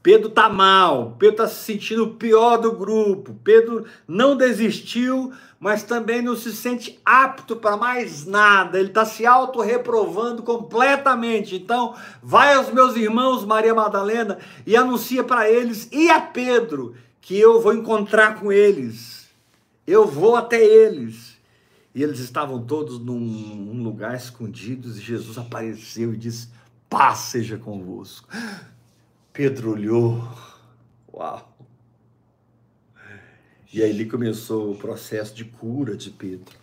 Pedro 0.04 0.30
tá 0.30 0.48
mal, 0.48 1.16
Pedro 1.18 1.38
tá 1.38 1.48
se 1.48 1.64
sentindo 1.64 2.04
o 2.04 2.14
pior 2.14 2.58
do 2.58 2.72
grupo. 2.72 3.36
Pedro 3.44 3.86
não 4.08 4.38
desistiu, 4.38 5.34
mas 5.60 5.82
também 5.82 6.22
não 6.22 6.36
se 6.36 6.52
sente 6.56 7.00
apto 7.04 7.56
para 7.56 7.76
mais 7.76 8.24
nada. 8.24 8.78
Ele 8.78 8.89
está 8.89 9.06
se 9.06 9.26
auto-reprovando 9.26 10.44
completamente. 10.44 11.56
Então, 11.56 11.96
vai 12.22 12.54
aos 12.54 12.72
meus 12.72 12.96
irmãos, 12.96 13.44
Maria 13.44 13.74
Madalena, 13.74 14.38
e 14.68 14.76
anuncia 14.76 15.24
para 15.24 15.50
eles 15.50 15.89
e 15.92 16.12
a 16.12 16.22
Pedro 16.22 16.94
que 17.20 17.39
eu 17.39 17.60
vou 17.60 17.74
encontrar 17.74 18.39
com 18.39 18.52
eles. 18.52 19.28
Eu 19.88 20.06
vou 20.06 20.36
até 20.36 20.64
eles. 20.64 21.31
E 21.94 22.02
eles 22.02 22.20
estavam 22.20 22.64
todos 22.64 23.00
num, 23.00 23.84
lugar 23.84 24.16
escondidos 24.16 24.98
e 24.98 25.02
Jesus 25.02 25.38
apareceu 25.38 26.14
e 26.14 26.18
disse: 26.18 26.50
Paz 26.89 27.20
seja 27.20 27.58
convosco. 27.58 28.30
Pedro 29.34 29.72
olhou. 29.72 30.28
Uau! 31.14 31.58
E 33.74 33.82
aí 33.82 33.89
ele 33.89 34.06
começou 34.06 34.72
o 34.72 34.78
processo 34.78 35.34
de 35.34 35.46
cura 35.46 35.96
de 35.96 36.10
Pedro. 36.10 36.58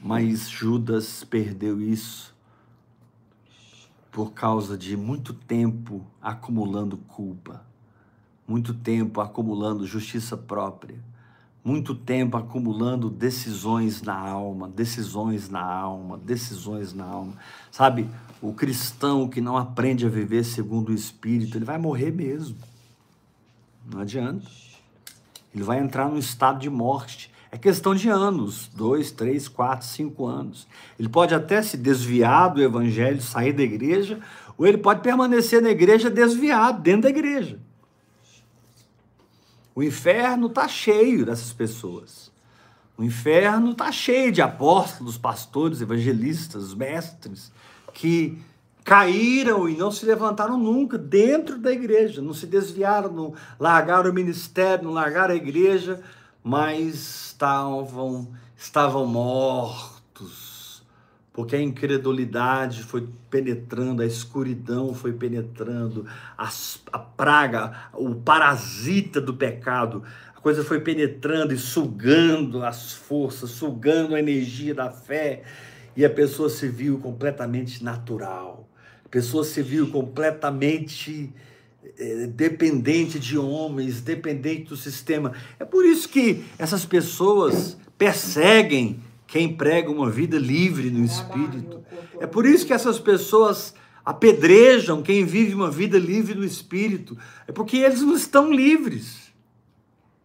Mas 0.00 0.48
Judas 0.48 1.24
perdeu 1.24 1.80
isso 1.80 2.34
por 4.12 4.32
causa 4.32 4.78
de 4.78 4.96
muito 4.96 5.34
tempo 5.34 6.06
acumulando 6.22 6.96
culpa, 6.96 7.62
muito 8.46 8.72
tempo 8.72 9.20
acumulando 9.20 9.86
justiça 9.86 10.36
própria, 10.36 11.02
muito 11.66 11.96
tempo 11.96 12.36
acumulando 12.36 13.10
decisões 13.10 14.00
na 14.00 14.16
alma, 14.16 14.68
decisões 14.68 15.48
na 15.48 15.60
alma, 15.60 16.16
decisões 16.16 16.94
na 16.94 17.04
alma. 17.04 17.32
Sabe, 17.72 18.08
o 18.40 18.52
cristão 18.52 19.28
que 19.28 19.40
não 19.40 19.56
aprende 19.56 20.06
a 20.06 20.08
viver 20.08 20.44
segundo 20.44 20.90
o 20.90 20.94
Espírito, 20.94 21.58
ele 21.58 21.64
vai 21.64 21.76
morrer 21.76 22.12
mesmo. 22.12 22.56
Não 23.92 24.00
adianta. 24.00 24.46
Ele 25.52 25.64
vai 25.64 25.80
entrar 25.80 26.08
num 26.08 26.18
estado 26.18 26.60
de 26.60 26.70
morte. 26.70 27.32
É 27.50 27.58
questão 27.58 27.96
de 27.96 28.08
anos, 28.08 28.70
dois, 28.72 29.10
três, 29.10 29.48
quatro, 29.48 29.88
cinco 29.88 30.24
anos. 30.24 30.68
Ele 30.96 31.08
pode 31.08 31.34
até 31.34 31.60
se 31.62 31.76
desviar 31.76 32.54
do 32.54 32.62
evangelho, 32.62 33.20
sair 33.20 33.52
da 33.52 33.64
igreja, 33.64 34.20
ou 34.56 34.68
ele 34.68 34.78
pode 34.78 35.00
permanecer 35.00 35.60
na 35.60 35.70
igreja 35.70 36.08
desviado, 36.08 36.80
dentro 36.80 37.02
da 37.02 37.10
igreja. 37.10 37.58
O 39.76 39.82
inferno 39.82 40.46
está 40.46 40.66
cheio 40.66 41.26
dessas 41.26 41.52
pessoas. 41.52 42.32
O 42.96 43.04
inferno 43.04 43.72
está 43.72 43.92
cheio 43.92 44.32
de 44.32 44.40
apóstolos, 44.40 45.18
pastores, 45.18 45.82
evangelistas, 45.82 46.72
mestres 46.72 47.52
que 47.92 48.42
caíram 48.82 49.68
e 49.68 49.76
não 49.76 49.90
se 49.90 50.06
levantaram 50.06 50.56
nunca 50.56 50.96
dentro 50.96 51.58
da 51.58 51.70
igreja, 51.70 52.22
não 52.22 52.32
se 52.32 52.46
desviaram, 52.46 53.12
não 53.12 53.34
largaram 53.60 54.10
o 54.10 54.14
ministério, 54.14 54.84
não 54.84 54.92
largaram 54.92 55.34
a 55.34 55.36
igreja, 55.36 56.00
mas 56.42 57.26
estavam, 57.26 58.28
estavam 58.56 59.04
mortos, 59.04 60.45
porque 61.36 61.54
a 61.54 61.62
incredulidade 61.62 62.82
foi 62.82 63.06
penetrando, 63.30 64.02
a 64.02 64.06
escuridão 64.06 64.92
foi 64.92 65.12
penetrando, 65.12 66.04
as, 66.36 66.82
a 66.90 66.98
praga, 66.98 67.90
o 67.92 68.16
parasita 68.16 69.20
do 69.20 69.34
pecado 69.34 70.02
coisa 70.46 70.62
foi 70.62 70.78
penetrando 70.78 71.52
e 71.52 71.58
sugando 71.58 72.64
as 72.64 72.92
forças, 72.92 73.50
sugando 73.50 74.14
a 74.14 74.20
energia 74.20 74.72
da 74.72 74.88
fé, 74.88 75.42
e 75.96 76.04
a 76.04 76.08
pessoa 76.08 76.48
se 76.48 76.68
viu 76.68 76.98
completamente 76.98 77.82
natural, 77.82 78.68
a 79.04 79.08
pessoa 79.08 79.42
se 79.42 79.60
viu 79.60 79.90
completamente 79.90 81.32
eh, 81.98 82.28
dependente 82.28 83.18
de 83.18 83.36
homens, 83.36 84.00
dependente 84.00 84.68
do 84.68 84.76
sistema. 84.76 85.32
É 85.58 85.64
por 85.64 85.84
isso 85.84 86.08
que 86.08 86.44
essas 86.60 86.86
pessoas 86.86 87.76
perseguem 87.98 89.00
quem 89.26 89.54
prega 89.54 89.90
uma 89.90 90.08
vida 90.08 90.38
livre 90.38 90.90
no 90.90 91.04
espírito. 91.04 91.82
É 92.20 92.26
por 92.26 92.46
isso 92.46 92.66
que 92.66 92.72
essas 92.72 92.98
pessoas 92.98 93.74
apedrejam 94.04 95.02
quem 95.02 95.24
vive 95.24 95.54
uma 95.54 95.70
vida 95.70 95.98
livre 95.98 96.34
no 96.34 96.44
espírito. 96.44 97.18
É 97.46 97.52
porque 97.52 97.78
eles 97.78 98.02
não 98.02 98.14
estão 98.14 98.52
livres. 98.52 99.32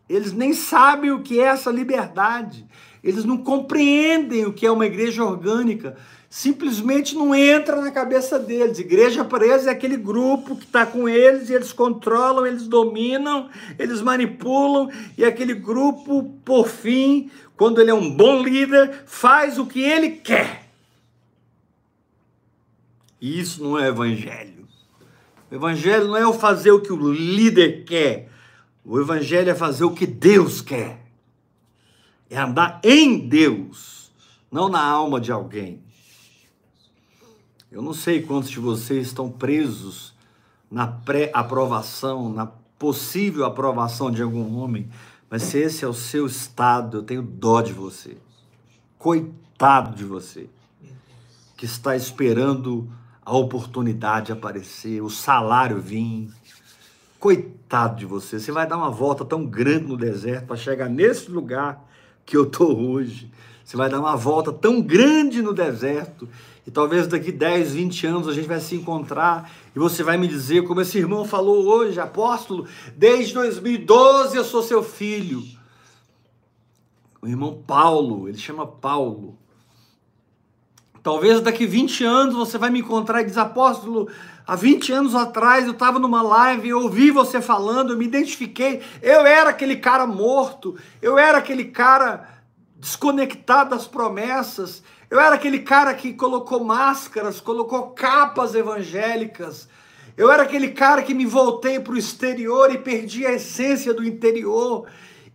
Eles 0.07 0.33
nem 0.33 0.53
sabem 0.53 1.11
o 1.11 1.21
que 1.21 1.39
é 1.39 1.45
essa 1.45 1.71
liberdade. 1.71 2.65
Eles 3.03 3.25
não 3.25 3.37
compreendem 3.37 4.45
o 4.45 4.53
que 4.53 4.65
é 4.65 4.71
uma 4.71 4.85
igreja 4.85 5.23
orgânica. 5.23 5.97
Simplesmente 6.29 7.15
não 7.15 7.33
entra 7.33 7.81
na 7.81 7.91
cabeça 7.91 8.37
deles. 8.37 8.77
Igreja 8.77 9.25
para 9.25 9.45
eles 9.45 9.65
é 9.65 9.71
aquele 9.71 9.97
grupo 9.97 10.55
que 10.55 10.65
está 10.65 10.85
com 10.85 11.09
eles 11.09 11.49
e 11.49 11.53
eles 11.53 11.73
controlam, 11.73 12.45
eles 12.45 12.67
dominam, 12.67 13.49
eles 13.79 14.01
manipulam. 14.01 14.89
E 15.17 15.25
aquele 15.25 15.53
grupo, 15.53 16.23
por 16.45 16.67
fim, 16.67 17.31
quando 17.61 17.79
ele 17.79 17.91
é 17.91 17.93
um 17.93 18.09
bom 18.09 18.41
líder, 18.41 19.03
faz 19.05 19.59
o 19.59 19.67
que 19.67 19.83
ele 19.83 20.09
quer. 20.09 20.67
E 23.21 23.39
isso 23.39 23.63
não 23.63 23.77
é 23.77 23.87
evangelho. 23.87 24.67
O 25.51 25.53
evangelho 25.53 26.07
não 26.07 26.17
é 26.17 26.25
o 26.25 26.33
fazer 26.33 26.71
o 26.71 26.81
que 26.81 26.91
o 26.91 27.13
líder 27.13 27.85
quer. 27.85 28.31
O 28.83 28.99
Evangelho 28.99 29.51
é 29.51 29.53
fazer 29.53 29.83
o 29.83 29.93
que 29.93 30.07
Deus 30.07 30.59
quer, 30.59 31.05
é 32.31 32.39
andar 32.39 32.81
em 32.83 33.27
Deus, 33.27 34.11
não 34.51 34.67
na 34.67 34.83
alma 34.83 35.21
de 35.21 35.31
alguém. 35.31 35.83
Eu 37.71 37.83
não 37.83 37.93
sei 37.93 38.23
quantos 38.23 38.49
de 38.49 38.59
vocês 38.59 39.05
estão 39.05 39.29
presos 39.29 40.15
na 40.71 40.87
pré-aprovação, 40.87 42.27
na 42.27 42.47
possível 42.47 43.45
aprovação 43.45 44.09
de 44.09 44.23
algum 44.23 44.57
homem, 44.57 44.89
mas 45.31 45.43
se 45.43 45.57
esse 45.57 45.85
é 45.85 45.87
o 45.87 45.93
seu 45.93 46.27
estado, 46.27 46.97
eu 46.97 47.03
tenho 47.03 47.21
dó 47.21 47.61
de 47.61 47.71
você. 47.71 48.17
Coitado 48.99 49.95
de 49.95 50.03
você, 50.03 50.49
que 51.55 51.65
está 51.65 51.95
esperando 51.95 52.91
a 53.25 53.35
oportunidade 53.35 54.33
aparecer, 54.33 55.01
o 55.01 55.09
salário 55.09 55.79
vir, 55.79 56.29
Coitado 57.21 57.99
de 57.99 58.05
você, 58.07 58.39
você 58.39 58.51
vai 58.51 58.65
dar 58.65 58.77
uma 58.77 58.89
volta 58.89 59.23
tão 59.23 59.45
grande 59.45 59.85
no 59.85 59.95
deserto 59.95 60.47
para 60.47 60.55
chegar 60.55 60.89
nesse 60.89 61.29
lugar 61.29 61.79
que 62.25 62.35
eu 62.35 62.45
estou 62.45 62.75
hoje. 62.75 63.31
Você 63.63 63.77
vai 63.77 63.87
dar 63.87 63.99
uma 63.99 64.17
volta 64.17 64.51
tão 64.51 64.81
grande 64.81 65.39
no 65.39 65.53
deserto 65.53 66.27
e 66.65 66.71
talvez 66.71 67.07
daqui 67.07 67.31
10, 67.31 67.73
20 67.73 68.07
anos 68.07 68.27
a 68.27 68.33
gente 68.33 68.47
vai 68.47 68.59
se 68.59 68.75
encontrar 68.75 69.51
e 69.75 69.79
você 69.79 70.03
vai 70.03 70.17
me 70.17 70.27
dizer, 70.27 70.63
como 70.67 70.81
esse 70.81 70.97
irmão 70.97 71.25
falou 71.25 71.65
hoje, 71.65 71.99
apóstolo, 71.99 72.67
desde 72.95 73.33
2012 73.33 74.37
eu 74.37 74.43
sou 74.43 74.61
seu 74.61 74.83
filho. 74.83 75.43
O 77.21 77.27
irmão 77.27 77.63
Paulo, 77.65 78.27
ele 78.27 78.37
chama 78.37 78.65
Paulo. 78.65 79.37
Talvez 81.03 81.41
daqui 81.41 81.65
20 81.65 82.03
anos 82.03 82.35
você 82.35 82.57
vai 82.57 82.69
me 82.69 82.79
encontrar 82.79 83.21
e 83.21 83.25
diz, 83.25 83.37
apóstolo, 83.37 84.07
Há 84.45 84.55
20 84.55 84.91
anos 84.91 85.15
atrás 85.15 85.65
eu 85.65 85.71
estava 85.71 85.99
numa 85.99 86.21
live, 86.21 86.67
eu 86.67 86.81
ouvi 86.81 87.11
você 87.11 87.39
falando, 87.39 87.91
eu 87.93 87.97
me 87.97 88.05
identifiquei. 88.05 88.81
Eu 89.01 89.25
era 89.25 89.49
aquele 89.49 89.77
cara 89.77 90.05
morto, 90.05 90.77
eu 91.01 91.17
era 91.17 91.37
aquele 91.37 91.65
cara 91.65 92.27
desconectado 92.75 93.69
das 93.69 93.87
promessas, 93.87 94.83
eu 95.11 95.19
era 95.19 95.35
aquele 95.35 95.59
cara 95.59 95.93
que 95.93 96.13
colocou 96.13 96.63
máscaras, 96.63 97.41
colocou 97.41 97.89
capas 97.89 98.55
evangélicas. 98.55 99.67
Eu 100.15 100.31
era 100.31 100.43
aquele 100.43 100.69
cara 100.69 101.03
que 101.03 101.13
me 101.13 101.25
voltei 101.25 101.81
para 101.81 101.91
o 101.91 101.97
exterior 101.97 102.73
e 102.73 102.77
perdi 102.77 103.25
a 103.25 103.33
essência 103.33 103.93
do 103.93 104.05
interior. 104.05 104.87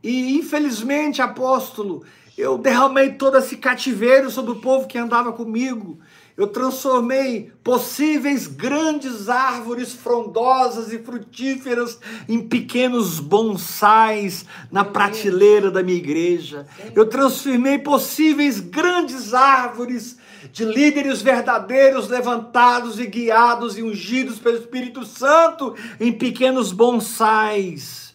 E 0.03 0.35
infelizmente, 0.35 1.21
apóstolo, 1.21 2.03
eu 2.39 2.57
derramei 2.57 3.13
todo 3.13 3.37
esse 3.37 3.59
cativeiro 3.59 4.31
sobre 4.31 4.53
o 4.53 4.61
povo 4.63 4.89
que 4.89 4.97
andava 4.97 5.31
comigo. 5.31 5.99
Eu 6.37 6.49
transformei 6.49 7.51
possíveis 7.65 8.47
grandes 8.47 9.31
árvores 9.31 9.95
frondosas 9.95 10.93
e 10.93 10.99
frutíferas 10.99 11.99
em 12.29 12.47
pequenos 12.47 13.19
bonsais 13.19 14.45
na 14.71 14.85
prateleira 14.85 15.71
da 15.71 15.83
minha 15.83 15.97
igreja. 15.97 16.67
Eu 16.95 17.09
transformei 17.09 17.79
possíveis 17.79 18.61
grandes 18.61 19.33
árvores 19.33 20.19
de 20.53 20.67
líderes 20.67 21.23
verdadeiros 21.23 22.09
levantados 22.09 23.01
e 23.01 23.07
guiados 23.07 23.79
e 23.79 23.83
ungidos 23.83 24.39
pelo 24.39 24.59
Espírito 24.59 25.07
Santo 25.07 25.75
em 25.99 26.13
pequenos 26.13 26.71
bonsais. 26.71 28.15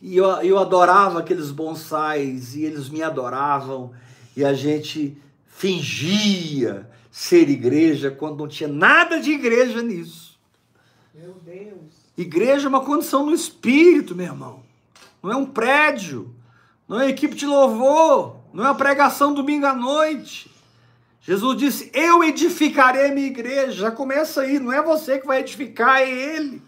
E 0.00 0.16
eu, 0.16 0.26
eu 0.42 0.58
adorava 0.58 1.20
aqueles 1.20 1.52
bonsais 1.52 2.56
e 2.56 2.64
eles 2.64 2.88
me 2.88 3.04
adoravam 3.04 3.92
e 4.36 4.44
a 4.44 4.52
gente 4.52 5.16
fingia 5.46 6.90
ser 7.12 7.50
igreja 7.50 8.10
quando 8.10 8.38
não 8.38 8.48
tinha 8.48 8.68
nada 8.68 9.20
de 9.20 9.32
igreja 9.32 9.82
nisso. 9.82 10.40
Meu 11.14 11.34
Deus. 11.44 11.92
Igreja 12.16 12.66
é 12.66 12.68
uma 12.70 12.80
condição 12.80 13.26
no 13.26 13.34
espírito, 13.34 14.14
meu 14.14 14.24
irmão. 14.24 14.62
Não 15.22 15.30
é 15.30 15.36
um 15.36 15.44
prédio, 15.44 16.34
não 16.88 16.98
é 16.98 17.10
equipe 17.10 17.34
de 17.34 17.46
louvor, 17.46 18.36
não 18.52 18.64
é 18.64 18.68
uma 18.68 18.74
pregação 18.74 19.34
domingo 19.34 19.66
à 19.66 19.74
noite. 19.74 20.50
Jesus 21.20 21.56
disse: 21.58 21.90
Eu 21.92 22.24
edificarei 22.24 23.10
a 23.10 23.14
minha 23.14 23.26
igreja. 23.26 23.72
Já 23.72 23.90
começa 23.90 24.40
aí, 24.40 24.58
não 24.58 24.72
é 24.72 24.80
você 24.82 25.18
que 25.18 25.26
vai 25.26 25.40
edificar, 25.40 26.00
é 26.00 26.10
Ele. 26.10 26.62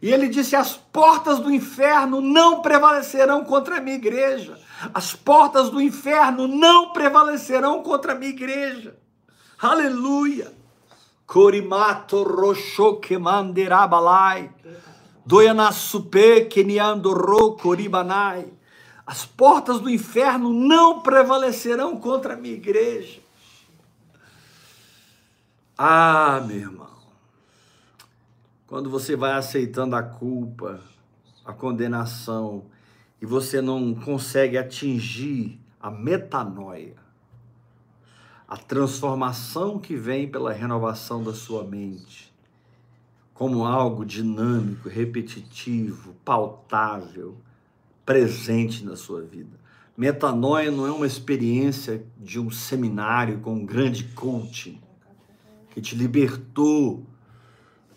E 0.00 0.12
ele 0.12 0.28
disse: 0.28 0.54
As 0.54 0.76
portas 0.76 1.40
do 1.40 1.50
inferno 1.50 2.20
não 2.20 2.62
prevalecerão 2.62 3.44
contra 3.44 3.78
a 3.78 3.80
minha 3.80 3.96
igreja. 3.96 4.58
As 4.94 5.12
portas 5.12 5.70
do 5.70 5.80
inferno 5.80 6.46
não 6.46 6.92
prevalecerão 6.92 7.82
contra 7.82 8.12
a 8.12 8.14
minha 8.14 8.30
igreja. 8.30 8.96
Aleluia. 9.60 10.52
Corimato 11.26 12.22
roxo 12.22 12.96
que 12.96 13.18
manderabalai. 13.18 14.50
Doyanasupe 15.26 16.46
keniandoro 16.46 17.56
coribanai. 17.56 18.52
As 19.06 19.24
portas 19.24 19.80
do 19.80 19.90
inferno 19.90 20.52
não 20.52 21.00
prevalecerão 21.00 21.96
contra 21.96 22.34
a 22.34 22.36
minha 22.36 22.54
igreja. 22.54 23.20
Ah, 25.76 26.42
meu 26.46 26.56
irmão. 26.56 26.98
Quando 28.66 28.90
você 28.90 29.16
vai 29.16 29.32
aceitando 29.32 29.96
a 29.96 30.02
culpa, 30.02 30.80
a 31.44 31.52
condenação, 31.52 32.66
e 33.20 33.26
você 33.26 33.60
não 33.60 33.94
consegue 33.94 34.58
atingir 34.58 35.58
a 35.80 35.90
metanoia, 35.90 37.07
a 38.48 38.56
transformação 38.56 39.78
que 39.78 39.94
vem 39.94 40.26
pela 40.26 40.54
renovação 40.54 41.22
da 41.22 41.34
sua 41.34 41.62
mente, 41.64 42.32
como 43.34 43.66
algo 43.66 44.06
dinâmico, 44.06 44.88
repetitivo, 44.88 46.14
pautável, 46.24 47.36
presente 48.06 48.86
na 48.86 48.96
sua 48.96 49.20
vida. 49.20 49.60
Metanoia 49.94 50.70
não 50.70 50.86
é 50.86 50.90
uma 50.90 51.06
experiência 51.06 52.02
de 52.16 52.40
um 52.40 52.50
seminário 52.50 53.40
com 53.40 53.52
um 53.52 53.66
grande 53.66 54.04
coaching 54.04 54.80
que 55.70 55.82
te 55.82 55.94
libertou 55.94 57.04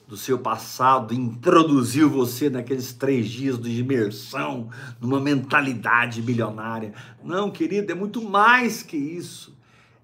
do 0.05 0.17
seu 0.17 0.37
passado, 0.37 1.13
introduziu 1.13 2.09
você 2.09 2.49
naqueles 2.49 2.91
três 2.91 3.29
dias 3.29 3.57
de 3.57 3.79
imersão 3.79 4.69
numa 4.99 5.21
mentalidade 5.21 6.21
milionária. 6.21 6.93
Não, 7.23 7.49
querido, 7.49 7.93
é 7.93 7.95
muito 7.95 8.21
mais 8.21 8.83
que 8.83 8.97
isso 8.97 9.55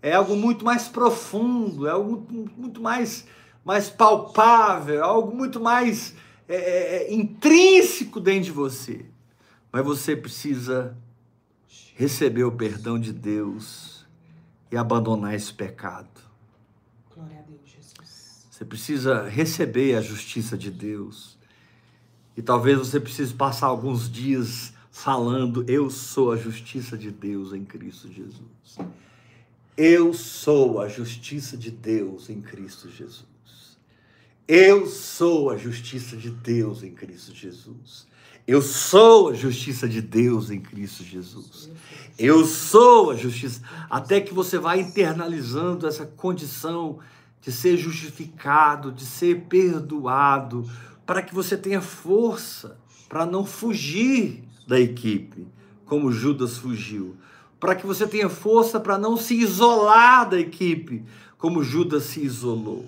é 0.01 0.13
algo 0.13 0.35
muito 0.35 0.63
mais 0.63 0.87
profundo, 0.87 1.87
é 1.87 1.91
algo 1.91 2.25
muito 2.55 2.81
mais, 2.81 3.25
mais 3.65 3.89
palpável, 3.89 4.95
é 4.95 5.01
algo 5.01 5.35
muito 5.35 5.59
mais 5.59 6.15
é, 6.47 6.55
é, 6.55 7.03
é, 7.03 7.13
intrínseco 7.13 8.19
dentro 8.19 8.45
de 8.45 8.51
você. 8.51 9.05
Mas 9.71 9.83
você 9.83 10.15
precisa 10.15 10.97
receber 11.95 12.43
o 12.43 12.51
perdão 12.51 12.99
de 12.99 13.11
Deus 13.11 14.05
e 14.71 14.77
abandonar 14.77 15.33
esse 15.33 15.53
pecado. 15.53 16.07
Glória 17.13 17.39
a 17.39 17.41
Deus, 17.41 17.61
Jesus. 17.65 18.45
Você 18.49 18.63
precisa 18.63 19.27
receber 19.27 19.95
a 19.95 20.01
justiça 20.01 20.57
de 20.57 20.71
Deus. 20.71 21.37
E 22.35 22.41
talvez 22.41 22.77
você 22.77 22.99
precise 22.99 23.33
passar 23.33 23.67
alguns 23.67 24.09
dias 24.09 24.73
falando: 24.91 25.65
Eu 25.67 25.89
sou 25.89 26.31
a 26.31 26.37
justiça 26.37 26.97
de 26.97 27.11
Deus 27.11 27.51
em 27.51 27.65
Cristo 27.65 28.07
Jesus. 28.11 28.77
Eu 29.77 30.11
sou 30.11 30.81
a 30.81 30.89
justiça 30.89 31.55
de 31.55 31.69
Deus 31.69 32.31
em 32.31 32.41
Cristo 32.41 32.89
Jesus. 32.89 33.77
Eu 34.47 34.87
sou 34.87 35.51
a 35.51 35.57
justiça 35.57 36.17
de 36.17 36.31
Deus 36.31 36.81
em 36.81 36.91
Cristo 36.91 37.35
Jesus. 37.35 38.07
Eu 38.47 38.59
sou 38.59 39.29
a 39.29 39.33
justiça 39.35 39.87
de 39.87 40.01
Deus 40.01 40.49
em 40.49 40.59
Cristo 40.59 41.03
Jesus. 41.03 41.69
Eu 42.17 42.43
sou 42.43 43.11
a 43.11 43.15
justiça. 43.15 43.61
Até 43.87 44.19
que 44.19 44.33
você 44.33 44.57
vai 44.57 44.79
internalizando 44.79 45.85
essa 45.85 46.07
condição 46.07 46.97
de 47.39 47.51
ser 47.51 47.77
justificado, 47.77 48.91
de 48.91 49.05
ser 49.05 49.41
perdoado, 49.41 50.67
para 51.05 51.21
que 51.21 51.35
você 51.35 51.55
tenha 51.55 51.81
força 51.81 52.79
para 53.07 53.27
não 53.27 53.45
fugir 53.45 54.43
da 54.67 54.79
equipe, 54.79 55.45
como 55.85 56.11
Judas 56.11 56.57
fugiu. 56.57 57.15
Para 57.59 57.75
que 57.75 57.85
você 57.85 58.07
tenha 58.07 58.29
força 58.29 58.79
para 58.79 58.97
não 58.97 59.17
se 59.17 59.35
isolar 59.35 60.29
da 60.29 60.39
equipe, 60.39 61.03
como 61.37 61.63
Judas 61.63 62.03
se 62.03 62.23
isolou 62.23 62.85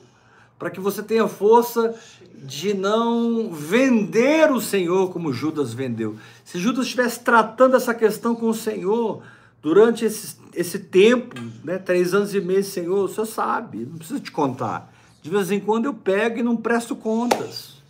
para 0.60 0.70
que 0.70 0.82
você 0.82 1.02
tenha 1.02 1.26
força 1.26 1.96
de 2.36 2.74
não 2.74 3.50
vender 3.50 4.52
o 4.52 4.60
Senhor 4.60 5.10
como 5.10 5.32
Judas 5.32 5.74
vendeu. 5.74 6.18
Se 6.44 6.60
Judas 6.60 6.86
estivesse 6.86 7.22
tratando 7.22 7.78
essa 7.78 7.94
questão 7.94 8.36
com 8.36 8.50
o 8.50 8.54
Senhor 8.54 9.24
durante 9.62 10.04
esse, 10.04 10.36
esse 10.54 10.78
tempo, 10.80 11.36
né, 11.64 11.78
três 11.78 12.14
anos 12.14 12.36
e 12.36 12.42
meio, 12.42 12.64
Senhor, 12.64 13.06
o 13.06 13.08
Senhor 13.08 13.26
sabe, 13.26 13.86
não 13.86 13.98
precisa 13.98 14.20
te 14.20 14.32
contar. 14.32 14.94
De 15.22 15.30
vez 15.30 15.50
em 15.50 15.62
quando 15.62 15.86
eu 15.86 15.94
pego 15.94 16.40
e 16.40 16.44
não 16.44 16.58
presto 16.58 16.94
contas. 16.94 17.82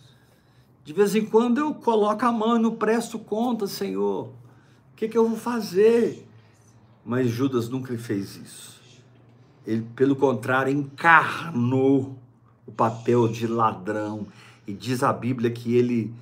De 0.84 0.92
vez 0.92 1.14
em 1.16 1.24
quando 1.24 1.58
eu 1.58 1.74
coloco 1.74 2.24
a 2.24 2.32
mão 2.32 2.56
e 2.56 2.60
não 2.60 2.74
presto 2.74 3.18
contas, 3.18 3.72
Senhor. 3.72 4.26
O 4.26 4.96
que, 4.96 5.08
que 5.08 5.18
eu 5.18 5.28
vou 5.28 5.38
fazer? 5.38 6.26
Mas 7.04 7.28
Judas 7.28 7.68
nunca 7.68 7.96
fez 7.96 8.36
isso. 8.36 8.80
Ele, 9.66 9.86
pelo 9.94 10.16
contrário, 10.16 10.72
encarnou 10.72 12.16
o 12.66 12.72
papel 12.72 13.28
de 13.28 13.46
ladrão. 13.46 14.26
E 14.66 14.72
diz 14.72 15.02
a 15.02 15.12
Bíblia 15.12 15.50
que 15.50 15.74
ele 15.74 16.12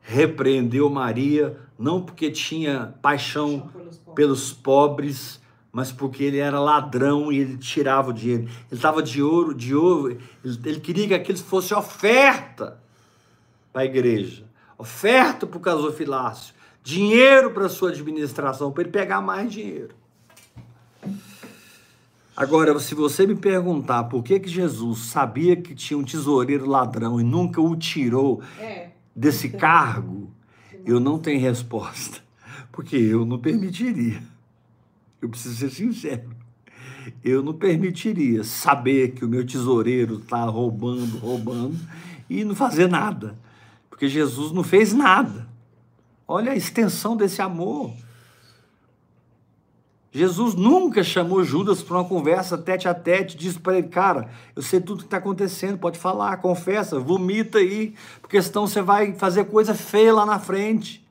repreendeu 0.00 0.88
Maria 0.90 1.58
não 1.78 2.00
porque 2.02 2.30
tinha 2.30 2.94
paixão 3.00 3.70
pelos 4.14 4.52
pobres, 4.52 5.40
mas 5.72 5.90
porque 5.90 6.22
ele 6.22 6.38
era 6.38 6.60
ladrão 6.60 7.32
e 7.32 7.38
ele 7.38 7.56
tirava 7.56 8.10
o 8.10 8.12
dinheiro. 8.12 8.44
Ele 8.44 8.52
estava 8.70 9.02
de 9.02 9.22
ouro, 9.22 9.54
de 9.54 9.74
ouro, 9.74 10.12
ele, 10.12 10.20
ele 10.64 10.80
queria 10.80 11.08
que 11.08 11.14
aquilo 11.14 11.38
fosse 11.38 11.74
oferta 11.74 12.78
para 13.72 13.82
a 13.82 13.84
igreja, 13.84 14.44
oferta 14.78 15.46
para 15.46 15.58
o 15.58 15.60
casofilácio, 15.60 16.54
dinheiro 16.82 17.50
para 17.50 17.66
a 17.66 17.68
sua 17.68 17.90
administração, 17.90 18.70
para 18.70 18.84
ele 18.84 18.92
pegar 18.92 19.20
mais 19.20 19.52
dinheiro. 19.52 19.94
Agora, 22.36 22.76
se 22.80 22.96
você 22.96 23.26
me 23.26 23.36
perguntar 23.36 24.04
por 24.04 24.22
que, 24.22 24.40
que 24.40 24.48
Jesus 24.48 24.98
sabia 25.00 25.54
que 25.54 25.72
tinha 25.72 25.96
um 25.96 26.02
tesoureiro 26.02 26.66
ladrão 26.68 27.20
e 27.20 27.24
nunca 27.24 27.60
o 27.60 27.76
tirou 27.76 28.42
é. 28.58 28.88
desse 29.14 29.50
cargo, 29.50 30.32
eu 30.84 30.98
não 30.98 31.18
tenho 31.18 31.40
resposta. 31.40 32.22
Porque 32.72 32.96
eu 32.96 33.24
não 33.24 33.38
permitiria. 33.38 34.20
Eu 35.22 35.28
preciso 35.28 35.54
ser 35.54 35.70
sincero. 35.70 36.30
Eu 37.22 37.40
não 37.40 37.54
permitiria 37.54 38.42
saber 38.42 39.12
que 39.12 39.24
o 39.24 39.28
meu 39.28 39.46
tesoureiro 39.46 40.18
está 40.18 40.44
roubando, 40.44 41.18
roubando 41.18 41.78
e 42.28 42.44
não 42.44 42.56
fazer 42.56 42.88
nada. 42.88 43.38
Porque 43.88 44.08
Jesus 44.08 44.50
não 44.50 44.64
fez 44.64 44.92
nada. 44.92 45.46
Olha 46.26 46.50
a 46.50 46.56
extensão 46.56 47.16
desse 47.16 47.40
amor. 47.40 47.92
Jesus 50.14 50.54
nunca 50.54 51.02
chamou 51.02 51.42
Judas 51.42 51.82
para 51.82 51.96
uma 51.96 52.04
conversa 52.04 52.56
tete 52.56 52.86
a 52.86 52.94
tete, 52.94 53.36
disse 53.36 53.58
para 53.58 53.76
ele, 53.76 53.88
cara, 53.88 54.30
eu 54.54 54.62
sei 54.62 54.80
tudo 54.80 54.98
que 55.00 55.06
está 55.06 55.16
acontecendo, 55.16 55.76
pode 55.76 55.98
falar, 55.98 56.36
confessa, 56.36 57.00
vomita 57.00 57.58
aí, 57.58 57.94
porque 58.20 58.40
senão 58.40 58.64
você 58.64 58.80
vai 58.80 59.12
fazer 59.14 59.46
coisa 59.46 59.74
feia 59.74 60.14
lá 60.14 60.24
na 60.24 60.38
frente. 60.38 61.04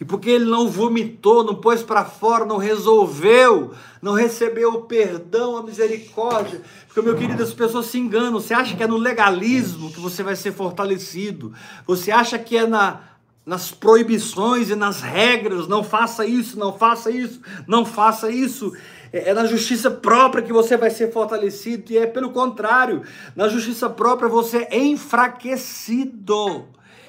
E 0.00 0.04
porque 0.04 0.30
ele 0.30 0.46
não 0.46 0.68
vomitou, 0.68 1.44
não 1.44 1.54
pôs 1.54 1.80
para 1.84 2.04
fora, 2.04 2.44
não 2.44 2.56
resolveu, 2.56 3.72
não 4.02 4.14
recebeu 4.14 4.72
o 4.74 4.82
perdão, 4.82 5.56
a 5.56 5.62
misericórdia. 5.62 6.60
Porque, 6.88 7.00
meu 7.00 7.16
querido, 7.16 7.40
as 7.40 7.54
pessoas 7.54 7.86
se 7.86 8.00
enganam. 8.00 8.32
Você 8.32 8.52
acha 8.52 8.76
que 8.76 8.82
é 8.82 8.86
no 8.88 8.96
legalismo 8.96 9.92
que 9.92 10.00
você 10.00 10.24
vai 10.24 10.34
ser 10.34 10.52
fortalecido. 10.52 11.52
Você 11.86 12.10
acha 12.10 12.36
que 12.36 12.56
é 12.56 12.66
na, 12.66 13.00
nas 13.48 13.70
proibições 13.70 14.68
e 14.68 14.76
nas 14.76 15.00
regras, 15.00 15.66
não 15.66 15.82
faça 15.82 16.26
isso, 16.26 16.58
não 16.58 16.76
faça 16.76 17.10
isso, 17.10 17.40
não 17.66 17.82
faça 17.82 18.30
isso. 18.30 18.76
É, 19.10 19.30
é 19.30 19.34
na 19.34 19.46
justiça 19.46 19.90
própria 19.90 20.42
que 20.42 20.52
você 20.52 20.76
vai 20.76 20.90
ser 20.90 21.10
fortalecido, 21.10 21.90
e 21.90 21.96
é 21.96 22.06
pelo 22.06 22.28
contrário, 22.28 23.02
na 23.34 23.48
justiça 23.48 23.88
própria 23.88 24.28
você 24.28 24.68
é 24.70 24.76
enfraquecido. 24.78 26.66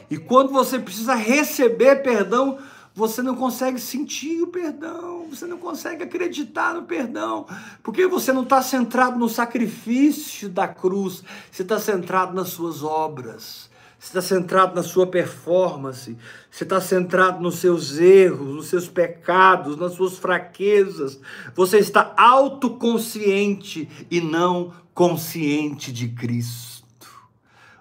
E 0.09 0.17
quando 0.17 0.53
você 0.53 0.79
precisa 0.79 1.13
receber 1.13 1.97
perdão, 1.97 2.57
você 2.95 3.21
não 3.21 3.35
consegue 3.35 3.77
sentir 3.77 4.41
o 4.41 4.47
perdão, 4.47 5.27
você 5.29 5.45
não 5.45 5.57
consegue 5.57 6.03
acreditar 6.03 6.73
no 6.73 6.83
perdão, 6.83 7.47
porque 7.83 8.07
você 8.07 8.31
não 8.31 8.43
está 8.43 8.61
centrado 8.61 9.19
no 9.19 9.27
sacrifício 9.27 10.47
da 10.47 10.69
cruz, 10.69 11.21
você 11.51 11.63
está 11.63 11.77
centrado 11.77 12.33
nas 12.33 12.47
suas 12.47 12.81
obras 12.81 13.68
você 13.99 14.17
está 14.17 14.21
centrado 14.21 14.73
na 14.73 14.81
sua 14.81 15.05
performance, 15.05 16.17
você 16.49 16.63
está 16.63 16.79
centrado 16.79 17.43
nos 17.43 17.55
seus 17.55 17.99
erros, 17.99 18.55
nos 18.55 18.67
seus 18.67 18.87
pecados, 18.87 19.75
nas 19.75 19.93
suas 19.93 20.17
fraquezas, 20.17 21.19
você 21.53 21.79
está 21.79 22.13
autoconsciente 22.17 23.89
e 24.09 24.21
não 24.21 24.73
consciente 24.93 25.91
de 25.91 26.07
Cristo. 26.07 27.09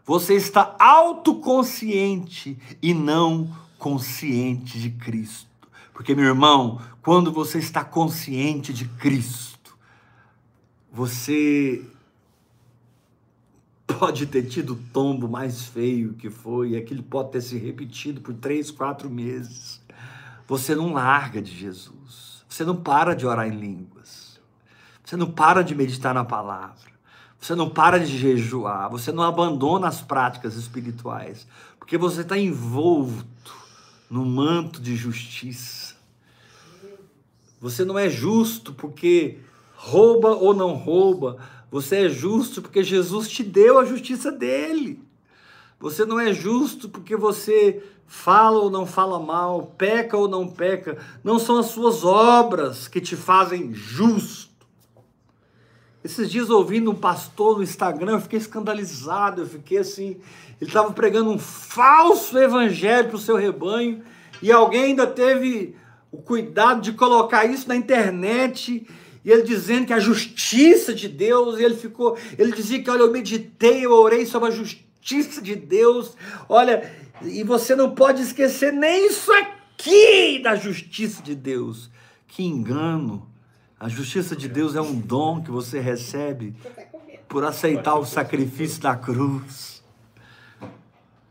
Você 0.04 0.34
está 0.34 0.74
autoconsciente 0.80 2.58
e 2.82 2.92
não 2.92 3.48
consciente 3.78 4.80
de 4.80 4.90
Cristo. 4.90 5.46
Porque, 5.92 6.16
meu 6.16 6.24
irmão, 6.24 6.80
quando 7.00 7.30
você 7.30 7.58
está 7.58 7.84
consciente 7.84 8.72
de 8.72 8.86
Cristo, 8.86 9.76
você 10.92 11.84
pode 13.89 14.26
ter 14.26 14.43
tido 14.43 14.74
o 14.74 14.82
tombo 14.93 15.26
mais 15.26 15.64
feio 15.64 16.12
que 16.12 16.28
foi, 16.28 16.70
e 16.70 16.76
aquilo 16.76 17.03
pode 17.03 17.32
ter 17.32 17.41
se 17.41 17.57
repetido 17.57 18.20
por 18.20 18.34
três, 18.34 18.70
quatro 18.70 19.09
meses. 19.09 19.80
Você 20.47 20.74
não 20.74 20.93
larga 20.93 21.41
de 21.41 21.57
Jesus. 21.57 22.45
Você 22.49 22.64
não 22.64 22.76
para 22.76 23.14
de 23.14 23.26
orar 23.26 23.49
em 23.49 23.59
línguas. 23.59 24.39
Você 25.05 25.16
não 25.16 25.30
para 25.30 25.62
de 25.62 25.74
meditar 25.74 26.14
na 26.14 26.24
palavra. 26.24 26.93
Você 27.41 27.55
não 27.55 27.70
para 27.70 27.99
de 27.99 28.18
jejuar. 28.18 28.91
Você 28.91 29.11
não 29.11 29.22
abandona 29.22 29.89
as 29.89 30.03
práticas 30.03 30.55
espirituais. 30.55 31.47
Porque 31.78 31.97
você 31.97 32.20
está 32.20 32.36
envolto 32.36 33.55
no 34.11 34.24
manto 34.24 34.80
de 34.80 34.97
justiça. 34.97 35.97
Você 37.61 37.84
não 37.84 37.99
é 37.99 38.09
justo 38.09 38.72
porque 38.72 39.39
rouba 39.74 40.30
ou 40.30 40.55
não 40.55 40.74
rouba 40.74 41.39
você 41.70 42.06
é 42.06 42.08
justo 42.08 42.62
porque 42.62 42.82
Jesus 42.82 43.28
te 43.28 43.42
deu 43.42 43.78
a 43.78 43.84
justiça 43.84 44.32
dele. 44.32 45.02
Você 45.78 46.04
não 46.04 46.18
é 46.18 46.32
justo 46.32 46.88
porque 46.88 47.14
você 47.14 47.82
fala 48.06 48.58
ou 48.58 48.70
não 48.70 48.86
fala 48.86 49.20
mal, 49.20 49.74
peca 49.76 50.16
ou 50.16 50.26
não 50.26 50.48
peca. 50.48 50.98
Não 51.22 51.38
são 51.38 51.58
as 51.58 51.66
suas 51.66 52.04
obras 52.04 52.88
que 52.88 53.00
te 53.00 53.14
fazem 53.14 53.72
justo. 53.74 54.48
Esses 56.02 56.30
dias 56.30 56.48
ouvindo 56.48 56.90
um 56.90 56.94
pastor 56.94 57.58
no 57.58 57.62
Instagram, 57.62 58.12
eu 58.12 58.20
fiquei 58.20 58.38
escandalizado, 58.38 59.42
eu 59.42 59.46
fiquei 59.46 59.78
assim, 59.78 60.16
ele 60.60 60.70
estava 60.70 60.92
pregando 60.92 61.30
um 61.30 61.38
falso 61.38 62.38
evangelho 62.38 63.08
para 63.08 63.16
o 63.16 63.20
seu 63.20 63.36
rebanho 63.36 64.02
e 64.40 64.50
alguém 64.50 64.84
ainda 64.84 65.06
teve 65.06 65.76
o 66.10 66.18
cuidado 66.18 66.80
de 66.80 66.92
colocar 66.92 67.44
isso 67.44 67.68
na 67.68 67.76
internet 67.76 68.86
e 69.29 69.31
ele 69.31 69.43
dizendo 69.43 69.85
que 69.85 69.93
a 69.93 69.99
justiça 69.99 70.95
de 70.95 71.07
Deus, 71.07 71.61
ele 71.61 71.76
ficou, 71.76 72.16
ele 72.39 72.51
dizia 72.51 72.83
que 72.83 72.89
olha, 72.89 73.03
eu 73.03 73.12
meditei, 73.12 73.85
eu 73.85 73.93
orei 73.93 74.24
sobre 74.24 74.49
a 74.49 74.51
justiça 74.51 75.43
de 75.43 75.55
Deus. 75.55 76.16
Olha, 76.49 76.91
e 77.22 77.45
você 77.45 77.76
não 77.76 77.95
pode 77.95 78.22
esquecer 78.22 78.72
nem 78.72 79.07
isso 79.07 79.31
aqui 79.31 80.39
da 80.43 80.57
justiça 80.57 81.22
de 81.22 81.35
Deus. 81.35 81.91
Que 82.26 82.43
engano. 82.43 83.31
A 83.79 83.87
justiça 83.87 84.35
de 84.35 84.49
Deus 84.49 84.74
é 84.74 84.81
um 84.81 84.99
dom 84.99 85.43
que 85.43 85.51
você 85.51 85.79
recebe 85.79 86.57
por 87.29 87.45
aceitar 87.45 87.97
o 87.97 88.07
sacrifício 88.07 88.81
da 88.81 88.97
cruz, 88.97 89.85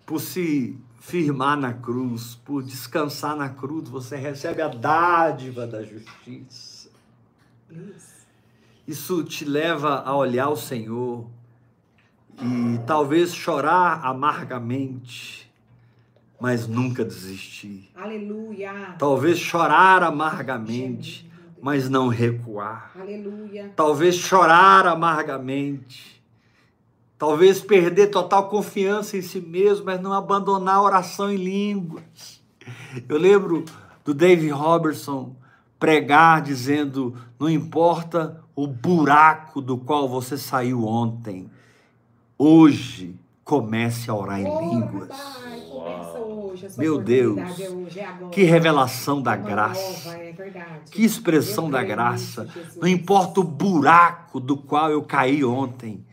por 0.06 0.22
se 0.22 0.78
firmar 1.00 1.58
na 1.58 1.74
cruz, 1.74 2.36
por 2.46 2.62
descansar 2.62 3.36
na 3.36 3.50
cruz, 3.50 3.90
você 3.90 4.18
recebe 4.18 4.62
a 4.62 4.68
dádiva 4.68 5.66
da 5.66 5.82
justiça. 5.82 6.77
Isso. 8.88 9.24
Te 9.24 9.44
leva 9.44 10.02
a 10.06 10.16
olhar 10.16 10.50
o 10.50 10.56
Senhor 10.56 11.28
e 12.42 12.80
talvez 12.86 13.34
chorar 13.34 14.06
amargamente, 14.06 15.52
mas 16.40 16.68
nunca 16.68 17.04
desistir. 17.04 17.90
Aleluia. 17.96 18.96
Talvez 18.98 19.40
chorar 19.40 20.04
amargamente, 20.04 21.30
mas 21.62 21.90
não 21.90 22.08
recuar. 22.08 22.92
Aleluia. 22.98 23.74
Talvez 23.76 24.16
chorar 24.16 24.86
amargamente. 24.88 26.24
Talvez 27.18 27.60
perder 27.60 28.08
total 28.08 28.48
confiança 28.48 29.18
em 29.18 29.24
si 29.24 29.42
mesmo, 29.42 29.86
mas 29.86 30.00
não 30.00 30.14
abandonar 30.14 30.76
a 30.76 30.82
oração 30.84 31.32
em 31.32 31.38
línguas. 31.38 32.40
Eu 33.10 33.18
lembro 33.18 33.66
do 34.06 34.14
Dave 34.14 34.50
Robertson 34.50 35.36
pregar 35.80 36.42
dizendo: 36.42 37.16
não 37.40 37.50
importa 37.50 38.42
o 38.56 38.68
buraco 38.68 39.62
do 39.62 39.78
qual 39.78 40.08
você 40.10 40.38
saiu 40.38 40.86
ontem, 40.86 41.50
hoje 42.38 43.16
comece 43.44 44.10
a 44.10 44.14
orar 44.16 44.42
em 44.42 44.48
Oh, 44.48 44.60
línguas. 44.60 45.10
hoje, 46.20 46.68
Meu 46.78 46.98
Deus, 47.02 47.38
é 47.60 47.70
hoje, 47.70 48.00
é. 48.00 48.14
Que 48.32 48.44
revelação 48.44 49.22
da 49.22 49.32
Uma 49.36 49.38
graça. 49.38 50.10
nova, 50.10 50.18
é. 50.22 50.34
Que 50.92 51.04
expressão 51.06 51.70
da 51.70 51.84
graça. 51.84 52.46
Jesus. 52.48 52.76
Não 52.78 52.88
importa 52.88 53.40
o 53.40 53.44
buraco 53.44 54.40
do 54.40 54.58
qual 54.58 54.92
eu 54.92 55.02
caí 55.04 55.44
ontem. 55.46 56.04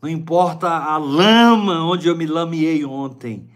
Não 0.00 0.08
importa 0.08 0.68
a 0.68 0.96
lama 0.98 1.82
onde 1.84 2.06
eu 2.06 2.16
me 2.16 2.26
lameei 2.26 2.84
ontem. 2.84 3.48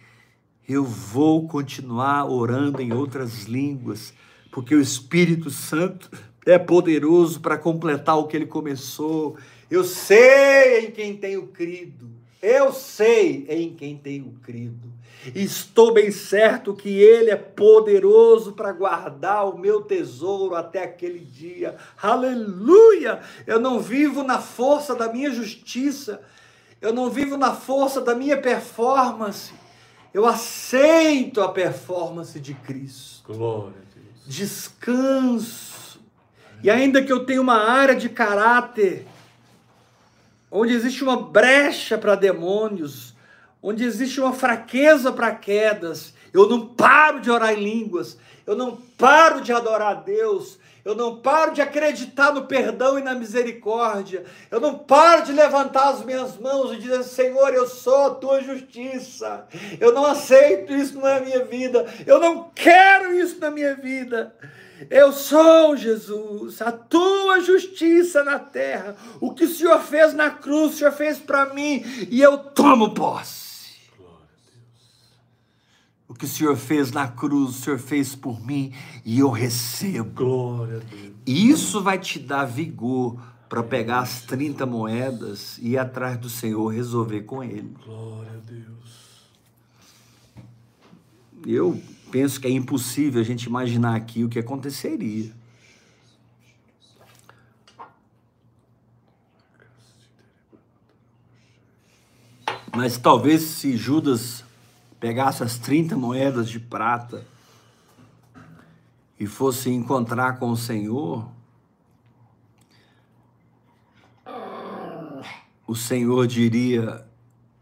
Eu 0.69 0.85
vou 0.85 1.47
continuar 1.47 2.25
orando 2.27 2.81
em 2.81 2.93
outras 2.93 3.45
línguas, 3.45 4.15
porque 4.51 4.75
o 4.75 4.81
Espírito 4.81 5.51
Santo 5.51 6.11
é 6.47 6.59
poderoso 6.59 7.41
para 7.41 7.59
completar 7.59 8.19
o 8.19 8.27
que 8.27 8.37
ele 8.37 8.47
começou. 8.47 9.37
Eu 9.71 9.85
sei 9.85 10.87
em 10.87 10.91
quem 10.91 11.17
tenho 11.17 11.47
crido. 11.49 12.11
Eu 12.43 12.73
sei 12.73 13.47
em 13.49 13.75
quem 13.75 13.97
tenho 13.97 14.33
crido. 14.43 14.91
Estou 15.35 15.93
bem 15.93 16.11
certo 16.11 16.75
que 16.75 16.89
Ele 16.89 17.31
é 17.31 17.37
poderoso 17.37 18.53
para 18.53 18.73
guardar 18.73 19.47
o 19.47 19.59
meu 19.59 19.83
tesouro 19.83 20.55
até 20.55 20.83
aquele 20.83 21.19
dia. 21.19 21.77
Aleluia! 22.01 23.21
Eu 23.47 23.61
não 23.61 23.81
vivo 23.81 24.23
na 24.23 24.41
força 24.41 24.95
da 24.95 25.13
minha 25.13 25.31
justiça, 25.31 26.23
eu 26.81 26.95
não 26.95 27.11
vivo 27.11 27.37
na 27.37 27.55
força 27.55 28.01
da 28.01 28.15
minha 28.15 28.41
performance. 28.41 29.53
Eu 30.13 30.25
aceito 30.27 31.43
a 31.43 31.51
performance 31.51 32.41
de 32.41 32.55
Cristo. 32.55 33.35
Glória. 33.35 33.90
Descanso. 34.31 36.01
E 36.63 36.71
ainda 36.71 37.03
que 37.03 37.13
eu 37.13 37.27
tenha 37.27 37.41
uma 37.43 37.69
área 37.69 37.97
de 37.97 38.09
caráter 38.09 39.05
onde 40.49 40.73
existe 40.73 41.03
uma 41.03 41.21
brecha 41.21 41.99
para 41.99 42.15
demônios, 42.15 43.13
onde 43.61 43.83
existe 43.83 44.21
uma 44.21 44.33
fraqueza 44.33 45.11
para 45.11 45.35
quedas, 45.35 46.15
eu 46.33 46.49
não 46.49 46.65
paro 46.65 47.19
de 47.19 47.29
orar 47.29 47.53
em 47.55 47.65
línguas, 47.65 48.19
eu 48.47 48.55
não 48.55 48.77
paro 48.77 49.41
de 49.41 49.53
adorar 49.53 49.91
a 49.91 49.95
Deus, 49.95 50.61
eu 50.85 50.95
não 50.95 51.17
paro 51.17 51.53
de 51.53 51.63
acreditar 51.63 52.33
no 52.33 52.47
perdão 52.47 52.99
e 52.99 53.03
na 53.03 53.15
misericórdia, 53.15 54.25
eu 54.51 54.61
não 54.61 54.79
paro 54.79 55.25
de 55.25 55.33
levantar 55.33 55.91
as 55.91 56.05
minhas 56.05 56.37
mãos 56.37 56.73
e 56.73 56.79
dizer: 56.79 57.03
Senhor, 57.05 57.53
eu 57.55 57.67
sou 57.67 58.07
a 58.07 58.15
tua 58.15 58.43
justiça, 58.43 59.47
eu 59.79 59.93
não 59.93 60.07
aceito 60.07 60.73
isso 60.73 60.99
na 60.99 61.21
minha 61.21 61.45
vida, 61.45 61.87
eu 62.07 62.19
não 62.19 62.51
quero 62.55 63.15
isso 63.15 63.39
na 63.41 63.51
minha 63.51 63.75
vida. 63.75 64.35
Eu 64.89 65.13
sou 65.13 65.77
Jesus, 65.77 66.63
a 66.63 66.73
tua 66.73 67.41
justiça 67.41 68.25
na 68.25 68.39
terra. 68.39 68.97
O 69.21 69.35
que 69.35 69.45
o 69.45 69.49
Senhor 69.49 69.79
fez 69.81 70.15
na 70.15 70.31
cruz, 70.31 70.75
o 70.75 70.79
Senhor 70.79 70.93
fez 70.93 71.19
para 71.19 71.53
mim 71.53 71.83
e 72.11 72.23
eu 72.23 72.39
tomo 72.39 72.95
posse. 72.95 73.51
Glória 73.99 74.17
a 74.17 74.51
Deus. 74.51 74.91
O 76.09 76.10
que 76.21 76.27
o 76.27 76.29
Senhor 76.29 76.55
fez 76.55 76.93
na 76.93 77.09
cruz, 77.09 77.49
o 77.49 77.63
Senhor 77.63 77.79
fez 77.79 78.15
por 78.15 78.45
mim 78.45 78.75
e 79.07 79.21
eu 79.21 79.31
recebo. 79.31 80.11
Glória 80.11 80.77
a 80.77 80.81
Deus. 80.81 81.15
E 81.27 81.49
isso 81.49 81.83
vai 81.83 81.99
te 81.99 82.19
dar 82.19 82.45
vigor 82.45 83.19
para 83.49 83.63
pegar 83.63 84.01
as 84.01 84.21
30 84.23 84.67
moedas 84.67 85.57
e 85.57 85.71
ir 85.71 85.79
atrás 85.79 86.19
do 86.19 86.29
Senhor 86.29 86.69
resolver 86.69 87.23
com 87.23 87.43
ele. 87.43 87.75
Glória 87.83 88.33
a 88.33 88.51
Deus. 88.51 89.31
Eu 91.47 91.83
penso 92.11 92.39
que 92.39 92.47
é 92.47 92.51
impossível 92.51 93.19
a 93.19 93.25
gente 93.25 93.45
imaginar 93.45 93.97
aqui 93.97 94.23
o 94.23 94.29
que 94.29 94.39
aconteceria. 94.39 95.33
Mas 102.77 102.99
talvez 102.99 103.41
se 103.41 103.75
Judas 103.75 104.45
pegasse 105.01 105.43
as 105.43 105.57
30 105.57 105.97
moedas 105.97 106.49
de 106.49 106.61
prata 106.61 107.27
e 109.19 109.27
fosse 109.27 109.71
encontrar 109.71 110.39
com 110.39 110.51
o 110.51 110.57
Senhor, 110.57 111.27
o 115.67 115.75
Senhor 115.75 116.27
diria 116.27 117.07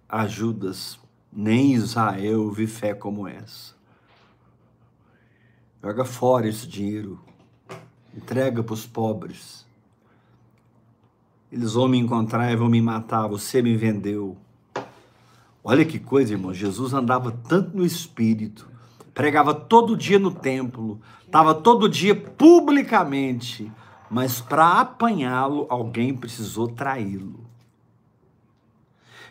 a 0.09 0.27
Judas: 0.27 0.99
nem 1.33 1.75
Israel 1.75 2.51
vi 2.51 2.67
fé 2.67 2.93
como 2.93 3.29
essa. 3.29 3.75
Joga 5.81 6.05
fora 6.05 6.49
esse 6.49 6.67
dinheiro, 6.67 7.21
entrega 8.15 8.65
para 8.65 8.75
os 8.75 8.85
pobres. 8.85 9.65
Eles 11.51 11.75
vão 11.75 11.89
me 11.89 11.99
encontrar 11.99 12.53
e 12.53 12.57
vão 12.57 12.69
me 12.69 12.83
matar. 12.83 13.27
Você 13.29 13.63
me 13.63 13.77
vendeu. 13.77 14.37
Olha 15.63 15.85
que 15.85 15.99
coisa, 15.99 16.33
irmão. 16.33 16.55
Jesus 16.55 16.93
andava 16.93 17.31
tanto 17.31 17.77
no 17.77 17.85
espírito, 17.85 18.69
pregava 19.13 19.55
todo 19.55 19.97
dia 19.97 20.19
no 20.19 20.31
templo, 20.31 21.01
estava 21.25 21.55
todo 21.55 21.89
dia 21.89 22.15
publicamente, 22.15 23.71
mas 24.11 24.41
para 24.41 24.81
apanhá-lo, 24.81 25.67
alguém 25.69 26.15
precisou 26.15 26.69
traí-lo. 26.69 27.47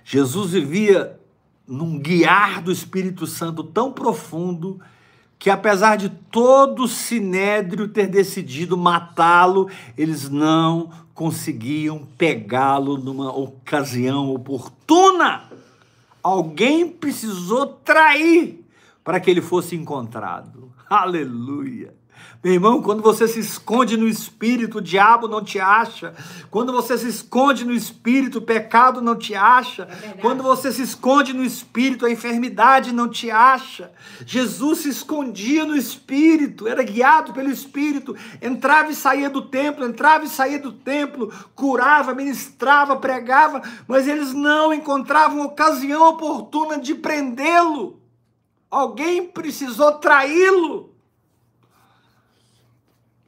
Jesus 0.03 0.51
vivia 0.51 1.19
num 1.67 1.99
guiar 1.99 2.61
do 2.61 2.71
Espírito 2.71 3.27
Santo 3.27 3.61
tão 3.61 3.91
profundo 3.91 4.79
que, 5.37 5.49
apesar 5.49 5.97
de 5.97 6.09
todo 6.09 6.83
o 6.83 6.87
sinédrio 6.87 7.89
ter 7.89 8.07
decidido 8.07 8.77
matá-lo, 8.77 9.69
eles 9.97 10.29
não 10.29 10.89
conseguiam 11.13 12.07
pegá-lo 12.17 12.97
numa 12.97 13.35
ocasião 13.35 14.33
oportuna. 14.33 15.43
Alguém 16.27 16.89
precisou 16.89 17.67
trair 17.67 18.59
para 19.07 19.21
que 19.21 19.31
ele 19.31 19.39
fosse 19.39 19.73
encontrado. 19.73 20.69
Aleluia. 20.89 21.95
Meu 22.43 22.53
irmão, 22.53 22.81
quando 22.81 23.01
você 23.01 23.25
se 23.25 23.39
esconde 23.39 23.95
no 23.95 24.05
espírito, 24.05 24.79
o 24.79 24.81
diabo 24.81 25.29
não 25.29 25.41
te 25.41 25.61
acha. 25.61 26.13
Quando 26.51 26.73
você 26.73 26.97
se 26.97 27.07
esconde 27.07 27.63
no 27.63 27.71
espírito, 27.71 28.39
o 28.39 28.41
pecado 28.41 29.01
não 29.01 29.15
te 29.15 29.33
acha. 29.33 29.85
verdade. 29.85 30.19
Quando 30.19 30.43
você 30.43 30.73
se 30.73 30.81
esconde 30.81 31.31
no 31.31 31.41
espírito, 31.41 32.05
a 32.05 32.11
enfermidade 32.11 32.91
não 32.91 33.07
te 33.07 33.31
acha. 33.31 33.93
Jesus 34.25 34.79
se 34.79 34.89
escondia 34.89 35.63
no 35.63 35.77
espírito, 35.77 36.67
era 36.67 36.83
guiado 36.83 37.31
pelo 37.31 37.49
espírito, 37.49 38.13
entrava 38.41 38.91
e 38.91 38.93
saía 38.95 39.29
do 39.29 39.43
templo, 39.43 39.85
entrava 39.85 40.25
e 40.25 40.29
saía 40.29 40.59
do 40.59 40.73
templo, 40.73 41.31
curava, 41.55 42.13
ministrava, 42.13 42.97
pregava, 42.97 43.61
mas 43.87 44.05
eles 44.05 44.33
não 44.33 44.73
encontravam 44.73 45.45
ocasião 45.45 46.09
oportuna 46.09 46.77
de 46.77 46.93
prendê-lo. 46.93 48.05
Alguém 48.69 49.27
precisou 49.27 49.93
traí-lo. 49.93 50.93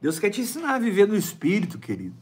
Deus 0.00 0.18
quer 0.18 0.30
te 0.30 0.40
ensinar 0.40 0.74
a 0.74 0.78
viver 0.78 1.06
no 1.06 1.16
espírito, 1.16 1.78
querido, 1.78 2.16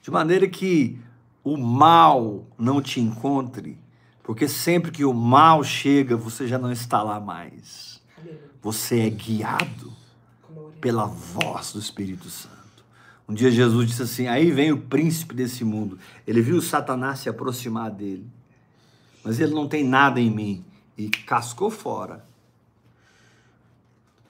de 0.00 0.10
maneira 0.10 0.48
que 0.48 0.98
o 1.44 1.56
mal 1.56 2.46
não 2.58 2.82
te 2.82 3.00
encontre, 3.00 3.78
porque 4.22 4.48
sempre 4.48 4.90
que 4.90 5.04
o 5.04 5.12
mal 5.12 5.62
chega, 5.62 6.16
você 6.16 6.46
já 6.46 6.58
não 6.58 6.70
está 6.70 7.02
lá 7.02 7.20
mais. 7.20 8.00
Você 8.60 9.00
é 9.00 9.10
guiado 9.10 9.92
pela 10.80 11.06
voz 11.06 11.72
do 11.72 11.80
Espírito 11.80 12.28
Santo. 12.28 12.52
Um 13.28 13.34
dia 13.34 13.50
Jesus 13.50 13.88
disse 13.88 14.02
assim: 14.02 14.26
aí 14.28 14.50
vem 14.50 14.72
o 14.72 14.78
príncipe 14.78 15.34
desse 15.34 15.64
mundo. 15.64 15.98
Ele 16.26 16.40
viu 16.40 16.60
Satanás 16.60 17.20
se 17.20 17.28
aproximar 17.28 17.90
dele, 17.90 18.28
mas 19.24 19.40
ele 19.40 19.54
não 19.54 19.66
tem 19.68 19.84
nada 19.84 20.20
em 20.20 20.30
mim. 20.30 20.64
E 20.96 21.08
cascou 21.08 21.70
fora. 21.70 22.24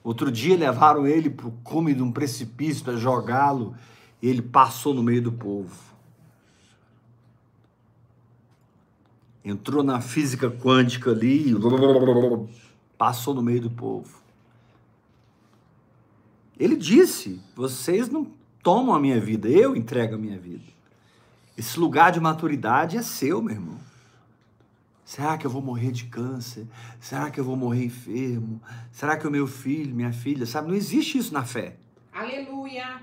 Outro 0.03 0.31
dia 0.31 0.57
levaram 0.57 1.07
ele 1.07 1.29
para 1.29 1.47
o 1.47 1.51
cume 1.63 1.93
de 1.93 2.03
um 2.03 2.11
precipício 2.11 2.83
para 2.83 2.97
jogá-lo 2.97 3.73
e 4.21 4.27
ele 4.27 4.41
passou 4.41 4.93
no 4.93 5.01
meio 5.01 5.21
do 5.21 5.31
povo. 5.31 5.93
Entrou 9.45 9.83
na 9.83 10.01
física 10.01 10.49
quântica 10.49 11.11
ali, 11.11 11.53
passou 12.97 13.33
no 13.33 13.41
meio 13.41 13.61
do 13.61 13.69
povo. 13.69 14.21
Ele 16.59 16.75
disse: 16.75 17.41
Vocês 17.55 18.09
não 18.09 18.27
tomam 18.61 18.95
a 18.95 18.99
minha 18.99 19.19
vida, 19.19 19.49
eu 19.49 19.75
entrego 19.75 20.15
a 20.15 20.17
minha 20.17 20.37
vida. 20.37 20.63
Esse 21.57 21.79
lugar 21.79 22.11
de 22.11 22.19
maturidade 22.19 22.97
é 22.97 23.01
seu, 23.01 23.41
meu 23.41 23.53
irmão. 23.53 23.92
Será 25.05 25.37
que 25.37 25.45
eu 25.45 25.51
vou 25.51 25.61
morrer 25.61 25.91
de 25.91 26.05
câncer? 26.05 26.65
Será 26.99 27.29
que 27.29 27.39
eu 27.39 27.43
vou 27.43 27.55
morrer 27.55 27.85
enfermo? 27.85 28.61
Será 28.91 29.17
que 29.17 29.27
o 29.27 29.31
meu 29.31 29.45
filho, 29.45 29.93
minha 29.93 30.13
filha, 30.13 30.45
sabe? 30.45 30.69
Não 30.69 30.75
existe 30.75 31.17
isso 31.17 31.33
na 31.33 31.43
fé. 31.43 31.75
Aleluia. 32.13 33.01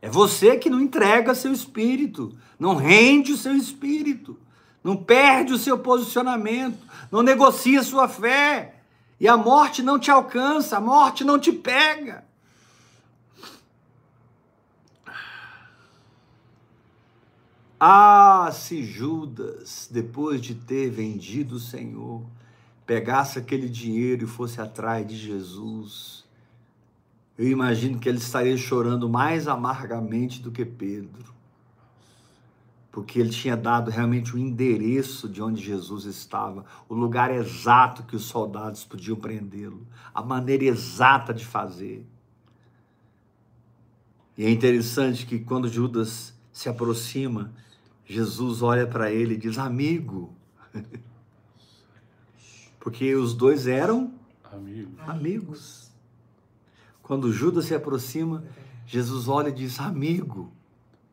É 0.00 0.08
você 0.08 0.56
que 0.56 0.70
não 0.70 0.80
entrega 0.80 1.34
seu 1.34 1.52
espírito, 1.52 2.34
não 2.58 2.74
rende 2.74 3.32
o 3.32 3.36
seu 3.36 3.54
espírito, 3.54 4.38
não 4.82 4.96
perde 4.96 5.52
o 5.52 5.58
seu 5.58 5.78
posicionamento, 5.78 6.78
não 7.10 7.22
negocia 7.22 7.82
sua 7.82 8.08
fé. 8.08 8.76
E 9.18 9.28
a 9.28 9.36
morte 9.36 9.82
não 9.82 9.98
te 9.98 10.10
alcança, 10.10 10.78
a 10.78 10.80
morte 10.80 11.24
não 11.24 11.38
te 11.38 11.52
pega. 11.52 12.24
Ah, 17.82 18.50
se 18.52 18.82
Judas, 18.82 19.88
depois 19.90 20.42
de 20.42 20.54
ter 20.54 20.90
vendido 20.90 21.54
o 21.54 21.58
Senhor, 21.58 22.22
pegasse 22.84 23.38
aquele 23.38 23.70
dinheiro 23.70 24.24
e 24.24 24.28
fosse 24.28 24.60
atrás 24.60 25.06
de 25.06 25.16
Jesus, 25.16 26.26
eu 27.38 27.48
imagino 27.48 27.98
que 27.98 28.06
ele 28.06 28.18
estaria 28.18 28.54
chorando 28.58 29.08
mais 29.08 29.48
amargamente 29.48 30.42
do 30.42 30.52
que 30.52 30.62
Pedro, 30.62 31.32
porque 32.92 33.18
ele 33.18 33.30
tinha 33.30 33.56
dado 33.56 33.90
realmente 33.90 34.36
o 34.36 34.38
endereço 34.38 35.26
de 35.26 35.40
onde 35.40 35.64
Jesus 35.64 36.04
estava, 36.04 36.66
o 36.86 36.94
lugar 36.94 37.34
exato 37.34 38.02
que 38.02 38.14
os 38.14 38.24
soldados 38.24 38.84
podiam 38.84 39.16
prendê-lo, 39.16 39.86
a 40.12 40.22
maneira 40.22 40.64
exata 40.64 41.32
de 41.32 41.46
fazer. 41.46 42.06
E 44.36 44.44
é 44.44 44.50
interessante 44.50 45.24
que 45.24 45.38
quando 45.38 45.66
Judas 45.66 46.34
se 46.52 46.68
aproxima, 46.68 47.54
Jesus 48.10 48.60
olha 48.60 48.88
para 48.88 49.12
ele 49.12 49.34
e 49.34 49.36
diz: 49.36 49.56
Amigo. 49.56 50.34
Porque 52.80 53.14
os 53.14 53.34
dois 53.34 53.68
eram 53.68 54.12
Amigo. 54.52 54.90
amigos. 55.06 55.92
Quando 57.04 57.32
Judas 57.32 57.66
se 57.66 57.74
aproxima, 57.74 58.42
Jesus 58.84 59.28
olha 59.28 59.50
e 59.50 59.52
diz: 59.52 59.78
Amigo, 59.78 60.52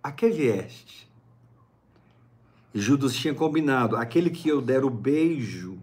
a 0.01 0.11
que 0.11 0.27
vieste? 0.27 1.07
E 2.73 2.79
Judas 2.79 3.13
tinha 3.13 3.35
combinado: 3.35 3.95
aquele 3.95 4.31
que 4.31 4.49
eu 4.49 4.59
der 4.59 4.83
o 4.83 4.89
beijo 4.89 5.77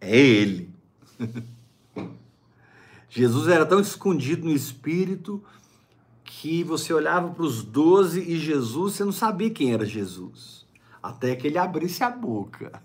é 0.00 0.16
ele. 0.16 0.70
Jesus 3.10 3.48
era 3.48 3.66
tão 3.66 3.80
escondido 3.80 4.44
no 4.44 4.52
espírito 4.52 5.42
que 6.32 6.62
você 6.62 6.92
olhava 6.94 7.28
para 7.30 7.42
os 7.42 7.64
doze 7.64 8.20
e 8.20 8.38
Jesus, 8.38 8.94
você 8.94 9.04
não 9.04 9.10
sabia 9.10 9.50
quem 9.50 9.74
era 9.74 9.84
Jesus. 9.84 10.64
Até 11.02 11.34
que 11.34 11.48
ele 11.48 11.58
abrisse 11.58 12.04
a 12.04 12.10
boca. 12.10 12.80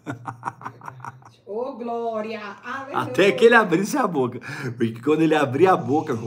Ô, 1.45 1.73
glória. 1.77 2.41
Aleluia. 2.63 2.97
Até 2.97 3.31
que 3.31 3.45
ele 3.45 3.53
abrisse 3.53 3.97
a 3.97 4.07
boca. 4.07 4.39
Porque 4.75 4.99
quando 4.99 5.21
ele 5.21 5.35
abria 5.35 5.73
a 5.73 5.77
boca, 5.77 6.17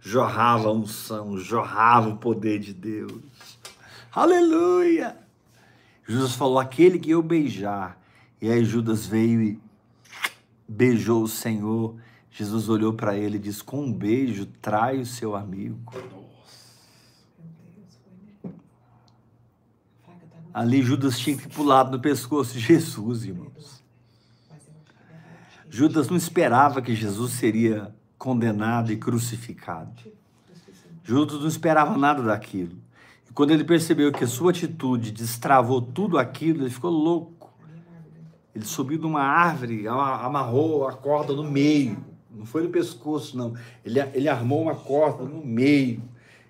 jorrava 0.00 0.68
a 0.68 0.72
unção, 0.72 1.36
jorrava 1.38 2.10
o 2.10 2.18
poder 2.18 2.60
de 2.60 2.72
Deus. 2.72 3.20
Aleluia! 4.14 5.16
Jesus 6.06 6.34
falou: 6.34 6.60
aquele 6.60 7.00
que 7.00 7.10
eu 7.10 7.22
beijar. 7.22 7.98
E 8.40 8.48
aí 8.48 8.64
Judas 8.64 9.06
veio 9.06 9.42
e 9.42 9.60
beijou 10.68 11.24
o 11.24 11.28
Senhor. 11.28 11.96
Jesus 12.38 12.68
olhou 12.68 12.92
para 12.92 13.16
ele 13.16 13.34
e 13.34 13.40
disse: 13.40 13.64
Com 13.64 13.82
um 13.82 13.92
beijo, 13.92 14.46
trai 14.46 15.00
o 15.00 15.04
seu 15.04 15.34
amigo. 15.34 15.92
Tá 15.92 15.98
Ali 20.54 20.80
Judas 20.80 21.18
tinha 21.18 21.36
que 21.36 21.48
pular 21.48 21.90
no 21.90 21.98
pescoço 21.98 22.52
de 22.52 22.60
Jesus, 22.64 23.24
irmãos. 23.24 23.82
Judas 25.68 26.08
não 26.08 26.16
esperava 26.16 26.80
que 26.80 26.94
Jesus 26.94 27.32
seria 27.32 27.92
condenado 28.16 28.92
e 28.92 28.96
crucificado. 28.96 30.00
Judas 31.02 31.40
não 31.40 31.48
esperava 31.48 31.98
nada 31.98 32.22
daquilo. 32.22 32.78
E 33.28 33.32
quando 33.32 33.50
ele 33.50 33.64
percebeu 33.64 34.12
que 34.12 34.22
a 34.22 34.28
sua 34.28 34.52
atitude 34.52 35.10
destravou 35.10 35.82
tudo 35.82 36.16
aquilo, 36.16 36.62
ele 36.62 36.70
ficou 36.70 36.92
louco. 36.92 37.52
Ele 38.54 38.64
subiu 38.64 39.00
numa 39.00 39.22
árvore, 39.22 39.88
ama- 39.88 40.22
amarrou 40.22 40.86
a 40.86 40.92
corda 40.92 41.32
no 41.32 41.42
meio. 41.42 42.07
Não 42.30 42.44
foi 42.44 42.62
no 42.62 42.68
pescoço, 42.68 43.36
não. 43.36 43.54
Ele, 43.84 44.00
ele 44.14 44.28
armou 44.28 44.62
uma 44.62 44.74
corda 44.74 45.24
no 45.24 45.44
meio. 45.44 46.02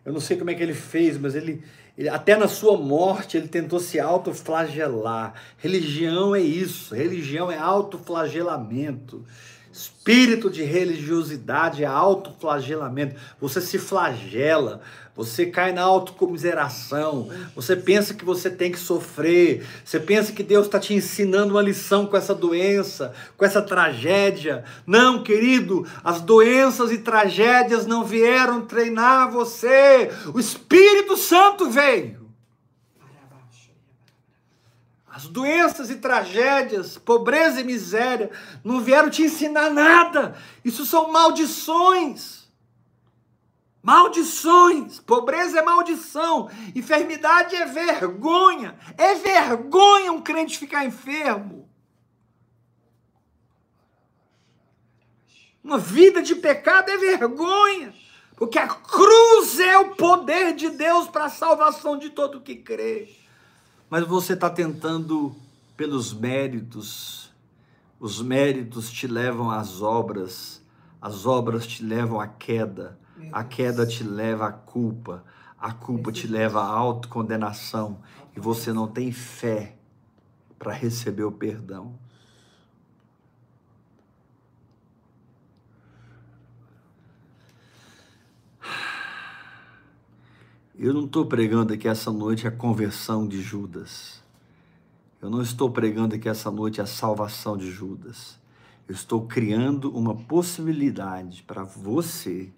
Eu 0.04 0.12
não 0.12 0.20
sei 0.20 0.36
como 0.36 0.50
é 0.50 0.54
que 0.54 0.62
ele 0.62 0.74
fez, 0.74 1.18
mas 1.18 1.34
ele, 1.34 1.62
ele 1.96 2.08
até 2.08 2.36
na 2.36 2.48
sua 2.48 2.76
morte 2.76 3.36
ele 3.36 3.48
tentou 3.48 3.78
se 3.78 4.00
autoflagelar. 4.00 5.34
Religião 5.58 6.34
é 6.34 6.40
isso. 6.40 6.94
Religião 6.94 7.50
é 7.50 7.58
autoflagelamento. 7.58 9.24
Espírito 9.78 10.50
de 10.50 10.64
religiosidade 10.64 11.84
é 11.84 11.86
autoflagelamento. 11.86 13.14
Você 13.40 13.60
se 13.60 13.78
flagela, 13.78 14.80
você 15.14 15.46
cai 15.46 15.72
na 15.72 15.82
autocomiseração, 15.82 17.30
você 17.54 17.76
pensa 17.76 18.12
que 18.12 18.24
você 18.24 18.50
tem 18.50 18.72
que 18.72 18.78
sofrer, 18.78 19.64
você 19.84 20.00
pensa 20.00 20.32
que 20.32 20.42
Deus 20.42 20.66
está 20.66 20.80
te 20.80 20.94
ensinando 20.94 21.54
uma 21.54 21.62
lição 21.62 22.06
com 22.06 22.16
essa 22.16 22.34
doença, 22.34 23.14
com 23.36 23.44
essa 23.44 23.62
tragédia. 23.62 24.64
Não, 24.84 25.22
querido, 25.22 25.86
as 26.02 26.20
doenças 26.20 26.90
e 26.90 26.98
tragédias 26.98 27.86
não 27.86 28.04
vieram 28.04 28.62
treinar 28.62 29.30
você, 29.30 30.10
o 30.34 30.40
Espírito 30.40 31.16
Santo 31.16 31.70
veio. 31.70 32.28
Para 32.98 33.36
baixo. 33.36 33.70
As 35.18 35.26
doenças 35.26 35.90
e 35.90 35.96
tragédias, 35.96 36.96
pobreza 36.96 37.60
e 37.60 37.64
miséria, 37.64 38.30
não 38.62 38.80
vieram 38.80 39.10
te 39.10 39.24
ensinar 39.24 39.68
nada. 39.68 40.40
Isso 40.64 40.86
são 40.86 41.10
maldições. 41.10 42.48
Maldições. 43.82 45.00
Pobreza 45.00 45.58
é 45.58 45.62
maldição. 45.62 46.48
Enfermidade 46.72 47.56
é 47.56 47.66
vergonha. 47.66 48.78
É 48.96 49.16
vergonha 49.16 50.12
um 50.12 50.22
crente 50.22 50.56
ficar 50.56 50.84
enfermo. 50.84 51.68
Uma 55.64 55.78
vida 55.78 56.22
de 56.22 56.36
pecado 56.36 56.90
é 56.92 56.96
vergonha. 56.96 57.92
Porque 58.36 58.56
a 58.56 58.68
cruz 58.68 59.58
é 59.58 59.76
o 59.78 59.96
poder 59.96 60.54
de 60.54 60.70
Deus 60.70 61.08
para 61.08 61.24
a 61.24 61.28
salvação 61.28 61.98
de 61.98 62.08
todo 62.10 62.40
que 62.40 62.54
crê 62.54 63.17
mas 63.90 64.06
você 64.06 64.34
está 64.34 64.50
tentando 64.50 65.34
pelos 65.76 66.12
méritos. 66.12 67.32
Os 67.98 68.22
méritos 68.22 68.90
te 68.90 69.06
levam 69.06 69.50
às 69.50 69.82
obras, 69.82 70.62
as 71.00 71.26
obras 71.26 71.66
te 71.66 71.82
levam 71.82 72.20
à 72.20 72.26
queda, 72.26 72.98
a 73.32 73.42
queda 73.42 73.86
te 73.86 74.04
leva 74.04 74.46
à 74.46 74.52
culpa, 74.52 75.24
a 75.58 75.72
culpa 75.72 76.12
te 76.12 76.26
leva 76.26 76.60
à 76.60 76.66
autocondenação. 76.66 77.98
E 78.36 78.40
você 78.40 78.72
não 78.72 78.86
tem 78.86 79.10
fé 79.10 79.76
para 80.58 80.72
receber 80.72 81.24
o 81.24 81.32
perdão. 81.32 81.94
Eu 90.80 90.94
não 90.94 91.06
estou 91.06 91.26
pregando 91.26 91.74
aqui 91.74 91.88
essa 91.88 92.12
noite 92.12 92.46
a 92.46 92.52
conversão 92.52 93.26
de 93.26 93.42
Judas. 93.42 94.22
Eu 95.20 95.28
não 95.28 95.42
estou 95.42 95.68
pregando 95.68 96.14
aqui 96.14 96.28
essa 96.28 96.52
noite 96.52 96.80
a 96.80 96.86
salvação 96.86 97.56
de 97.56 97.68
Judas. 97.68 98.38
Eu 98.88 98.94
estou 98.94 99.26
criando 99.26 99.90
uma 99.90 100.14
possibilidade 100.14 101.42
para 101.42 101.64
você 101.64 102.52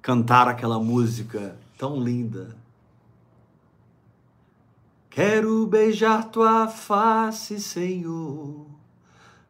cantar 0.00 0.48
aquela 0.48 0.80
música 0.80 1.54
tão 1.76 2.02
linda. 2.02 2.56
Quero 5.10 5.66
beijar 5.66 6.30
tua 6.30 6.66
face, 6.66 7.60
Senhor, 7.60 8.64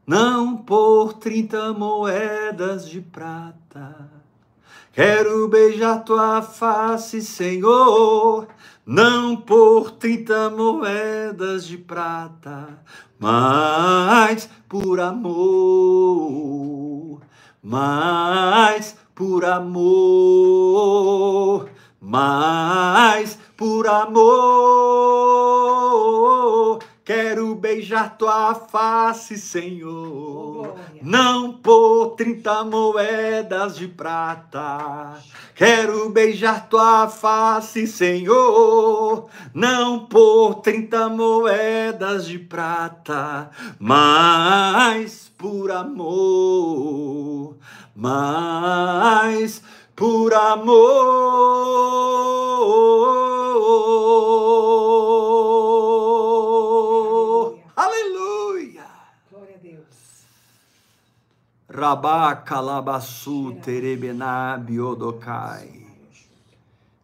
não 0.05 0.57
por 0.57 1.13
trinta 1.13 1.73
moedas 1.73 2.89
de 2.89 3.01
prata. 3.01 4.11
Quero 4.93 5.49
beijar 5.49 6.05
tua 6.05 6.43
face, 6.43 7.23
Senhor, 7.23 8.47
não 8.85 9.35
por 9.35 9.91
trinta 9.93 10.51
moedas 10.51 11.67
de 11.67 11.79
prata, 11.79 12.79
mas 13.19 14.51
por 14.69 15.01
amor, 15.01 16.13
mas 17.63 18.95
por 19.15 19.47
amor, 19.47 19.81
mas 21.99 23.39
por 23.57 23.87
amor. 23.87 25.23
Quero 27.05 27.57
beijar 27.57 28.17
tua 28.17 28.55
face, 28.55 29.37
Senhor. 29.37 30.77
Não 31.03 31.53
por 31.53 32.11
trinta 32.11 32.63
moedas 32.63 33.77
de 33.77 33.89
prata. 33.89 35.17
Quero 35.57 36.11
beijar 36.11 36.69
tua 36.69 37.09
face, 37.09 37.89
Senhor. 37.89 39.29
Não 39.53 40.07
por 40.07 40.61
trinta 40.63 41.09
moedas 41.09 42.25
de 42.27 42.39
prata, 42.39 43.51
mas 43.81 45.29
por 45.37 45.73
amor, 45.73 47.57
mas 47.97 49.61
por 49.97 50.33
amor. 50.33 51.03
Aleluia. 57.77 58.87
Glória 59.31 59.55
a 59.57 59.59
Deus. 59.59 60.25
Rabá 61.75 62.37
calabaçu 62.37 63.57
terebená 63.63 64.59
biodokai. 64.59 65.87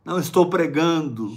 Não 0.04 0.18
estou 0.18 0.50
pregando 0.50 1.34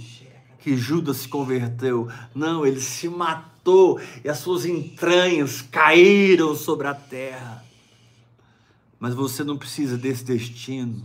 que 0.58 0.76
Judas 0.76 1.18
se 1.18 1.28
converteu. 1.28 2.08
Não, 2.34 2.66
ele 2.66 2.80
se 2.80 3.08
matou 3.08 3.98
e 4.22 4.28
as 4.28 4.38
suas 4.38 4.66
entranhas 4.66 5.62
caíram 5.62 6.54
sobre 6.54 6.86
a 6.86 6.94
terra. 6.94 7.64
Mas 9.00 9.14
você 9.14 9.42
não 9.42 9.56
precisa 9.56 9.96
desse 9.96 10.24
destino. 10.24 11.02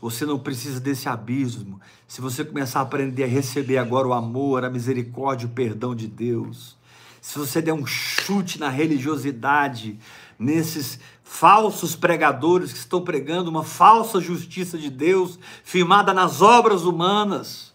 Você 0.00 0.24
não 0.24 0.38
precisa 0.38 0.78
desse 0.78 1.08
abismo. 1.08 1.80
Se 2.06 2.20
você 2.20 2.44
começar 2.44 2.78
a 2.78 2.82
aprender 2.82 3.24
a 3.24 3.26
receber 3.28 3.78
agora 3.78 4.06
o 4.06 4.12
amor, 4.12 4.64
a 4.64 4.70
misericórdia, 4.70 5.48
o 5.48 5.50
perdão 5.50 5.94
de 5.94 6.06
Deus. 6.06 6.76
Se 7.20 7.38
você 7.38 7.60
der 7.60 7.72
um 7.72 7.84
chute 7.84 8.60
na 8.60 8.68
religiosidade, 8.68 9.98
nesses 10.38 11.00
falsos 11.28 11.94
pregadores 11.94 12.72
que 12.72 12.78
estão 12.78 13.02
pregando 13.02 13.50
uma 13.50 13.62
falsa 13.62 14.18
justiça 14.18 14.78
de 14.78 14.88
Deus, 14.88 15.38
firmada 15.62 16.14
nas 16.14 16.40
obras 16.40 16.84
humanas, 16.84 17.74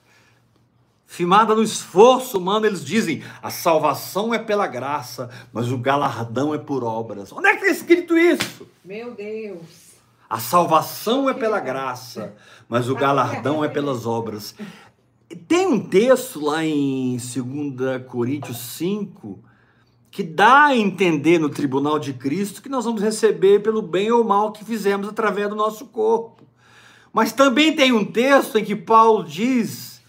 firmada 1.05 1.53
no 1.53 1.61
esforço 1.61 2.39
humano, 2.39 2.65
eles 2.65 2.83
dizem: 2.83 3.23
a 3.41 3.51
salvação 3.51 4.33
é 4.33 4.39
pela 4.39 4.65
graça, 4.65 5.29
mas 5.53 5.71
o 5.71 5.77
galardão 5.77 6.53
é 6.53 6.57
por 6.57 6.83
obras. 6.83 7.31
Onde 7.31 7.47
é 7.47 7.55
que 7.55 7.63
está 7.63 7.71
escrito 7.71 8.17
isso? 8.17 8.67
Meu 8.83 9.13
Deus. 9.13 9.93
A 10.27 10.39
salvação 10.39 11.29
é 11.29 11.33
pela 11.33 11.59
graça, 11.59 12.33
mas 12.67 12.89
o 12.89 12.95
galardão 12.95 13.63
é 13.63 13.67
pelas 13.69 14.07
obras. 14.07 14.55
Tem 15.47 15.67
um 15.67 15.79
texto 15.79 16.43
lá 16.43 16.65
em 16.65 17.17
2 17.17 18.03
Coríntios 18.07 18.57
5 18.57 19.52
que 20.13 20.21
dá 20.21 20.65
a 20.65 20.77
entender 20.77 21.39
no 21.39 21.49
tribunal 21.49 21.97
de 21.97 22.13
Cristo 22.13 22.61
que 22.61 22.69
nós 22.69 22.85
vamos 22.85 23.01
receber 23.01 23.63
pelo 23.63 23.81
bem 23.81 24.11
ou 24.11 24.23
mal 24.23 24.51
que 24.51 24.63
fizemos 24.63 25.09
através 25.09 25.49
do 25.49 25.55
nosso 25.55 25.87
corpo. 25.87 26.43
Mas 27.11 27.33
também 27.33 27.75
tem 27.75 27.91
um 27.91 28.05
texto 28.05 28.59
em 28.59 28.63
que 28.63 28.75
Paulo 28.75 29.23
diz: 29.23 29.99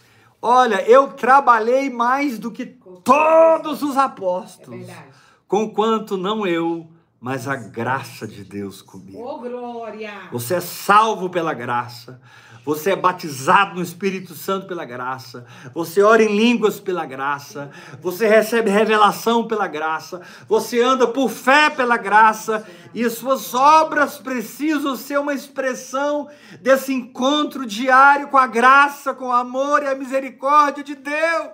Olha, 0.42 0.82
eu 0.86 1.08
trabalhei 1.14 1.88
mais 1.88 2.38
do 2.38 2.50
que 2.50 2.66
todos 3.02 3.82
os 3.82 3.96
É 3.96 4.00
apóstolos, 4.00 4.86
verdade. 4.86 5.08
conquanto 5.48 6.18
não 6.18 6.46
eu, 6.46 6.86
mas 7.18 7.48
a 7.48 7.56
graça 7.56 8.28
de 8.28 8.44
Deus 8.44 8.82
comigo. 8.82 9.18
Oh, 9.18 9.38
glória. 9.38 10.12
Você 10.30 10.56
é 10.56 10.60
salvo 10.60 11.30
pela 11.30 11.54
graça. 11.54 12.20
Você 12.64 12.92
é 12.92 12.96
batizado 12.96 13.74
no 13.74 13.82
Espírito 13.82 14.34
Santo 14.34 14.66
pela 14.66 14.86
graça. 14.86 15.44
Você 15.74 16.02
ora 16.02 16.22
em 16.22 16.34
línguas 16.34 16.80
pela 16.80 17.04
graça. 17.04 17.70
Você 18.00 18.26
recebe 18.26 18.70
revelação 18.70 19.46
pela 19.46 19.66
graça. 19.66 20.22
Você 20.48 20.80
anda 20.80 21.06
por 21.06 21.28
fé 21.28 21.68
pela 21.68 21.98
graça. 21.98 22.66
E 22.94 23.08
suas 23.10 23.52
obras 23.52 24.16
precisam 24.16 24.96
ser 24.96 25.18
uma 25.18 25.34
expressão 25.34 26.26
desse 26.62 26.94
encontro 26.94 27.66
diário 27.66 28.28
com 28.28 28.38
a 28.38 28.46
graça, 28.46 29.12
com 29.12 29.26
o 29.26 29.32
amor 29.32 29.82
e 29.82 29.88
a 29.88 29.94
misericórdia 29.94 30.82
de 30.82 30.94
Deus. 30.94 31.50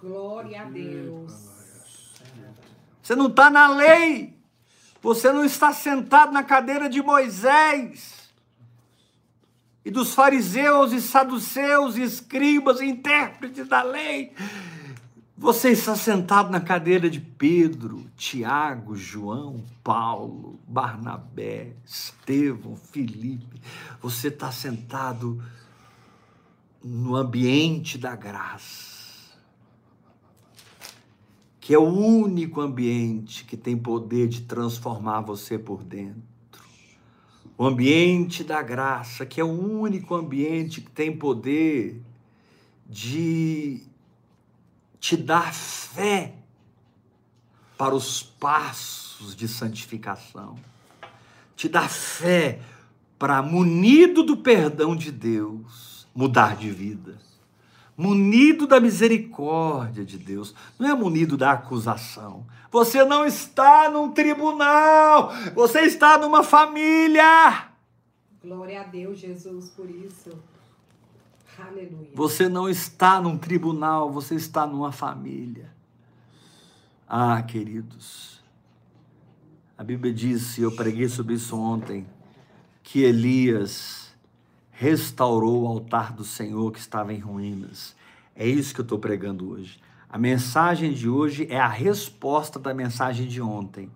Glória 0.00 0.62
a 0.62 0.64
Deus. 0.64 1.34
Você 3.02 3.14
não 3.14 3.26
está 3.26 3.50
na 3.50 3.68
lei. 3.68 4.32
Você 5.02 5.30
não 5.30 5.44
está 5.44 5.70
sentado 5.70 6.32
na 6.32 6.42
cadeira 6.42 6.88
de 6.88 7.02
Moisés 7.02 8.13
e 9.84 9.90
dos 9.90 10.14
fariseus 10.14 10.92
e 10.92 11.00
saduceus 11.00 11.96
e 11.96 12.02
escribas 12.02 12.80
e 12.80 12.86
intérpretes 12.86 13.68
da 13.68 13.82
lei. 13.82 14.32
Você 15.36 15.70
está 15.70 15.94
sentado 15.96 16.50
na 16.50 16.60
cadeira 16.60 17.10
de 17.10 17.20
Pedro, 17.20 18.06
Tiago, 18.16 18.96
João, 18.96 19.64
Paulo, 19.82 20.58
Barnabé, 20.66 21.74
Estevão, 21.84 22.76
Felipe. 22.76 23.60
Você 24.00 24.28
está 24.28 24.50
sentado 24.52 25.42
no 26.82 27.16
ambiente 27.16 27.98
da 27.98 28.14
graça 28.14 28.94
que 31.64 31.72
é 31.72 31.78
o 31.78 31.88
único 31.88 32.60
ambiente 32.60 33.42
que 33.42 33.56
tem 33.56 33.74
poder 33.74 34.28
de 34.28 34.42
transformar 34.42 35.22
você 35.22 35.58
por 35.58 35.82
dentro. 35.82 36.33
O 37.56 37.66
ambiente 37.66 38.42
da 38.42 38.60
graça, 38.62 39.24
que 39.24 39.40
é 39.40 39.44
o 39.44 39.48
único 39.48 40.14
ambiente 40.14 40.80
que 40.80 40.90
tem 40.90 41.16
poder 41.16 42.02
de 42.86 43.82
te 44.98 45.16
dar 45.16 45.54
fé 45.54 46.34
para 47.78 47.94
os 47.94 48.22
passos 48.22 49.36
de 49.36 49.46
santificação, 49.46 50.56
te 51.54 51.68
dar 51.68 51.88
fé 51.88 52.60
para, 53.18 53.42
munido 53.42 54.22
do 54.22 54.36
perdão 54.36 54.96
de 54.96 55.12
Deus, 55.12 56.06
mudar 56.14 56.56
de 56.56 56.70
vida. 56.70 57.18
Munido 57.96 58.66
da 58.66 58.80
misericórdia 58.80 60.04
de 60.04 60.18
Deus, 60.18 60.52
não 60.78 60.88
é 60.88 60.94
munido 60.94 61.36
da 61.36 61.52
acusação. 61.52 62.44
Você 62.74 63.04
não 63.04 63.24
está 63.24 63.88
num 63.88 64.10
tribunal, 64.10 65.32
você 65.54 65.82
está 65.82 66.18
numa 66.18 66.42
família. 66.42 67.68
Glória 68.42 68.80
a 68.80 68.82
Deus, 68.82 69.16
Jesus, 69.16 69.70
por 69.70 69.88
isso. 69.88 70.30
Aleluia. 71.56 72.10
Você 72.12 72.48
não 72.48 72.68
está 72.68 73.20
num 73.20 73.38
tribunal, 73.38 74.10
você 74.10 74.34
está 74.34 74.66
numa 74.66 74.90
família. 74.90 75.72
Ah, 77.08 77.40
queridos, 77.42 78.42
a 79.78 79.84
Bíblia 79.84 80.12
diz, 80.12 80.58
e 80.58 80.62
eu 80.62 80.74
preguei 80.74 81.08
sobre 81.08 81.34
isso 81.34 81.56
ontem, 81.56 82.04
que 82.82 83.04
Elias 83.04 84.12
restaurou 84.72 85.62
o 85.62 85.68
altar 85.68 86.12
do 86.12 86.24
Senhor 86.24 86.72
que 86.72 86.80
estava 86.80 87.14
em 87.14 87.20
ruínas. 87.20 87.94
É 88.34 88.44
isso 88.44 88.74
que 88.74 88.80
eu 88.80 88.84
estou 88.84 88.98
pregando 88.98 89.48
hoje. 89.48 89.83
A 90.14 90.18
mensagem 90.18 90.92
de 90.92 91.08
hoje 91.08 91.44
é 91.50 91.58
a 91.58 91.66
resposta 91.66 92.56
da 92.56 92.72
mensagem 92.72 93.26
de 93.26 93.42
ontem. 93.42 93.90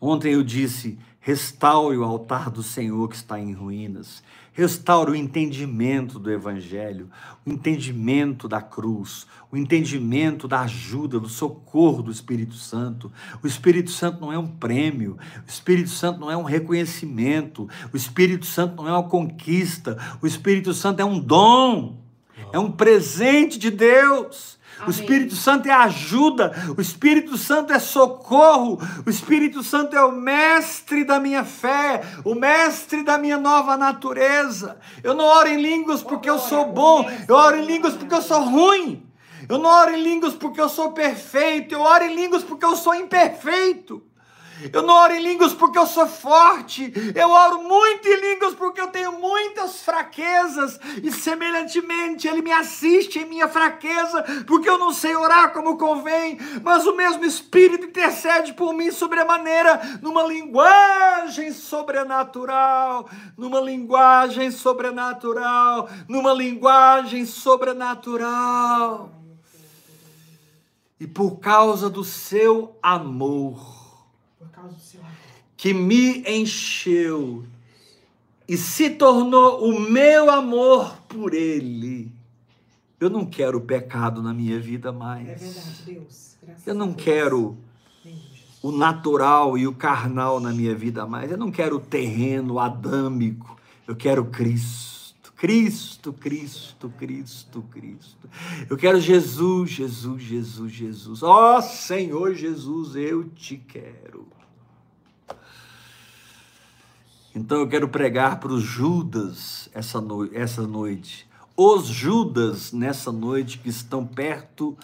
Ontem 0.00 0.32
eu 0.32 0.42
disse: 0.42 0.98
restaure 1.20 1.96
o 1.96 2.02
altar 2.02 2.50
do 2.50 2.64
Senhor 2.64 3.08
que 3.08 3.14
está 3.14 3.38
em 3.38 3.52
ruínas. 3.52 4.24
Restaure 4.52 5.12
o 5.12 5.14
entendimento 5.14 6.18
do 6.18 6.32
Evangelho, 6.32 7.08
o 7.46 7.50
entendimento 7.52 8.48
da 8.48 8.60
cruz, 8.60 9.24
o 9.52 9.56
entendimento 9.56 10.48
da 10.48 10.62
ajuda, 10.62 11.20
do 11.20 11.28
socorro 11.28 12.02
do 12.02 12.10
Espírito 12.10 12.54
Santo. 12.54 13.12
O 13.40 13.46
Espírito 13.46 13.92
Santo 13.92 14.20
não 14.20 14.32
é 14.32 14.38
um 14.38 14.48
prêmio, 14.48 15.16
o 15.46 15.48
Espírito 15.48 15.90
Santo 15.90 16.18
não 16.18 16.28
é 16.28 16.36
um 16.36 16.42
reconhecimento, 16.42 17.68
o 17.92 17.96
Espírito 17.96 18.46
Santo 18.46 18.74
não 18.82 18.88
é 18.88 18.92
uma 18.92 19.08
conquista, 19.08 19.96
o 20.20 20.26
Espírito 20.26 20.74
Santo 20.74 20.98
é 20.98 21.04
um 21.04 21.20
dom, 21.20 22.02
é 22.52 22.58
um 22.58 22.72
presente 22.72 23.60
de 23.60 23.70
Deus. 23.70 24.58
O 24.86 24.90
Amém. 24.90 25.00
Espírito 25.00 25.34
Santo 25.34 25.68
é 25.68 25.72
ajuda, 25.72 26.52
o 26.76 26.80
Espírito 26.80 27.36
Santo 27.36 27.72
é 27.72 27.78
socorro, 27.78 28.78
o 29.06 29.10
Espírito 29.10 29.62
Santo 29.62 29.96
é 29.96 30.04
o 30.04 30.12
mestre 30.12 31.04
da 31.04 31.18
minha 31.18 31.44
fé, 31.44 32.02
o 32.24 32.34
mestre 32.34 33.02
da 33.02 33.18
minha 33.18 33.38
nova 33.38 33.76
natureza. 33.76 34.78
Eu 35.02 35.14
não 35.14 35.24
oro 35.24 35.48
em 35.48 35.60
línguas 35.60 36.02
porque 36.02 36.28
eu 36.28 36.38
sou 36.38 36.72
bom, 36.72 37.08
eu 37.26 37.34
oro 37.34 37.56
em 37.56 37.64
línguas 37.64 37.94
porque 37.94 38.14
eu 38.14 38.22
sou 38.22 38.40
ruim. 38.40 39.02
Eu 39.48 39.58
não 39.58 39.68
oro 39.68 39.90
em 39.90 40.02
línguas 40.02 40.34
porque 40.34 40.60
eu 40.60 40.68
sou 40.68 40.92
perfeito, 40.92 41.74
eu 41.74 41.80
oro 41.80 42.04
em 42.04 42.14
línguas 42.14 42.42
porque 42.42 42.64
eu 42.64 42.76
sou 42.76 42.94
imperfeito. 42.94 44.02
Eu 44.72 44.82
não 44.82 44.94
oro 44.94 45.12
em 45.14 45.22
línguas 45.22 45.52
porque 45.52 45.78
eu 45.78 45.86
sou 45.86 46.06
forte. 46.06 46.92
Eu 47.14 47.30
oro 47.30 47.62
muito 47.62 48.06
em 48.08 48.20
línguas 48.20 48.54
porque 48.54 48.80
eu 48.80 48.88
tenho 48.88 49.12
muitas 49.12 49.82
fraquezas. 49.82 50.78
E 51.02 51.10
semelhantemente, 51.10 52.28
Ele 52.28 52.42
me 52.42 52.52
assiste 52.52 53.18
em 53.18 53.24
minha 53.24 53.48
fraqueza, 53.48 54.22
porque 54.46 54.68
eu 54.68 54.78
não 54.78 54.92
sei 54.92 55.14
orar 55.16 55.52
como 55.52 55.76
convém. 55.76 56.38
Mas 56.62 56.86
o 56.86 56.94
mesmo 56.96 57.24
Espírito 57.24 57.86
intercede 57.86 58.52
por 58.52 58.72
mim 58.72 58.90
sobremaneira, 58.90 59.80
numa 60.00 60.22
linguagem 60.22 61.52
sobrenatural. 61.52 63.08
Numa 63.36 63.60
linguagem 63.60 64.50
sobrenatural. 64.50 65.88
Numa 66.08 66.32
linguagem 66.32 67.24
sobrenatural. 67.26 69.10
e 70.98 71.06
por 71.06 71.38
causa 71.38 71.90
do 71.90 72.04
seu 72.04 72.78
amor 72.82 73.58
Por 74.38 74.48
causa 74.50 74.74
do 74.74 74.80
seu 74.80 75.00
amor. 75.00 75.12
Que 75.64 75.72
me 75.72 76.22
encheu 76.28 77.42
e 78.46 78.54
se 78.54 78.90
tornou 78.90 79.66
o 79.66 79.80
meu 79.80 80.30
amor 80.30 80.98
por 81.08 81.32
ele. 81.32 82.12
Eu 83.00 83.08
não 83.08 83.24
quero 83.24 83.58
pecado 83.62 84.22
na 84.22 84.34
minha 84.34 84.60
vida 84.60 84.92
mais. 84.92 85.26
É 85.26 85.34
verdade, 85.34 85.82
Deus. 85.86 86.36
Graças 86.42 86.66
Eu 86.66 86.74
não 86.74 86.92
quero 86.92 87.56
o 88.62 88.70
natural 88.70 89.56
e 89.56 89.66
o 89.66 89.74
carnal 89.74 90.38
na 90.38 90.52
minha 90.52 90.74
vida 90.74 91.06
mais. 91.06 91.30
Eu 91.30 91.38
não 91.38 91.50
quero 91.50 91.76
o 91.76 91.80
terreno 91.80 92.58
adâmico. 92.58 93.58
Eu 93.88 93.96
quero 93.96 94.26
Cristo. 94.26 95.14
Cristo, 95.34 96.12
Cristo, 96.12 96.90
Cristo, 96.90 97.62
Cristo. 97.70 98.28
Eu 98.68 98.76
quero 98.76 99.00
Jesus, 99.00 99.70
Jesus, 99.70 100.22
Jesus, 100.22 100.72
Jesus. 100.72 101.22
Ó 101.22 101.62
Senhor 101.62 102.34
Jesus, 102.34 102.94
eu 102.96 103.24
te 103.30 103.56
quero. 103.56 104.33
Então 107.34 107.58
eu 107.58 107.66
quero 107.66 107.88
pregar 107.88 108.38
para 108.38 108.52
os 108.52 108.62
Judas 108.62 109.68
essa, 109.74 110.00
noi 110.00 110.30
essa 110.32 110.62
noite. 110.62 111.28
Os 111.56 111.86
Judas 111.86 112.72
nessa 112.72 113.10
noite 113.10 113.58
que 113.58 113.68
estão 113.68 114.06
perto 114.06 114.78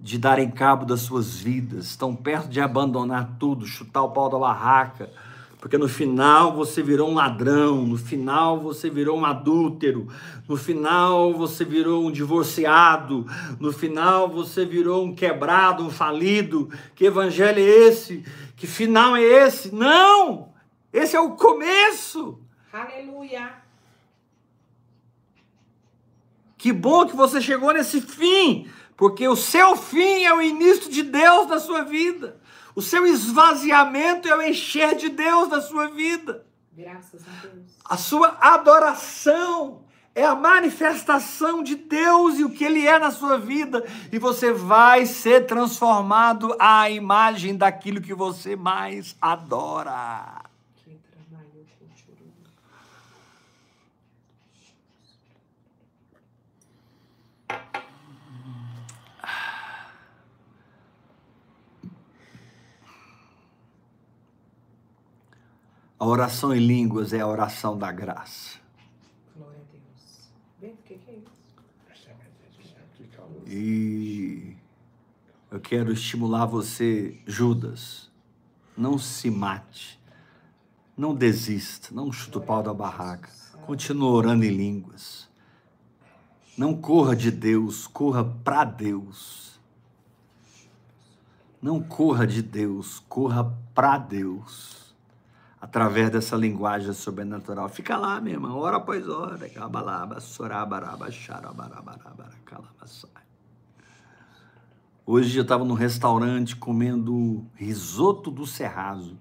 de 0.00 0.16
darem 0.16 0.50
cabo 0.50 0.86
das 0.86 1.00
suas 1.00 1.36
vidas, 1.36 1.84
estão 1.86 2.16
perto 2.16 2.48
de 2.48 2.62
abandonar 2.62 3.36
tudo, 3.38 3.66
chutar 3.66 4.02
o 4.04 4.10
pau 4.10 4.30
da 4.30 4.38
barraca, 4.38 5.10
porque 5.60 5.76
no 5.76 5.86
final 5.86 6.54
você 6.54 6.82
virou 6.82 7.10
um 7.10 7.14
ladrão, 7.14 7.84
no 7.84 7.98
final 7.98 8.58
você 8.58 8.88
virou 8.88 9.18
um 9.18 9.26
adúltero, 9.26 10.08
no 10.48 10.56
final 10.56 11.34
você 11.34 11.62
virou 11.62 12.06
um 12.06 12.10
divorciado, 12.10 13.26
no 13.60 13.70
final 13.70 14.30
você 14.30 14.64
virou 14.64 15.04
um 15.04 15.14
quebrado, 15.14 15.84
um 15.84 15.90
falido. 15.90 16.70
Que 16.94 17.04
evangelho 17.04 17.58
é 17.58 17.62
esse? 17.62 18.24
Que 18.54 18.66
final 18.66 19.14
é 19.14 19.22
esse? 19.22 19.74
Não! 19.74 20.55
Esse 20.92 21.16
é 21.16 21.20
o 21.20 21.36
começo! 21.36 22.40
Aleluia. 22.72 23.62
Que 26.56 26.72
bom 26.72 27.06
que 27.06 27.14
você 27.14 27.40
chegou 27.40 27.72
nesse 27.72 28.00
fim, 28.00 28.70
porque 28.96 29.28
o 29.28 29.36
seu 29.36 29.76
fim 29.76 30.24
é 30.24 30.34
o 30.34 30.42
início 30.42 30.90
de 30.90 31.02
Deus 31.02 31.48
na 31.48 31.60
sua 31.60 31.82
vida. 31.82 32.40
O 32.74 32.82
seu 32.82 33.06
esvaziamento 33.06 34.28
é 34.28 34.36
o 34.36 34.42
encher 34.42 34.96
de 34.96 35.08
Deus 35.08 35.48
na 35.48 35.60
sua 35.60 35.88
vida. 35.88 36.46
Graças 36.72 37.22
a 37.26 37.46
Deus. 37.46 37.70
A 37.84 37.96
sua 37.96 38.36
adoração 38.40 39.84
é 40.14 40.24
a 40.24 40.34
manifestação 40.34 41.62
de 41.62 41.74
Deus 41.74 42.38
e 42.38 42.44
o 42.44 42.50
que 42.50 42.64
Ele 42.64 42.86
é 42.86 42.98
na 42.98 43.10
sua 43.10 43.38
vida. 43.38 43.84
E 44.10 44.18
você 44.18 44.50
vai 44.50 45.06
ser 45.06 45.46
transformado 45.46 46.56
à 46.58 46.90
imagem 46.90 47.56
daquilo 47.56 48.00
que 48.00 48.14
você 48.14 48.56
mais 48.56 49.14
adora. 49.20 50.42
Que 50.82 50.98
trabalho 51.12 51.66
cultural. 51.78 52.76
A 65.98 66.06
oração 66.06 66.54
em 66.54 66.58
línguas 66.60 67.14
é 67.14 67.20
a 67.20 67.26
oração 67.26 67.78
da 67.78 67.90
graça. 67.90 68.58
Glória 69.34 69.58
a 69.58 69.72
Deus. 69.72 70.30
Vem, 70.60 70.72
o 70.72 70.76
que, 70.84 70.98
que 70.98 71.10
é 71.10 71.14
isso? 71.14 71.36
E 73.46 74.56
eu 75.50 75.58
quero 75.58 75.92
estimular 75.92 76.44
você, 76.44 77.18
Judas. 77.26 78.10
Não 78.76 78.98
se 78.98 79.30
mate. 79.30 79.98
Não 80.94 81.14
desista. 81.14 81.94
Não 81.94 82.12
chuta 82.12 82.38
o 82.38 82.42
pau 82.42 82.62
da 82.62 82.74
barraca. 82.74 83.30
Continua 83.64 84.10
orando 84.10 84.44
em 84.44 84.50
línguas. 84.50 85.26
Não 86.58 86.74
corra 86.74 87.16
de 87.16 87.30
Deus, 87.30 87.86
corra 87.86 88.22
para 88.22 88.64
Deus. 88.64 89.58
Não 91.60 91.82
corra 91.82 92.26
de 92.26 92.42
Deus, 92.42 92.98
corra 93.08 93.44
para 93.74 93.96
Deus. 93.96 94.85
Através 95.66 96.10
dessa 96.10 96.36
linguagem 96.36 96.92
sobrenatural. 96.92 97.68
Fica 97.68 97.96
lá, 97.96 98.20
minha 98.20 98.36
irmã, 98.36 98.54
hora 98.54 98.76
após 98.76 99.08
hora. 99.08 99.48
Cabalaba, 99.48 100.20
sorabaraba, 100.20 101.10
xarabarabarabara, 101.10 102.36
calabaçai. 102.44 103.10
Hoje 105.04 105.36
eu 105.36 105.42
estava 105.42 105.64
num 105.64 105.74
restaurante 105.74 106.54
comendo 106.54 107.44
risoto 107.56 108.30
do 108.30 108.46
Serrazo. 108.46 109.18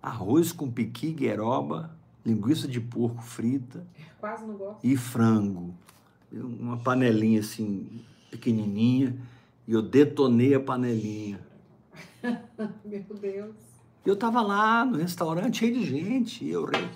Arroz 0.00 0.52
com 0.52 0.70
piqui, 0.70 1.12
gueroba, 1.12 1.90
linguiça 2.24 2.68
de 2.68 2.80
porco 2.80 3.22
frita 3.22 3.84
Quase 4.20 4.46
não 4.46 4.54
gosto. 4.54 4.86
e 4.86 4.96
frango. 4.96 5.74
Uma 6.32 6.76
panelinha 6.76 7.40
assim, 7.40 8.04
pequenininha. 8.30 9.16
E 9.66 9.72
eu 9.72 9.82
detonei 9.82 10.54
a 10.54 10.60
panelinha. 10.60 11.40
Meu 12.84 13.02
Deus. 13.20 13.71
Eu 14.04 14.14
estava 14.14 14.42
lá 14.42 14.84
no 14.84 14.98
restaurante 14.98 15.58
cheio 15.58 15.74
de 15.74 15.84
gente, 15.84 16.48
eu, 16.48 16.64
Rei 16.64 16.88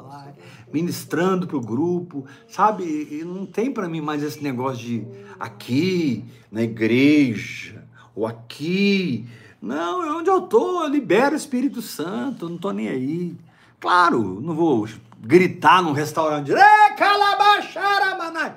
lá, 0.00 0.32
ministrando 0.72 1.46
para 1.46 1.56
o 1.56 1.60
grupo, 1.60 2.24
sabe? 2.48 2.84
E 2.84 3.24
não 3.24 3.44
tem 3.44 3.72
para 3.72 3.88
mim 3.88 4.00
mais 4.00 4.22
esse 4.22 4.42
negócio 4.42 4.84
de 4.84 5.06
aqui 5.40 6.24
na 6.52 6.62
igreja, 6.62 7.84
ou 8.14 8.26
aqui. 8.26 9.26
Não, 9.60 10.04
é 10.04 10.12
onde 10.12 10.30
eu 10.30 10.44
estou, 10.44 10.84
eu 10.84 10.88
libero 10.88 11.34
o 11.34 11.36
Espírito 11.36 11.82
Santo, 11.82 12.44
eu 12.44 12.48
não 12.50 12.56
estou 12.56 12.72
nem 12.72 12.88
aí. 12.88 13.36
Claro, 13.80 14.40
não 14.40 14.54
vou 14.54 14.86
gritar 15.20 15.82
num 15.82 15.92
restaurante, 15.92 16.52
"Ê, 16.52 16.94
calabaxaramanai!" 16.96 18.54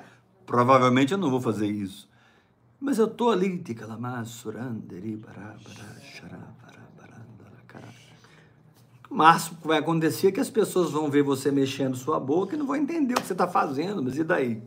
provavelmente 0.50 1.12
eu 1.12 1.18
não 1.18 1.30
vou 1.30 1.40
fazer 1.40 1.68
isso. 1.68 2.08
Mas 2.80 2.98
eu 2.98 3.06
estou 3.06 3.30
ali, 3.30 3.56
ticalamassuranderi, 3.58 5.14
barabara, 5.14 5.60
xarabarabarandaracara. 6.02 6.69
O 6.69 6.69
máximo 9.10 9.58
que 9.60 9.66
vai 9.66 9.78
acontecer 9.78 10.28
é 10.28 10.32
que 10.32 10.40
as 10.40 10.48
pessoas 10.48 10.92
vão 10.92 11.10
ver 11.10 11.22
você 11.22 11.50
mexendo 11.50 11.96
sua 11.96 12.20
boca 12.20 12.54
e 12.54 12.58
não 12.58 12.66
vão 12.66 12.76
entender 12.76 13.14
o 13.14 13.20
que 13.20 13.26
você 13.26 13.32
está 13.32 13.48
fazendo, 13.48 14.02
mas 14.02 14.16
e 14.16 14.22
daí? 14.22 14.62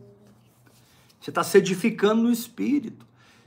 Você 1.20 1.32
está 1.32 1.41
se 1.41 1.57
edificando 1.57 2.24
no 2.24 2.32
espírito, 2.32 3.06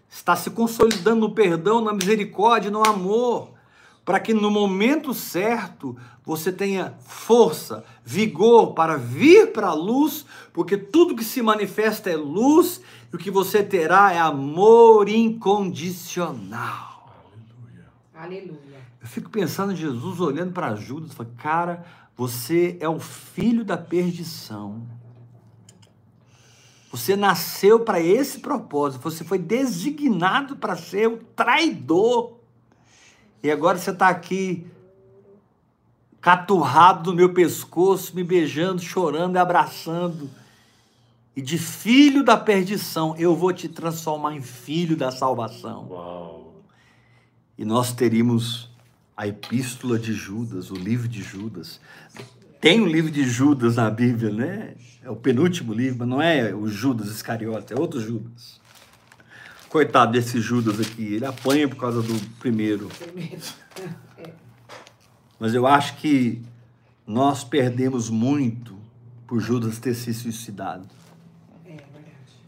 está 0.09 0.35
se 0.35 0.51
consolidando 0.51 1.21
no 1.21 1.35
perdão, 1.35 1.83
na 1.83 1.93
misericórdia, 1.93 2.71
no 2.71 2.87
amor, 2.87 3.51
para 4.03 4.19
que 4.19 4.33
no 4.33 4.51
momento 4.51 5.13
certo 5.13 5.95
você 6.25 6.51
tenha 6.51 6.95
força, 7.01 7.85
vigor 8.03 8.73
para 8.73 8.97
vir 8.97 9.53
para 9.53 9.69
a 9.69 9.75
luz, 9.75 10.25
porque 10.53 10.77
tudo 10.77 11.15
que 11.15 11.25
se 11.25 11.43
manifesta 11.43 12.09
é 12.09 12.17
luz 12.17 12.81
e 13.13 13.17
o 13.17 13.19
que 13.19 13.31
você 13.31 13.63
terá 13.63 14.13
é 14.13 14.19
amor 14.19 15.09
incondicional. 15.09 17.13
Aleluia. 18.15 18.76
Eu 19.07 19.11
fico 19.11 19.31
pensando 19.31 19.73
em 19.73 19.77
Jesus 19.77 20.19
olhando 20.19 20.53
para 20.53 20.75
Judas 20.75 21.13
e 21.13 21.15
falando, 21.15 21.37
cara, 21.37 21.85
você 22.17 22.77
é 22.81 22.89
o 22.89 22.99
filho 22.99 23.65
da 23.65 23.79
perdição. 23.79 24.83
Você 26.91 27.15
nasceu 27.15 27.79
para 27.79 28.01
esse 28.01 28.41
propósito, 28.41 29.01
você 29.01 29.23
foi 29.23 29.39
designado 29.39 30.57
para 30.57 30.75
ser 30.75 31.07
o 31.07 31.19
traidor. 31.19 32.39
E 33.45 33.49
agora 33.49 33.79
você 33.79 33.93
está 33.93 34.09
aqui, 34.09 34.67
caturrado 36.21 37.13
no 37.13 37.17
meu 37.17 37.33
pescoço, 37.33 38.13
me 38.17 38.25
beijando, 38.25 38.83
chorando 38.83 39.37
e 39.37 39.39
abraçando. 39.39 40.29
E 41.37 41.41
de 41.41 41.59
filho 41.59 42.25
da 42.25 42.37
perdição, 42.37 43.15
eu 43.17 43.37
vou 43.37 43.53
te 43.53 43.69
transformar 43.69 44.35
em 44.35 44.43
filho 44.43 44.97
da 44.97 45.13
salvação. 45.13 45.87
Uau. 45.91 46.65
E 47.57 47.65
nós 47.65 47.93
teríamos 47.93 48.66
a 49.17 49.27
epístola 49.27 49.99
de 49.99 50.13
Judas, 50.13 50.71
o 50.71 50.75
livro 50.75 51.09
de 51.09 51.23
Judas. 51.23 51.81
Tem 52.61 52.81
o 52.81 52.87
livro 52.87 53.11
de 53.11 53.25
Judas 53.25 53.77
na 53.77 53.89
Bíblia, 53.91 54.31
né? 54.31 54.75
É 55.03 55.11
o 55.11 55.17
penúltimo 55.17 55.73
livro, 55.73 56.01
mas 56.01 56.09
não 56.09 56.21
é 56.21 56.55
o 56.55 56.69
Judas 56.69 57.09
Iscariote, 57.09 57.73
é 57.73 57.79
outro 57.79 58.01
Judas. 58.01 58.61
Coitado 59.69 60.13
desse 60.13 60.41
Judas 60.41 60.81
aqui, 60.81 61.15
ele 61.15 61.25
apanha 61.25 61.69
por 61.69 61.77
causa 61.77 62.03
do 62.03 62.15
primeiro. 62.39 62.89
É. 64.19 64.33
Mas 65.39 65.53
eu 65.53 65.67
acho 65.67 65.97
que 65.99 66.41
nós 67.07 67.45
perdemos 67.45 68.09
muito 68.09 68.75
por 69.27 69.39
Judas 69.39 69.79
ter 69.79 69.93
se 69.95 70.15
suicidado. 70.15 70.89
É 71.65 71.71
verdade. 71.71 71.87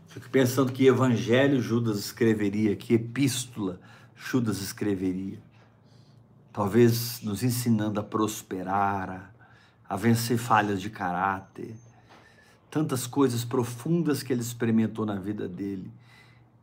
Fico 0.07 0.31
pensando 0.31 0.73
que 0.73 0.87
evangelho 0.87 1.61
Judas 1.61 1.99
escreveria, 1.99 2.75
que 2.77 2.95
epístola 2.95 3.79
Judas 4.17 4.63
escreveria. 4.63 5.39
Talvez 6.59 7.21
nos 7.23 7.45
ensinando 7.45 8.01
a 8.01 8.03
prosperar, 8.03 9.33
a, 9.89 9.95
a 9.95 9.97
vencer 9.97 10.37
falhas 10.37 10.83
de 10.83 10.91
caráter, 10.91 11.77
tantas 12.69 13.07
coisas 13.07 13.45
profundas 13.45 14.25
que 14.25 14.33
ele 14.33 14.41
experimentou 14.41 15.07
na 15.07 15.15
vida 15.15 15.49
dele. 15.49 15.89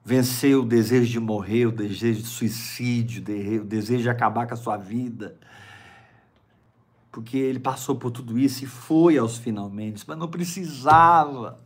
vencer 0.04 0.58
o 0.58 0.66
desejo 0.66 1.10
de 1.10 1.20
morrer, 1.22 1.68
o 1.68 1.72
desejo 1.72 2.22
de 2.22 2.28
suicídio, 2.28 3.24
o 3.62 3.64
desejo 3.64 4.04
de 4.04 4.10
acabar 4.10 4.46
com 4.46 4.54
a 4.54 4.58
sua 4.58 4.76
vida. 4.76 5.38
Porque 7.10 7.38
ele 7.38 7.62
passou 7.62 7.96
por 7.96 8.12
tudo 8.12 8.38
isso 8.38 8.66
e 8.66 8.68
foi 8.68 9.18
aos 9.18 9.38
finalmente, 9.38 10.04
mas 10.06 10.18
não 10.18 10.28
precisava. 10.28 11.58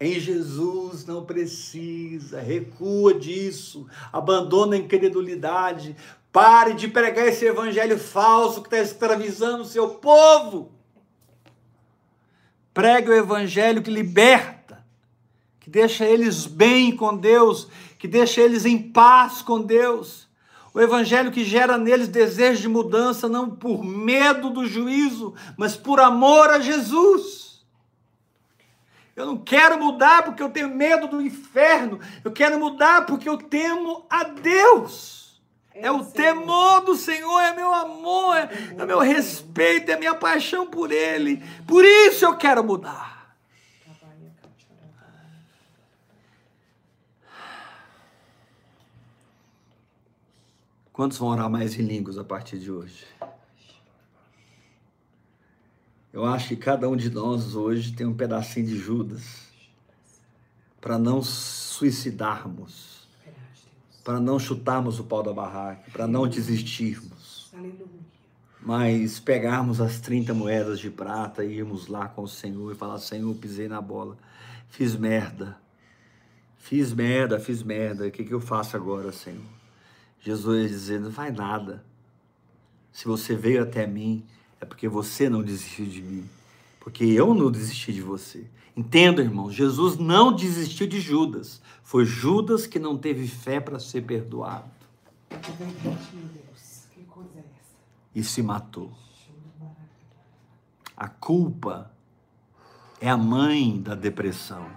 Em 0.00 0.18
Jesus 0.18 1.04
não 1.04 1.26
precisa, 1.26 2.40
recua 2.40 3.14
disso, 3.14 3.86
abandona 4.10 4.76
a 4.76 4.78
incredulidade, 4.78 5.94
pare 6.32 6.72
de 6.72 6.88
pregar 6.88 7.28
esse 7.28 7.44
evangelho 7.44 7.98
falso 7.98 8.62
que 8.62 8.68
está 8.68 8.78
escravizando 8.78 9.62
o 9.62 9.66
seu 9.66 9.90
povo. 9.90 10.72
Pregue 12.72 13.10
o 13.10 13.14
evangelho 13.14 13.82
que 13.82 13.90
liberta, 13.90 14.82
que 15.60 15.68
deixa 15.68 16.06
eles 16.06 16.46
bem 16.46 16.96
com 16.96 17.14
Deus, 17.14 17.68
que 17.98 18.08
deixa 18.08 18.40
eles 18.40 18.64
em 18.64 18.90
paz 18.90 19.42
com 19.42 19.60
Deus. 19.60 20.26
O 20.72 20.80
evangelho 20.80 21.30
que 21.30 21.44
gera 21.44 21.76
neles 21.76 22.08
desejo 22.08 22.62
de 22.62 22.68
mudança, 22.68 23.28
não 23.28 23.50
por 23.50 23.84
medo 23.84 24.48
do 24.48 24.66
juízo, 24.66 25.34
mas 25.58 25.76
por 25.76 26.00
amor 26.00 26.48
a 26.48 26.58
Jesus. 26.60 27.62
Eu 29.14 29.26
não 29.26 29.36
quero 29.36 29.78
mudar 29.78 30.24
porque 30.24 30.42
eu 30.42 30.48
tenho 30.48 30.74
medo 30.74 31.06
do 31.06 31.20
inferno. 31.20 32.00
Eu 32.24 32.32
quero 32.32 32.58
mudar 32.58 33.04
porque 33.04 33.28
eu 33.28 33.36
temo 33.36 34.06
a 34.08 34.24
Deus. 34.24 35.21
É 35.74 35.90
o 35.90 35.98
Senhor. 35.98 36.12
temor 36.12 36.80
do 36.82 36.94
Senhor, 36.94 37.40
é 37.40 37.54
meu 37.54 37.72
amor, 37.72 38.36
é, 38.36 38.48
é 38.78 38.86
meu 38.86 39.00
respeito, 39.00 39.90
é 39.90 39.96
minha 39.96 40.14
paixão 40.14 40.66
por 40.66 40.92
Ele. 40.92 41.42
Por 41.66 41.84
isso 41.84 42.24
eu 42.24 42.36
quero 42.36 42.62
mudar. 42.62 43.12
Quantos 50.92 51.16
vão 51.16 51.28
orar 51.28 51.48
mais 51.48 51.78
em 51.78 51.82
línguas 51.82 52.18
a 52.18 52.24
partir 52.24 52.58
de 52.58 52.70
hoje? 52.70 53.06
Eu 56.12 56.26
acho 56.26 56.48
que 56.48 56.56
cada 56.56 56.86
um 56.86 56.94
de 56.94 57.08
nós 57.08 57.54
hoje 57.54 57.92
tem 57.92 58.06
um 58.06 58.14
pedacinho 58.14 58.66
de 58.66 58.76
Judas 58.76 59.48
para 60.78 60.98
não 60.98 61.22
suicidarmos. 61.22 62.91
Para 64.02 64.20
não 64.20 64.38
chutarmos 64.38 64.98
o 64.98 65.04
pau 65.04 65.22
da 65.22 65.32
barraca, 65.32 65.90
para 65.92 66.06
não 66.06 66.26
desistirmos, 66.26 67.50
Aleluia. 67.52 67.86
mas 68.60 69.20
pegarmos 69.20 69.80
as 69.80 70.00
30 70.00 70.34
moedas 70.34 70.80
de 70.80 70.90
prata 70.90 71.44
e 71.44 71.58
irmos 71.58 71.86
lá 71.86 72.08
com 72.08 72.22
o 72.22 72.28
Senhor 72.28 72.72
e 72.72 72.76
falar: 72.76 72.98
Senhor, 72.98 73.34
pisei 73.36 73.68
na 73.68 73.80
bola, 73.80 74.16
fiz 74.68 74.96
merda, 74.96 75.56
fiz 76.58 76.92
merda, 76.92 77.38
fiz 77.38 77.62
merda, 77.62 78.06
o 78.06 78.10
que, 78.10 78.24
que 78.24 78.34
eu 78.34 78.40
faço 78.40 78.76
agora, 78.76 79.12
Senhor? 79.12 79.40
Jesus 80.20 80.62
ia 80.62 80.68
dizer: 80.68 81.00
Não 81.00 81.12
faz 81.12 81.34
nada. 81.34 81.84
Se 82.92 83.06
você 83.06 83.34
veio 83.34 83.62
até 83.62 83.86
mim, 83.86 84.24
é 84.60 84.64
porque 84.64 84.86
você 84.86 85.28
não 85.28 85.42
desistiu 85.42 85.86
de 85.86 86.02
mim. 86.02 86.28
Porque 86.82 87.04
eu 87.04 87.32
não 87.32 87.48
desisti 87.48 87.92
de 87.92 88.02
você. 88.02 88.50
Entenda, 88.76 89.22
irmão, 89.22 89.52
Jesus 89.52 89.96
não 89.96 90.34
desistiu 90.34 90.84
de 90.84 91.00
Judas. 91.00 91.62
Foi 91.80 92.04
Judas 92.04 92.66
que 92.66 92.80
não 92.80 92.98
teve 92.98 93.28
fé 93.28 93.60
para 93.60 93.78
ser 93.78 94.02
perdoado 94.02 94.68
e 98.12 98.24
se 98.24 98.42
matou. 98.42 98.90
A 100.96 101.08
culpa 101.08 101.92
é 103.00 103.08
a 103.08 103.16
mãe 103.16 103.80
da 103.80 103.94
depressão. 103.94 104.68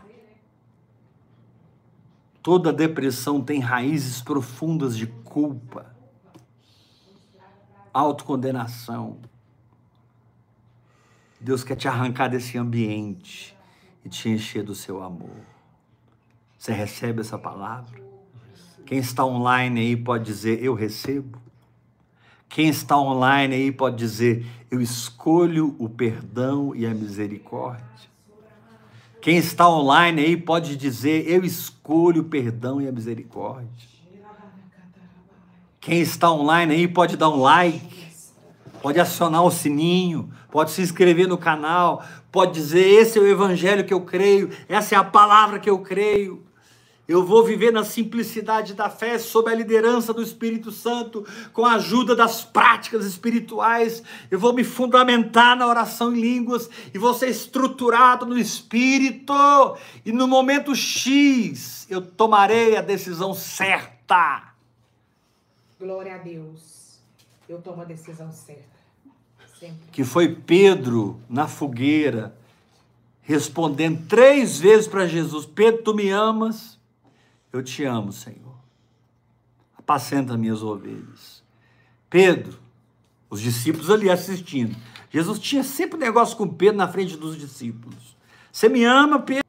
Toda 2.43 2.71
depressão 2.71 3.41
tem 3.41 3.59
raízes 3.59 4.21
profundas 4.21 4.95
de 4.95 5.07
culpa, 5.07 5.95
autocondenação. 7.91 9.17
Deus 11.45 11.63
quer 11.63 11.75
te 11.75 11.87
arrancar 11.87 12.27
desse 12.27 12.57
ambiente 12.57 13.55
e 14.03 14.09
te 14.09 14.29
encher 14.29 14.63
do 14.63 14.73
seu 14.73 15.03
amor. 15.03 15.37
Você 16.57 16.73
recebe 16.73 17.21
essa 17.21 17.37
palavra? 17.37 18.01
Quem 18.83 18.97
está 18.97 19.23
online 19.23 19.79
aí 19.79 19.95
pode 19.95 20.23
dizer: 20.23 20.63
Eu 20.63 20.73
recebo. 20.73 21.39
Quem 22.49 22.67
está 22.67 22.97
online 22.97 23.53
aí 23.53 23.71
pode 23.71 23.95
dizer: 23.95 24.43
Eu 24.71 24.81
escolho 24.81 25.75
o 25.77 25.87
perdão 25.87 26.75
e 26.75 26.83
a 26.83 26.95
misericórdia. 26.95 28.09
Quem 29.21 29.37
está 29.37 29.69
online 29.69 30.23
aí 30.23 30.35
pode 30.35 30.75
dizer: 30.75 31.29
Eu 31.29 31.45
escolho 31.45 32.23
o 32.23 32.25
perdão 32.25 32.81
e 32.81 32.87
a 32.87 32.91
misericórdia. 32.91 33.87
Quem 35.79 35.99
está 35.99 36.31
online 36.31 36.73
aí 36.73 36.87
pode 36.87 37.15
dar 37.15 37.29
um 37.29 37.39
like, 37.39 38.07
pode 38.81 38.99
acionar 38.99 39.43
o 39.43 39.51
sininho, 39.51 40.33
pode 40.55 40.71
se 40.71 40.81
inscrever 40.81 41.27
no 41.27 41.37
canal, 41.37 42.01
pode 42.31 42.53
dizer: 42.53 42.79
Esse 42.79 43.19
é 43.19 43.21
o 43.21 43.27
evangelho 43.27 43.83
que 43.83 43.93
eu 43.93 43.99
creio, 43.99 44.49
essa 44.69 44.95
é 44.95 44.97
a 44.97 45.03
palavra 45.03 45.59
que 45.59 45.69
eu 45.69 45.79
creio. 45.79 46.45
Eu 47.05 47.25
vou 47.25 47.43
viver 47.43 47.73
na 47.73 47.83
simplicidade 47.83 48.73
da 48.73 48.89
fé, 48.89 49.19
sob 49.19 49.51
a 49.51 49.53
liderança 49.53 50.13
do 50.13 50.21
Espírito 50.21 50.71
Santo, 50.71 51.27
com 51.51 51.65
a 51.65 51.73
ajuda 51.73 52.15
das 52.15 52.45
práticas 52.45 53.05
espirituais. 53.05 54.01
Eu 54.31 54.39
vou 54.39 54.53
me 54.53 54.63
fundamentar 54.63 55.57
na 55.57 55.67
oração 55.67 56.15
em 56.15 56.21
línguas 56.21 56.69
e 56.93 56.97
vou 56.97 57.13
ser 57.13 57.27
estruturado 57.27 58.25
no 58.25 58.37
Espírito. 58.37 59.33
E 60.05 60.13
no 60.13 60.25
momento 60.25 60.73
X, 60.73 61.85
eu 61.89 62.01
tomarei 62.01 62.77
a 62.77 62.81
decisão 62.81 63.33
certa. 63.33 64.53
Glória 65.77 66.15
a 66.15 66.17
Deus. 66.17 66.97
Eu 67.47 67.61
tomo 67.61 67.81
a 67.81 67.85
decisão 67.85 68.31
certa. 68.31 68.74
Que 69.91 70.03
foi 70.03 70.35
Pedro 70.35 71.19
na 71.29 71.47
fogueira, 71.47 72.35
respondendo 73.21 74.07
três 74.07 74.59
vezes 74.59 74.87
para 74.87 75.07
Jesus: 75.07 75.45
Pedro, 75.45 75.83
tu 75.83 75.93
me 75.93 76.09
amas? 76.09 76.79
Eu 77.51 77.63
te 77.63 77.83
amo, 77.83 78.11
Senhor. 78.11 78.55
Apacenta 79.77 80.37
minhas 80.37 80.61
ovelhas. 80.61 81.43
Pedro, 82.09 82.59
os 83.29 83.39
discípulos 83.41 83.89
ali 83.89 84.09
assistindo. 84.09 84.75
Jesus 85.09 85.39
tinha 85.39 85.63
sempre 85.63 85.97
negócio 85.97 86.35
com 86.35 86.47
Pedro 86.47 86.77
na 86.77 86.87
frente 86.87 87.15
dos 87.15 87.37
discípulos. 87.37 88.15
Você 88.51 88.67
me 88.67 88.83
ama, 88.83 89.19
Pedro? 89.19 89.45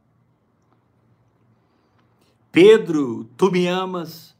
Pedro, 2.52 3.24
tu 3.36 3.50
me 3.50 3.66
amas? 3.66 4.34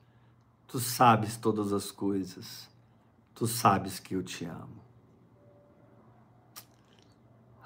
Tu 0.68 0.78
sabes 0.78 1.36
todas 1.36 1.72
as 1.72 1.90
coisas. 1.90 2.68
Tu 3.34 3.46
sabes 3.46 3.98
que 3.98 4.14
eu 4.14 4.22
te 4.22 4.44
amo. 4.44 4.85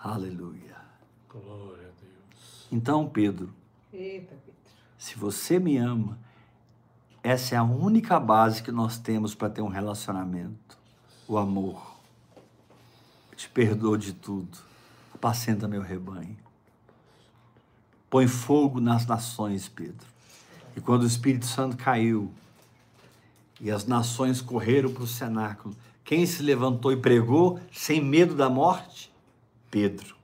Aleluia. 0.02 0.76
Glória 1.28 1.88
a 1.88 2.00
Deus. 2.00 2.66
Então, 2.72 3.06
Pedro, 3.06 3.52
Eita, 3.92 4.34
Pedro. 4.34 4.60
se 4.96 5.14
você 5.14 5.58
me 5.58 5.76
ama, 5.76 6.18
essa 7.22 7.54
é 7.54 7.58
a 7.58 7.62
única 7.62 8.18
base 8.18 8.62
que 8.62 8.72
nós 8.72 8.96
temos 8.96 9.34
para 9.34 9.50
ter 9.50 9.60
um 9.60 9.68
relacionamento: 9.68 10.78
o 11.28 11.36
amor. 11.36 11.96
Eu 13.30 13.36
te 13.36 13.48
perdoo 13.50 13.98
de 13.98 14.14
tudo. 14.14 14.56
Apacenta 15.14 15.68
meu 15.68 15.82
rebanho. 15.82 16.38
Põe 18.08 18.26
fogo 18.26 18.80
nas 18.80 19.04
nações, 19.06 19.68
Pedro. 19.68 20.06
E 20.74 20.80
quando 20.80 21.02
o 21.02 21.06
Espírito 21.06 21.44
Santo 21.44 21.76
caiu 21.76 22.32
e 23.60 23.70
as 23.70 23.84
nações 23.84 24.40
correram 24.40 24.90
para 24.90 25.02
o 25.02 25.06
cenáculo, 25.06 25.76
quem 26.02 26.24
se 26.24 26.42
levantou 26.42 26.90
e 26.90 26.96
pregou 26.96 27.60
sem 27.70 28.02
medo 28.02 28.34
da 28.34 28.48
morte? 28.48 29.10
Pedro. 29.70 30.16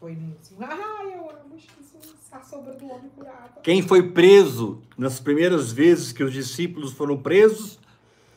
Foi 0.00 0.12
mesmo. 0.12 0.56
Ai, 0.60 1.14
eu 1.14 1.30
amo 1.30 1.56
Jesus. 1.56 2.14
A 2.32 2.40
sombra 2.40 2.72
do 2.72 2.86
homem 2.86 3.10
curado. 3.14 3.60
Quem 3.62 3.82
foi 3.82 4.10
preso 4.10 4.80
nas 4.96 5.20
primeiras 5.20 5.70
vezes 5.70 6.12
que 6.12 6.24
os 6.24 6.32
discípulos 6.32 6.92
foram 6.92 7.16
presos? 7.16 7.78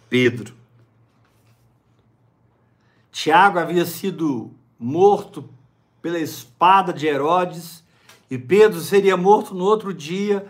Pedro. 0.10 0.54
Tiago 3.12 3.58
havia 3.58 3.86
sido 3.86 4.52
morto 4.78 5.50
pela 6.02 6.20
espada 6.20 6.92
de 6.92 7.08
Herodes 7.08 7.84
e 8.30 8.38
Pedro 8.38 8.82
seria 8.82 9.16
morto 9.16 9.56
no 9.56 9.64
outro 9.64 9.94
dia. 9.94 10.46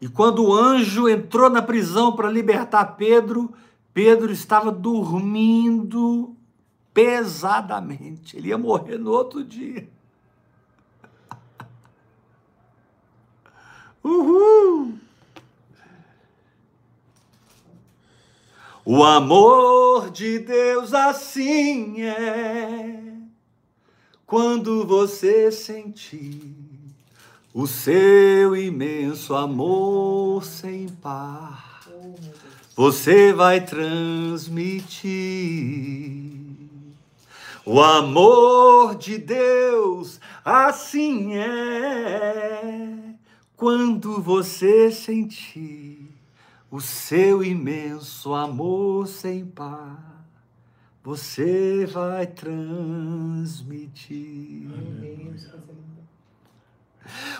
E 0.00 0.08
quando 0.08 0.44
o 0.44 0.52
anjo 0.52 1.08
entrou 1.08 1.48
na 1.48 1.62
prisão 1.62 2.14
para 2.14 2.30
libertar 2.30 2.84
Pedro, 2.96 3.52
Pedro 3.94 4.32
estava 4.32 4.72
dormindo 4.72 6.36
pesadamente. 6.98 8.36
Ele 8.36 8.48
ia 8.48 8.58
morrer 8.58 8.98
no 8.98 9.12
outro 9.12 9.44
dia. 9.44 9.88
Uhul! 14.02 14.98
O 18.84 19.04
amor 19.04 20.10
de 20.10 20.40
Deus 20.40 20.92
assim 20.92 22.02
é 22.02 23.00
quando 24.26 24.84
você 24.84 25.52
sentir 25.52 26.52
o 27.54 27.68
seu 27.68 28.56
imenso 28.56 29.36
amor 29.36 30.44
sem 30.44 30.88
par. 30.88 31.84
Oh. 31.92 32.16
Você 32.74 33.32
vai 33.32 33.64
transmitir 33.64 36.27
o 37.68 37.80
amor 37.82 38.96
de 38.96 39.18
Deus, 39.18 40.18
assim 40.42 41.36
é. 41.36 43.14
Quando 43.54 44.22
você 44.22 44.90
sentir 44.90 46.10
o 46.70 46.80
seu 46.80 47.44
imenso 47.44 48.32
amor 48.32 49.06
sem 49.06 49.44
par, 49.44 50.24
você 51.04 51.84
vai 51.84 52.26
transmitir. 52.26 52.56
Linda. 54.98 55.77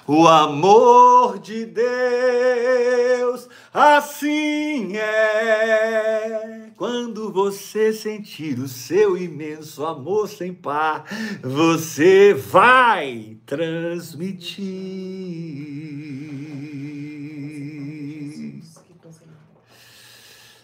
O 0.07 0.27
amor 0.27 1.39
de 1.39 1.66
Deus, 1.66 3.49
assim 3.73 4.97
é. 4.97 6.70
Quando 6.77 7.32
você 7.32 7.93
sentir 7.93 8.59
o 8.59 8.69
seu 8.69 9.16
imenso 9.16 9.85
amor 9.85 10.28
sem 10.28 10.55
par, 10.55 11.05
você 11.43 12.32
vai 12.32 13.36
transmitir. 13.45 14.69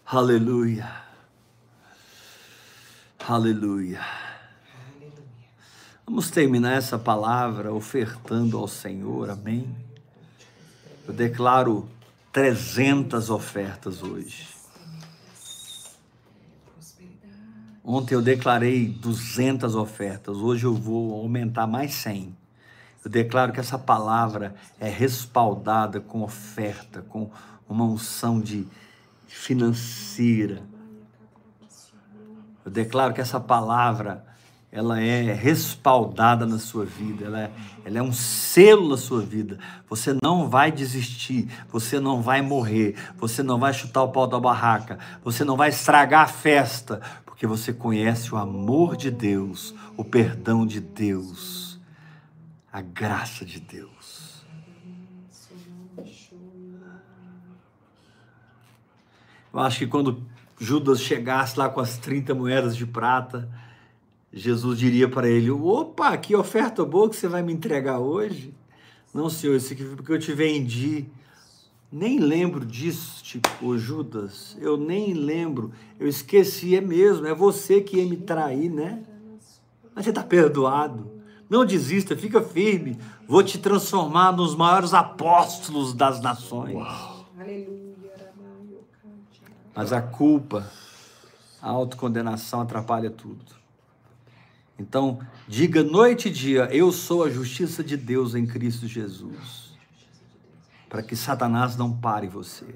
Aleluia. 0.07 0.89
Aleluia. 3.27 4.01
Vamos 6.07 6.31
terminar 6.31 6.75
essa 6.75 6.99
palavra 6.99 7.73
ofertando 7.73 8.59
ao 8.59 8.69
Senhor, 8.69 9.31
amém? 9.31 9.75
Eu 11.09 11.15
declaro 11.15 11.89
300 12.31 13.31
ofertas 13.31 14.03
hoje. 14.03 14.47
Ontem 17.83 18.15
eu 18.15 18.21
declarei 18.21 18.87
200 18.87 19.75
ofertas, 19.75 20.37
hoje 20.37 20.67
eu 20.67 20.75
vou 20.75 21.15
aumentar 21.15 21.67
mais 21.67 21.95
100. 21.95 22.37
Eu 23.03 23.11
declaro 23.11 23.51
que 23.51 23.61
essa 23.61 23.79
palavra 23.79 24.55
é 24.79 24.91
respaldada 24.91 26.01
com 26.01 26.21
oferta, 26.21 27.01
com 27.01 27.31
uma 27.67 27.85
unção 27.85 28.43
de 28.43 28.69
financeira. 29.27 30.63
Eu 32.63 32.71
declaro 32.71 33.15
que 33.15 33.23
essa 33.23 33.41
palavra 33.41 34.34
ela 34.75 35.01
é 35.01 35.33
respaldada 35.33 36.45
na 36.45 36.59
sua 36.59 36.85
vida, 36.85 37.27
ela 37.27 37.43
é, 37.43 37.51
ela 37.85 37.99
é 37.99 38.03
um 38.03 38.13
selo 38.13 38.89
na 38.89 38.97
sua 38.97 39.21
vida. 39.21 39.57
Você 39.89 40.17
não 40.21 40.51
vai 40.51 40.73
desistir, 40.73 41.49
você 41.69 42.01
não 42.01 42.21
vai 42.21 42.43
morrer, 42.43 42.97
você 43.17 43.41
não 43.41 43.57
vai 43.57 43.73
chutar 43.73 44.03
o 44.03 44.09
pau 44.09 44.27
da 44.27 44.41
barraca, 44.41 44.99
você 45.23 45.45
não 45.45 45.57
vai 45.57 45.69
estragar 45.69 46.23
a 46.23 46.27
festa, 46.27 47.01
porque 47.25 47.47
você 47.47 47.73
conhece 47.73 48.35
o 48.35 48.37
amor 48.37 48.97
de 48.97 49.13
Deus, 49.13 49.73
o 49.97 50.03
perdão 50.03 50.67
de 50.67 50.81
Deus, 50.81 51.79
a 52.73 52.81
graça 52.81 53.45
de 53.45 53.61
Deus. 53.61 54.45
Eu 59.53 59.61
acho 59.61 59.79
que 59.79 59.87
quando 59.87 60.21
Judas 60.59 61.01
chegasse 61.01 61.57
lá 61.57 61.69
com 61.69 61.79
as 61.79 61.97
30 61.97 62.35
moedas 62.35 62.77
de 62.77 62.85
prata, 62.85 63.49
Jesus 64.37 64.81
diria 64.81 65.09
para 65.09 65.29
ele: 65.29 65.49
Opa, 65.51 66.17
que 66.17 66.35
oferta 66.35 66.85
boa 66.85 67.09
que 67.09 67.15
você 67.15 67.29
vai 67.29 67.41
me 67.41 67.53
entregar 67.53 68.01
hoje. 68.01 68.53
Não, 69.15 69.31
senhor, 69.31 69.55
isso 69.55 69.73
aqui 69.73 69.85
foi 69.85 69.95
porque 69.95 70.13
eu 70.13 70.19
te 70.19 70.33
vendi. 70.33 71.07
Nem 71.91 72.19
lembro 72.19 72.67
disso, 72.67 73.23
tipo, 73.23 73.79
Judas. 73.79 74.57
Eu 74.61 74.77
nem 74.77 75.15
lembro. 75.15 75.71
Eu 76.01 76.09
esqueci, 76.09 76.75
é 76.75 76.81
mesmo. 76.81 77.25
É 77.29 77.33
você 77.33 77.81
que 77.81 77.99
ia 77.99 78.05
me 78.05 78.17
trair, 78.17 78.69
né? 78.69 79.05
Mas 79.95 80.05
você 80.05 80.11
está 80.11 80.25
perdoado. 80.25 81.09
Não 81.49 81.65
desista, 81.65 82.17
fica 82.17 82.43
firme. 82.43 82.99
Vou 83.29 83.45
te 83.45 83.59
transformar 83.59 84.33
nos 84.33 84.57
maiores 84.57 84.93
apóstolos 84.93 85.95
das 85.95 86.21
nações. 86.21 86.75
Cante. 89.01 89.43
Mas 89.73 89.93
a 89.93 90.03
culpa, 90.03 90.69
a 91.63 91.71
autocondenação 91.71 92.63
atrapalha 92.63 93.11
tudo. 93.11 93.64
Então, 94.79 95.21
diga 95.47 95.83
noite 95.83 96.29
e 96.29 96.31
dia: 96.31 96.69
Eu 96.73 96.91
sou 96.91 97.25
a 97.25 97.31
justiça 97.31 97.83
de 97.83 97.97
Deus 97.97 98.35
em 98.35 98.47
Cristo 98.47 98.87
Jesus. 98.87 99.75
Para 100.89 101.03
que 101.03 101.17
Satanás 101.17 101.77
não 101.77 101.93
pare 101.93 102.29
você. 102.29 102.67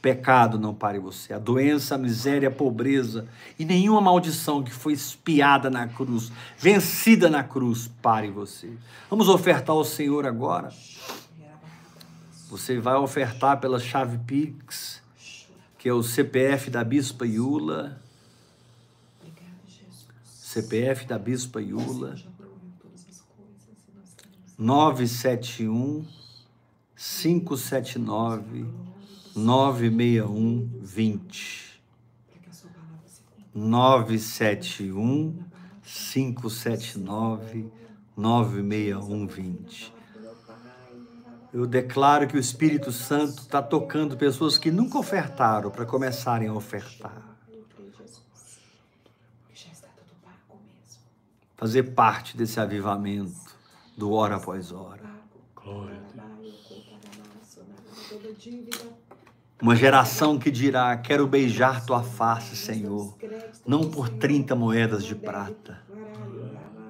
Pecado 0.00 0.58
não 0.58 0.72
pare 0.72 0.98
você. 0.98 1.32
A 1.32 1.38
doença, 1.38 1.96
a 1.96 1.98
miséria, 1.98 2.48
a 2.48 2.52
pobreza 2.52 3.26
e 3.58 3.64
nenhuma 3.64 4.00
maldição 4.00 4.62
que 4.62 4.72
foi 4.72 4.92
espiada 4.92 5.68
na 5.68 5.88
cruz, 5.88 6.30
vencida 6.56 7.28
na 7.28 7.42
cruz, 7.42 7.90
pare 8.00 8.30
você. 8.30 8.72
Vamos 9.10 9.28
ofertar 9.28 9.74
ao 9.74 9.84
Senhor 9.84 10.24
agora. 10.24 10.72
Você 12.48 12.78
vai 12.78 12.94
ofertar 12.94 13.60
pela 13.60 13.78
chave 13.78 14.18
Pix, 14.18 15.02
que 15.76 15.88
é 15.88 15.92
o 15.92 16.02
CPF 16.02 16.70
da 16.70 16.84
Bispa 16.84 17.26
Iula. 17.26 18.00
CPF 20.62 21.06
da 21.06 21.18
Bispa 21.18 21.60
Iula, 21.60 22.16
Já 22.16 22.28
provou 22.36 22.58
todas 22.80 23.06
as 23.08 23.20
coisas 23.20 23.68
e 23.88 23.92
nós 23.96 24.14
queremos 24.14 24.54
971 24.58 26.06
579 26.96 28.66
961 29.36 30.68
20. 30.82 31.82
para 32.28 32.40
que 32.40 32.50
a 32.50 32.52
sua 32.52 32.70
palavra 32.70 33.08
se 33.08 33.22
cumpra. 33.22 33.54
971 33.54 35.44
579 35.82 37.70
961 38.16 39.26
20. 39.26 39.94
Eu 41.52 41.66
declaro 41.66 42.26
que 42.28 42.36
o 42.36 42.40
Espírito 42.40 42.92
Santo 42.92 43.42
está 43.42 43.62
tocando 43.62 44.16
pessoas 44.16 44.58
que 44.58 44.70
nunca 44.70 44.98
ofertaram 44.98 45.70
para 45.70 45.86
começarem 45.86 46.48
a 46.48 46.52
ofertar. 46.52 47.22
Eu 47.48 47.64
creio, 47.74 47.90
Jesus. 47.92 48.20
Que 49.48 49.54
já 49.54 49.70
está 49.70 49.88
tudo 49.88 50.10
pago 50.22 50.60
mesmo. 50.66 51.00
Fazer 51.58 51.82
parte 51.92 52.36
desse 52.36 52.60
avivamento 52.60 53.34
do 53.96 54.12
hora 54.12 54.36
após 54.36 54.70
hora. 54.70 55.02
Glória 55.56 55.96
a 55.96 56.12
Deus. 56.14 56.48
Uma 59.60 59.74
geração 59.74 60.38
que 60.38 60.52
dirá: 60.52 60.96
Quero 60.96 61.26
beijar 61.26 61.84
tua 61.84 62.00
face, 62.00 62.54
Senhor, 62.54 63.18
não 63.66 63.90
por 63.90 64.08
30 64.08 64.54
moedas 64.54 65.04
de 65.04 65.16
prata, 65.16 65.82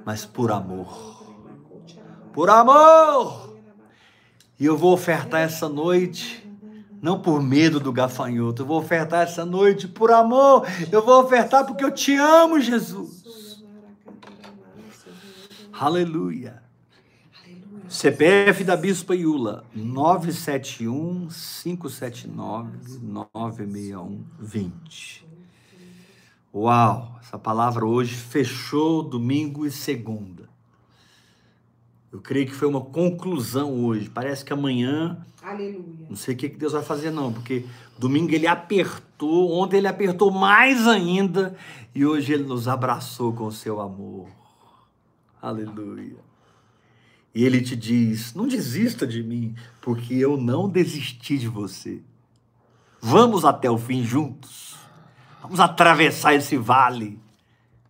mas 0.05 0.27
por 0.27 0.53
amor. 0.53 1.25
Por 2.35 2.51
amor! 2.51 3.57
E 4.61 4.67
eu 4.67 4.77
vou 4.77 4.93
ofertar 4.93 5.41
essa 5.41 5.67
noite, 5.67 6.47
não 7.01 7.19
por 7.21 7.43
medo 7.43 7.81
do 7.81 7.91
gafanhoto, 7.91 8.63
eu 8.63 8.67
vou 8.67 8.79
ofertar 8.79 9.23
essa 9.23 9.47
noite 9.47 9.89
por 9.89 10.13
amor. 10.13 10.67
Eu 10.93 11.03
vou 11.03 11.23
ofertar 11.23 11.65
porque 11.65 11.85
eu 11.85 11.91
te 11.91 12.15
amo, 12.17 12.61
Jesus. 12.61 13.18
Aleluia. 15.81 16.61
Aleluia. 17.41 17.85
CPF 17.89 18.65
da 18.65 18.77
Bispa 18.77 19.15
Iula, 19.15 19.65
971 19.73 21.29
579 21.29 22.99
961 23.01 24.25
20. 24.41 25.25
Uau, 26.53 27.17
essa 27.23 27.39
palavra 27.39 27.87
hoje 27.87 28.13
fechou 28.13 29.05
domingo 29.05 29.65
e 29.65 29.71
segunda. 29.71 30.49
Eu 32.11 32.21
creio 32.21 32.47
que 32.47 32.55
foi 32.55 32.67
uma 32.67 32.81
conclusão 32.81 33.85
hoje. 33.85 34.11
Parece 34.11 34.45
que 34.45 34.53
amanhã, 34.53 35.25
Aleluia. 35.41 36.07
não 36.09 36.17
sei 36.17 36.35
o 36.35 36.37
que 36.37 36.49
que 36.49 36.57
Deus 36.57 36.73
vai 36.73 36.83
fazer 36.83 37.13
não, 37.13 37.33
porque 37.33 37.65
domingo 37.97 38.35
ele 38.35 38.49
apertou, 38.49 39.53
ontem 39.53 39.77
ele 39.77 39.87
apertou 39.87 40.33
mais 40.33 40.89
ainda 40.89 41.57
e 41.95 42.05
hoje 42.05 42.33
ele 42.33 42.43
nos 42.43 42.67
abraçou 42.67 43.33
com 43.33 43.47
o 43.47 43.53
seu 43.53 43.81
amor. 43.81 44.38
Aleluia. 45.41 46.17
E 47.35 47.45
ele 47.45 47.61
te 47.61 47.77
diz: 47.77 48.35
não 48.35 48.49
desista 48.49 49.07
de 49.07 49.23
mim, 49.23 49.55
porque 49.81 50.15
eu 50.15 50.37
não 50.37 50.69
desisti 50.69 51.39
de 51.39 51.49
você. 51.49 52.03
Vamos 53.01 53.45
até 53.45 53.71
o 53.71 53.79
fim 53.79 54.03
juntos. 54.03 54.77
Vamos 55.41 55.61
atravessar 55.61 56.35
esse 56.35 56.57
vale 56.57 57.21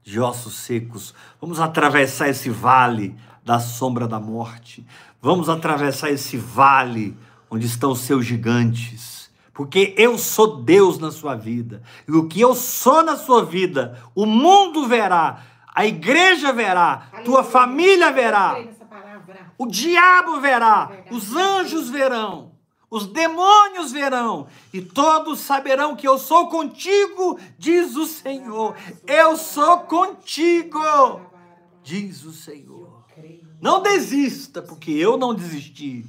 de 0.03 0.21
ossos 0.21 0.55
secos. 0.55 1.15
Vamos 1.41 1.61
atravessar 1.61 2.29
esse 2.29 2.51
vale 2.51 3.17
da 3.45 3.59
sombra 3.59 4.07
da 4.07 4.21
morte. 4.21 4.87
Vamos 5.21 5.49
atravessar 5.49 6.11
esse 6.11 6.37
vale 6.37 7.17
onde 7.51 7.67
estão 7.67 7.93
os 7.93 8.01
seus 8.01 8.27
gigantes. 8.27 9.31
Porque 9.55 9.95
eu 9.97 10.17
sou 10.19 10.63
Deus 10.63 10.99
na 10.99 11.11
sua 11.11 11.35
vida. 11.35 11.83
E 12.07 12.13
o 12.13 12.29
que 12.29 12.41
eu 12.41 12.55
sou 12.55 13.03
na 13.03 13.17
sua 13.17 13.45
vida, 13.45 13.99
o 14.15 14.25
mundo 14.25 14.87
verá, 14.87 15.43
a 15.79 15.87
igreja 15.87 16.53
verá, 16.53 17.09
tua 17.25 17.39
Aleluia. 17.39 17.45
família 17.45 18.09
Eu 18.09 18.13
verá. 18.13 18.65
O 19.57 19.65
diabo 19.65 20.41
verá, 20.41 20.91
os 21.09 21.37
anjos 21.37 21.89
verão, 21.89 22.51
os 22.91 23.07
demônios 23.07 23.93
verão, 23.93 24.49
e 24.73 24.83
todos 24.83 25.39
saberão 25.39 25.95
que 25.95 26.09
eu 26.09 26.19
sou 26.19 26.49
contigo, 26.49 27.39
diz 27.57 27.95
o 27.95 28.07
Senhor. 28.07 28.75
Eu 29.07 29.37
sou 29.37 29.83
contigo, 29.83 30.81
diz 31.85 32.25
o 32.25 32.33
Senhor. 32.33 33.05
Não 33.61 33.81
desista, 33.81 34.61
porque 34.61 34.91
eu 34.91 35.17
não 35.17 35.33
desisti, 35.33 36.05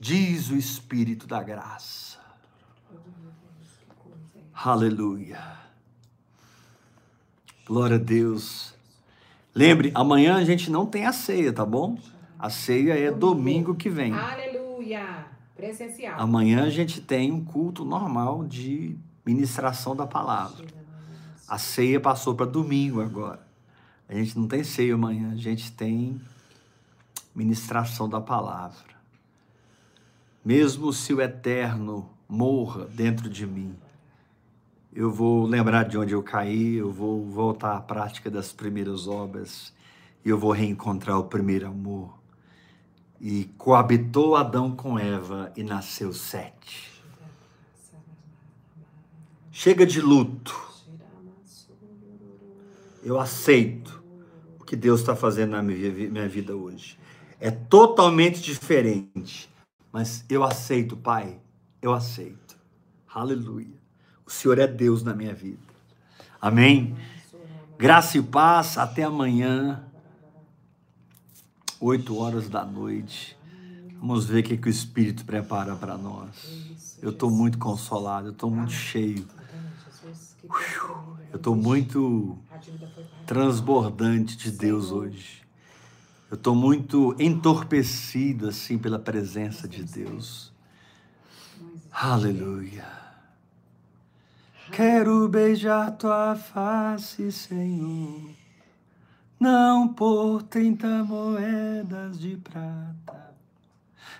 diz 0.00 0.48
o 0.48 0.56
Espírito 0.56 1.26
da 1.26 1.42
graça. 1.42 2.18
Aleluia. 4.54 5.58
Glória 7.66 7.96
a 7.96 7.98
Deus. 7.98 8.73
Lembre, 9.54 9.92
amanhã 9.94 10.36
a 10.36 10.44
gente 10.44 10.68
não 10.70 10.84
tem 10.84 11.06
a 11.06 11.12
ceia, 11.12 11.52
tá 11.52 11.64
bom? 11.64 11.96
A 12.36 12.50
ceia 12.50 12.98
é 12.98 13.10
domingo 13.12 13.74
que 13.76 13.88
vem. 13.88 14.12
Aleluia. 14.12 15.26
Presencial. 15.54 16.20
Amanhã 16.20 16.64
a 16.64 16.70
gente 16.70 17.00
tem 17.00 17.30
um 17.30 17.44
culto 17.44 17.84
normal 17.84 18.44
de 18.44 18.98
ministração 19.24 19.94
da 19.94 20.06
palavra. 20.06 20.66
A 21.46 21.56
ceia 21.56 22.00
passou 22.00 22.34
para 22.34 22.46
domingo 22.46 23.00
agora. 23.00 23.46
A 24.08 24.14
gente 24.14 24.36
não 24.36 24.48
tem 24.48 24.64
ceia 24.64 24.94
amanhã, 24.94 25.32
a 25.32 25.36
gente 25.36 25.70
tem 25.70 26.20
ministração 27.34 28.08
da 28.08 28.20
palavra. 28.20 28.94
Mesmo 30.44 30.92
se 30.92 31.14
o 31.14 31.22
eterno 31.22 32.10
morra 32.28 32.86
dentro 32.86 33.30
de 33.30 33.46
mim, 33.46 33.74
eu 34.94 35.10
vou 35.10 35.44
lembrar 35.44 35.84
de 35.84 35.98
onde 35.98 36.12
eu 36.12 36.22
caí, 36.22 36.76
eu 36.76 36.90
vou 36.90 37.24
voltar 37.26 37.76
à 37.76 37.80
prática 37.80 38.30
das 38.30 38.52
primeiras 38.52 39.08
obras 39.08 39.74
e 40.24 40.28
eu 40.28 40.38
vou 40.38 40.52
reencontrar 40.52 41.18
o 41.18 41.24
primeiro 41.24 41.66
amor. 41.66 42.16
E 43.20 43.46
coabitou 43.58 44.36
Adão 44.36 44.74
com 44.74 44.98
Eva 44.98 45.52
e 45.56 45.64
nasceu 45.64 46.12
Sete. 46.12 46.92
Chega 49.50 49.84
de 49.84 50.00
luto. 50.00 50.62
Eu 53.02 53.18
aceito 53.18 54.02
o 54.58 54.64
que 54.64 54.76
Deus 54.76 55.00
está 55.00 55.14
fazendo 55.16 55.50
na 55.50 55.62
minha 55.62 56.28
vida 56.28 56.56
hoje. 56.56 56.98
É 57.40 57.50
totalmente 57.50 58.40
diferente. 58.40 59.52
Mas 59.92 60.24
eu 60.28 60.42
aceito, 60.42 60.96
Pai. 60.96 61.38
Eu 61.82 61.92
aceito. 61.92 62.56
Aleluia. 63.06 63.83
O 64.26 64.30
Senhor 64.30 64.58
é 64.58 64.66
Deus 64.66 65.02
na 65.02 65.14
minha 65.14 65.34
vida. 65.34 65.62
Amém. 66.40 66.96
Graça 67.78 68.18
e 68.18 68.22
paz. 68.22 68.78
Até 68.78 69.02
amanhã. 69.02 69.84
8 71.80 72.16
horas 72.16 72.48
da 72.48 72.64
noite. 72.64 73.36
Vamos 73.98 74.26
ver 74.26 74.40
o 74.40 74.42
que, 74.42 74.56
que 74.56 74.68
o 74.68 74.70
Espírito 74.70 75.24
prepara 75.24 75.74
para 75.76 75.96
nós. 75.96 76.98
Eu 77.02 77.10
estou 77.10 77.30
muito 77.30 77.58
consolado, 77.58 78.28
eu 78.28 78.32
estou 78.32 78.50
muito 78.50 78.72
cheio. 78.72 79.26
Eu 81.30 81.36
estou 81.36 81.54
muito 81.54 82.38
transbordante 83.26 84.36
de 84.36 84.50
Deus 84.50 84.90
hoje. 84.90 85.42
Eu 86.30 86.36
estou 86.36 86.54
muito 86.54 87.14
entorpecido 87.18 88.48
assim 88.48 88.78
pela 88.78 88.98
presença 88.98 89.68
de 89.68 89.82
Deus. 89.82 90.52
Aleluia. 91.90 93.03
Quero 94.74 95.28
beijar 95.28 95.92
tua 95.92 96.34
face, 96.34 97.30
Senhor, 97.30 98.30
não 99.38 99.86
por 99.86 100.42
trinta 100.42 101.04
moedas 101.04 102.18
de 102.18 102.36
prata. 102.36 103.34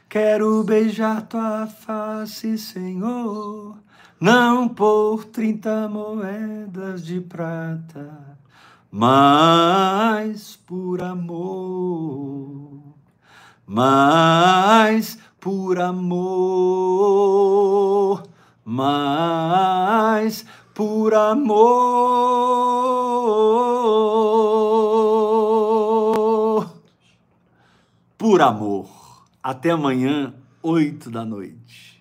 Quero 0.08 0.62
beijar 0.62 1.22
tua 1.22 1.66
face, 1.66 2.56
Senhor, 2.56 3.76
não 4.20 4.68
por 4.68 5.24
trinta 5.24 5.88
moedas 5.88 7.04
de 7.04 7.20
prata 7.20 8.34
mas 8.96 10.54
por 10.54 11.02
amor, 11.02 12.80
mas 13.66 15.18
por 15.40 15.80
amor, 15.80 16.22
mas 18.64 20.46
por 20.74 21.14
amor, 21.14 21.54
por 28.16 28.40
amor. 28.40 28.88
Até 29.42 29.70
amanhã, 29.70 30.34
oito 30.62 31.10
da 31.10 31.24
noite. 31.24 31.93